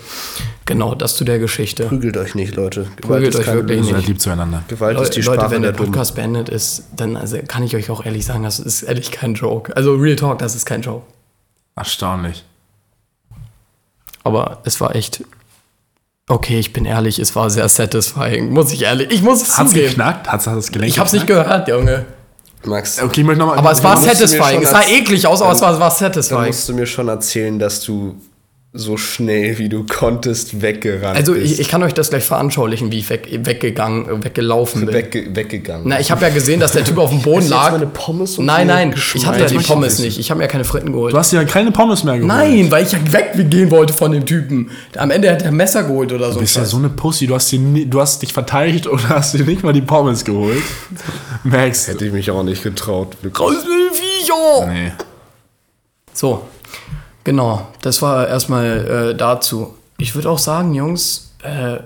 genau, 0.65 0.95
das 0.95 1.15
zu 1.15 1.23
der 1.23 1.39
Geschichte. 1.39 1.85
Prügelt 1.85 2.17
euch 2.17 2.35
nicht, 2.35 2.55
Leute. 2.55 2.81
Gewalt 2.81 3.01
Prügelt 3.01 3.35
ist 3.35 3.41
euch 3.41 3.47
wirklich 3.53 3.77
Lösung. 3.79 3.91
Seid 3.91 3.97
nicht. 3.99 4.07
lieb 4.07 4.21
zueinander. 4.21 4.63
Gewalt 4.67 4.99
ist 4.99 5.15
die 5.15 5.21
Leute, 5.21 5.39
Sprache 5.39 5.51
wenn 5.51 5.61
der 5.61 5.71
der. 5.71 5.83
Podcast 5.83 6.15
beendet 6.15 6.49
ist, 6.49 6.85
dann 6.95 7.15
also, 7.17 7.37
kann 7.47 7.63
ich 7.63 7.75
euch 7.75 7.89
auch 7.89 8.05
ehrlich 8.05 8.25
sagen, 8.25 8.43
das 8.43 8.59
ist 8.59 8.83
ehrlich 8.83 9.11
kein 9.11 9.33
Joke. 9.33 9.75
Also, 9.75 9.95
Real 9.95 10.15
Talk, 10.15 10.39
das 10.39 10.55
ist 10.55 10.65
kein 10.65 10.81
Joke. 10.81 11.05
Erstaunlich. 11.75 12.43
Aber 14.23 14.59
es 14.63 14.81
war 14.81 14.95
echt. 14.95 15.23
Okay, 16.27 16.57
ich 16.57 16.73
bin 16.73 16.85
ehrlich, 16.85 17.19
es 17.19 17.35
war 17.35 17.51
sehr 17.51 17.69
satisfying. 17.69 18.49
Muss 18.51 18.71
ich 18.73 18.81
ehrlich, 18.81 19.11
ich 19.11 19.21
muss 19.21 19.43
es 19.43 19.57
Hat's 19.59 19.69
zugeben. 19.69 19.89
geknackt? 19.89 20.31
Hat's, 20.31 20.47
hat 20.47 20.57
das 20.57 20.71
Gelenk 20.71 20.89
Ich 20.91 20.97
hab's 20.97 21.13
nicht 21.13 21.27
geknackt? 21.27 21.67
gehört, 21.67 21.67
Junge. 21.67 22.05
Max, 22.65 23.01
Okay, 23.01 23.21
ich 23.21 23.25
möchte 23.27 23.39
nochmal. 23.39 23.57
Aber 23.57 23.71
es 23.71 23.83
war 23.83 23.97
satisfying. 23.97 24.61
Es 24.61 24.71
sah 24.71 24.83
eklig 24.83 25.25
aus, 25.27 25.41
aber 25.41 25.51
es 25.53 25.61
war, 25.61 25.73
war 25.79 25.89
dann 25.89 25.97
satisfying. 25.97 26.47
musst 26.47 26.69
du 26.69 26.73
mir 26.73 26.85
schon 26.85 27.07
erzählen, 27.07 27.57
dass 27.59 27.81
du 27.81 28.15
so 28.77 28.97
schnell 28.97 29.57
wie 29.57 29.69
du 29.69 29.85
konntest 29.85 30.61
weggerannt 30.61 31.17
Also 31.17 31.33
bist. 31.33 31.45
ich, 31.53 31.59
ich 31.61 31.69
kann 31.69 31.81
euch 31.81 31.93
das 31.93 32.09
gleich 32.09 32.25
veranschaulichen, 32.25 32.91
wie 32.91 32.99
ich 32.99 33.09
weg, 33.09 33.27
weggegangen, 33.31 34.09
äh, 34.09 34.23
weggelaufen 34.25 34.85
bin. 34.85 34.93
Wegge 34.93 35.33
weggegangen. 35.33 35.87
Na, 35.87 35.99
ich 35.99 36.11
habe 36.11 36.21
ja 36.23 36.29
gesehen, 36.29 36.59
dass 36.59 36.73
der 36.73 36.83
Typ 36.83 36.97
auf 36.97 37.09
dem 37.09 37.21
Boden 37.23 37.37
Hast 37.37 37.49
du 37.49 37.53
jetzt 37.55 37.63
lag. 37.63 37.71
meine 37.71 37.87
Pommes 37.87 38.37
und 38.37 38.45
nein, 38.45 38.67
nein, 38.67 38.93
ich 39.13 39.25
hatte 39.25 39.39
ja 39.39 39.45
die 39.45 39.57
Pommes 39.59 39.99
nicht. 39.99 40.19
Ich 40.19 40.29
habe 40.29 40.39
mir 40.41 40.47
keine 40.49 40.65
Fritten 40.65 40.91
geholt. 40.91 41.13
Du 41.13 41.17
hast 41.17 41.31
ja 41.31 41.43
keine 41.45 41.71
Pommes 41.71 42.03
mehr 42.03 42.15
geholt. 42.15 42.27
Nein, 42.27 42.69
weil 42.69 42.85
ich 42.85 42.91
ja 42.91 42.99
weggehen 43.09 43.71
wollte 43.71 43.93
von 43.93 44.11
dem 44.11 44.25
Typen. 44.25 44.69
Am 44.97 45.09
Ende 45.09 45.31
hat 45.31 45.41
er 45.41 45.47
ein 45.49 45.55
Messer 45.55 45.83
geholt 45.83 46.11
oder 46.11 46.27
so. 46.27 46.33
Du 46.35 46.39
bist 46.41 46.55
ja 46.57 46.65
so 46.65 46.77
eine 46.77 46.89
Pussy. 46.89 47.27
Du 47.27 47.35
hast, 47.35 47.49
dir 47.51 47.59
nie, 47.59 47.85
du 47.85 48.01
hast 48.01 48.21
dich 48.21 48.33
verteidigt 48.33 48.87
oder 48.87 49.07
hast 49.09 49.33
dir 49.33 49.45
nicht 49.45 49.63
mal 49.63 49.71
die 49.73 49.81
Pommes 49.81 50.25
geholt. 50.25 50.61
Max. 51.43 51.87
Hätte 51.87 52.05
ich 52.05 52.11
mich 52.11 52.29
auch 52.29 52.43
nicht 52.43 52.61
getraut. 52.61 53.15
Raus 53.39 53.53
mit 53.53 53.63
den 53.65 53.93
Viecher! 53.93 54.67
Nee. 54.67 54.91
So, 56.13 56.41
genau. 57.25 57.67
Das 57.81 58.01
war 58.01 58.27
erstmal 58.29 59.09
äh, 59.11 59.15
dazu. 59.15 59.75
Ich 59.97 60.15
würde 60.15 60.29
auch 60.29 60.39
sagen, 60.39 60.73
Jungs, 60.73 61.33
äh, 61.43 61.79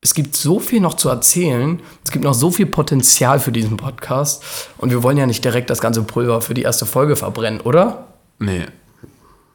es 0.00 0.14
gibt 0.14 0.34
so 0.36 0.60
viel 0.60 0.80
noch 0.80 0.94
zu 0.94 1.08
erzählen. 1.08 1.80
Es 2.04 2.10
gibt 2.10 2.24
noch 2.24 2.32
so 2.34 2.50
viel 2.50 2.66
Potenzial 2.66 3.38
für 3.40 3.52
diesen 3.52 3.76
Podcast. 3.76 4.42
Und 4.78 4.90
wir 4.90 5.02
wollen 5.02 5.18
ja 5.18 5.26
nicht 5.26 5.44
direkt 5.44 5.68
das 5.68 5.80
ganze 5.80 6.02
Pulver 6.02 6.40
für 6.40 6.54
die 6.54 6.62
erste 6.62 6.86
Folge 6.86 7.16
verbrennen, 7.16 7.60
oder? 7.60 8.06
Nee. 8.38 8.64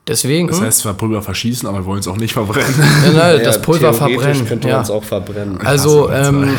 Deswegen. 0.08 0.47
Das 0.49 0.62
heißt 0.62 0.80
zwar 0.80 0.93
Pulver 0.93 1.23
verschießen, 1.23 1.67
aber 1.67 1.80
wir 1.80 1.86
wollen 1.86 1.99
es 2.01 2.08
auch 2.08 2.17
nicht 2.17 2.34
verbrennen. 2.34 2.75
ja, 3.06 3.12
ne, 3.12 3.38
Ja, 3.38 3.43
das 3.43 3.60
Pulver 3.62 3.91
theoretisch 3.91 4.17
verbrennen. 4.19 4.45
könnte 4.47 4.67
Ja. 4.67 4.75
man 4.75 4.84
es 4.84 4.91
auch 4.91 5.04
verbrennen. 5.04 5.62
Also 5.65 6.12
ähm, 6.12 6.56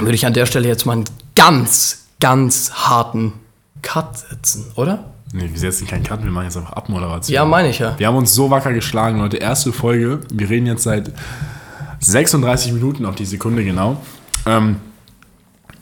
würde 0.00 0.14
ich 0.16 0.26
an 0.26 0.32
der 0.32 0.46
Stelle 0.46 0.66
jetzt 0.66 0.84
mal 0.84 0.94
einen 0.94 1.04
ganz, 1.36 2.06
ganz 2.18 2.72
harten 2.72 3.34
Cut 3.82 4.18
setzen, 4.18 4.66
oder? 4.74 5.04
Nee, 5.32 5.50
wir 5.52 5.58
setzen 5.58 5.86
keinen 5.86 6.04
Cut, 6.04 6.24
wir 6.24 6.30
machen 6.30 6.44
jetzt 6.44 6.56
einfach 6.56 6.72
Abmoderation. 6.72 7.34
Ja, 7.34 7.44
meine 7.44 7.68
ich 7.68 7.78
ja. 7.78 7.98
Wir 7.98 8.06
haben 8.06 8.16
uns 8.16 8.34
so 8.34 8.50
wacker 8.50 8.72
geschlagen, 8.72 9.18
Leute. 9.18 9.36
Erste 9.36 9.72
Folge. 9.72 10.20
Wir 10.32 10.48
reden 10.48 10.66
jetzt 10.66 10.84
seit 10.84 11.12
36 12.00 12.72
Minuten 12.72 13.04
auf 13.04 13.14
die 13.14 13.26
Sekunde 13.26 13.64
genau. 13.64 14.00
Ähm, 14.46 14.76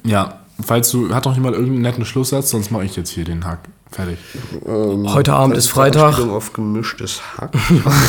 ja, 0.05 0.41
falls 0.65 0.91
du. 0.91 1.15
Hat 1.15 1.27
noch 1.27 1.35
jemand 1.35 1.55
irgendeinen 1.55 1.83
netten 1.83 2.05
Schlusssatz? 2.05 2.51
Sonst 2.51 2.71
mache 2.71 2.85
ich 2.85 2.97
jetzt 2.97 3.11
hier 3.11 3.25
den 3.25 3.45
Hack. 3.45 3.61
Fertig. 3.91 4.19
Heute 4.67 5.33
Abend 5.33 5.57
ist 5.57 5.69
Freitag. 5.69 6.19
Auf 6.19 6.53
gemischtes 6.53 7.23
Hack. 7.39 7.53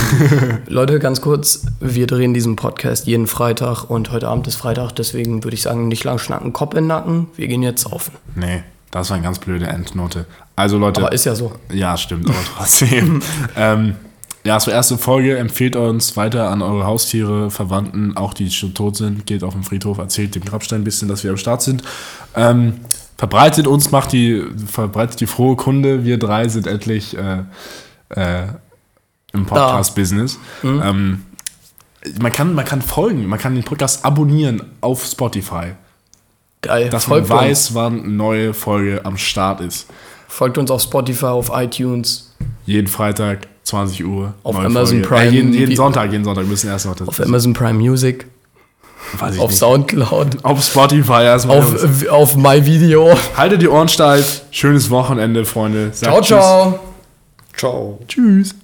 Leute, 0.67 0.97
ganz 0.97 1.21
kurz, 1.21 1.67
wir 1.79 2.07
drehen 2.07 2.33
diesen 2.33 2.55
Podcast 2.55 3.05
jeden 3.05 3.27
Freitag 3.27 3.83
und 3.83 4.11
heute 4.11 4.27
Abend 4.27 4.47
ist 4.47 4.55
Freitag, 4.55 4.93
deswegen 4.93 5.43
würde 5.43 5.53
ich 5.53 5.61
sagen, 5.61 5.87
nicht 5.87 6.03
lang 6.03 6.17
schnacken, 6.17 6.51
Kopf 6.51 6.73
in 6.73 6.79
den 6.79 6.87
Nacken. 6.87 7.27
Wir 7.35 7.47
gehen 7.47 7.61
jetzt 7.61 7.83
saufen. 7.83 8.13
Nee, 8.35 8.63
das 8.91 9.09
war 9.09 9.15
eine 9.15 9.23
ganz 9.23 9.39
blöde 9.39 9.67
Endnote. 9.67 10.25
Also 10.55 10.77
Leute. 10.77 11.01
Aber 11.01 11.11
ist 11.11 11.25
ja 11.25 11.35
so. 11.35 11.53
Ja, 11.71 11.97
stimmt, 11.97 12.29
aber 12.29 12.39
trotzdem. 12.55 13.21
ähm, 13.55 13.95
ja, 14.43 14.59
zur 14.59 14.73
erste 14.73 14.97
Folge. 14.97 15.37
Empfehlt 15.37 15.75
uns 15.75 16.15
weiter 16.15 16.49
an 16.49 16.61
eure 16.61 16.85
Haustiere, 16.85 17.51
Verwandten, 17.51 18.15
auch 18.15 18.33
die 18.33 18.49
schon 18.49 18.73
tot 18.73 18.95
sind. 18.95 19.25
Geht 19.25 19.43
auf 19.43 19.53
den 19.53 19.63
Friedhof, 19.63 19.97
erzählt 19.97 20.35
dem 20.35 20.45
Grabstein 20.45 20.81
ein 20.81 20.83
bisschen, 20.85 21.09
dass 21.09 21.23
wir 21.23 21.31
am 21.31 21.37
Start 21.37 21.61
sind. 21.61 21.83
Ähm, 22.35 22.75
verbreitet 23.17 23.67
uns, 23.67 23.91
macht 23.91 24.13
die, 24.13 24.43
verbreitet 24.65 25.19
die 25.19 25.27
frohe 25.27 25.57
Kunde. 25.57 26.05
Wir 26.05 26.17
drei 26.17 26.47
sind 26.47 26.65
endlich 26.65 27.17
äh, 27.17 27.43
äh, 28.09 28.47
im 29.33 29.45
Podcast-Business. 29.45 30.39
Ähm, 30.63 31.25
man, 32.21 32.31
kann, 32.31 32.53
man 32.53 32.65
kann 32.65 32.81
folgen, 32.81 33.27
man 33.27 33.39
kann 33.39 33.55
den 33.55 33.63
Podcast 33.63 34.05
abonnieren 34.05 34.61
auf 34.81 35.05
Spotify, 35.05 35.73
Geil. 36.67 36.89
dass 36.89 37.05
folgt 37.05 37.29
man 37.29 37.39
uns. 37.39 37.47
weiß, 37.47 37.73
wann 37.75 37.99
eine 38.03 38.09
neue 38.13 38.53
Folge 38.53 39.01
am 39.03 39.17
Start 39.17 39.61
ist. 39.61 39.87
Folgt 40.27 40.57
uns 40.57 40.69
auf 40.69 40.81
Spotify, 40.81 41.25
auf 41.27 41.49
iTunes, 41.53 42.35
Jeden 42.65 42.87
Freitag, 42.87 43.47
20 43.63 44.05
Uhr. 44.05 44.33
Auf 44.43 44.55
neue 44.55 44.65
Amazon 44.67 45.03
Folge. 45.03 45.07
Prime. 45.07 45.27
Äh, 45.29 45.31
jeden, 45.31 45.53
jeden 45.53 45.75
Sonntag, 45.75 46.11
jeden 46.11 46.23
Sonntag. 46.23 46.43
Wir 46.43 46.49
müssen 46.49 46.69
erst 46.69 46.85
noch 46.85 46.95
das. 46.95 47.07
auf 47.07 47.19
Amazon 47.19 47.53
Prime 47.53 47.73
Music, 47.79 48.27
weiß 49.17 49.35
ich 49.35 49.41
auf 49.41 49.49
nicht. 49.49 49.59
Soundcloud, 49.59 50.43
auf 50.43 50.63
Spotify 50.63 51.23
erstmal. 51.23 51.57
auf, 51.59 52.07
auf 52.09 52.35
MyVideo. 52.35 53.17
Haltet 53.35 53.61
die 53.61 53.67
Ohren 53.69 53.87
steif. 53.87 54.43
Schönes 54.51 54.89
Wochenende, 54.89 55.45
Freunde. 55.45 55.91
Sagt 55.93 56.11
Ciao, 56.11 56.21
ciao. 56.21 56.79
Ciao. 57.55 57.99
Tschüss. 58.07 58.49
Tschüss. 58.49 58.55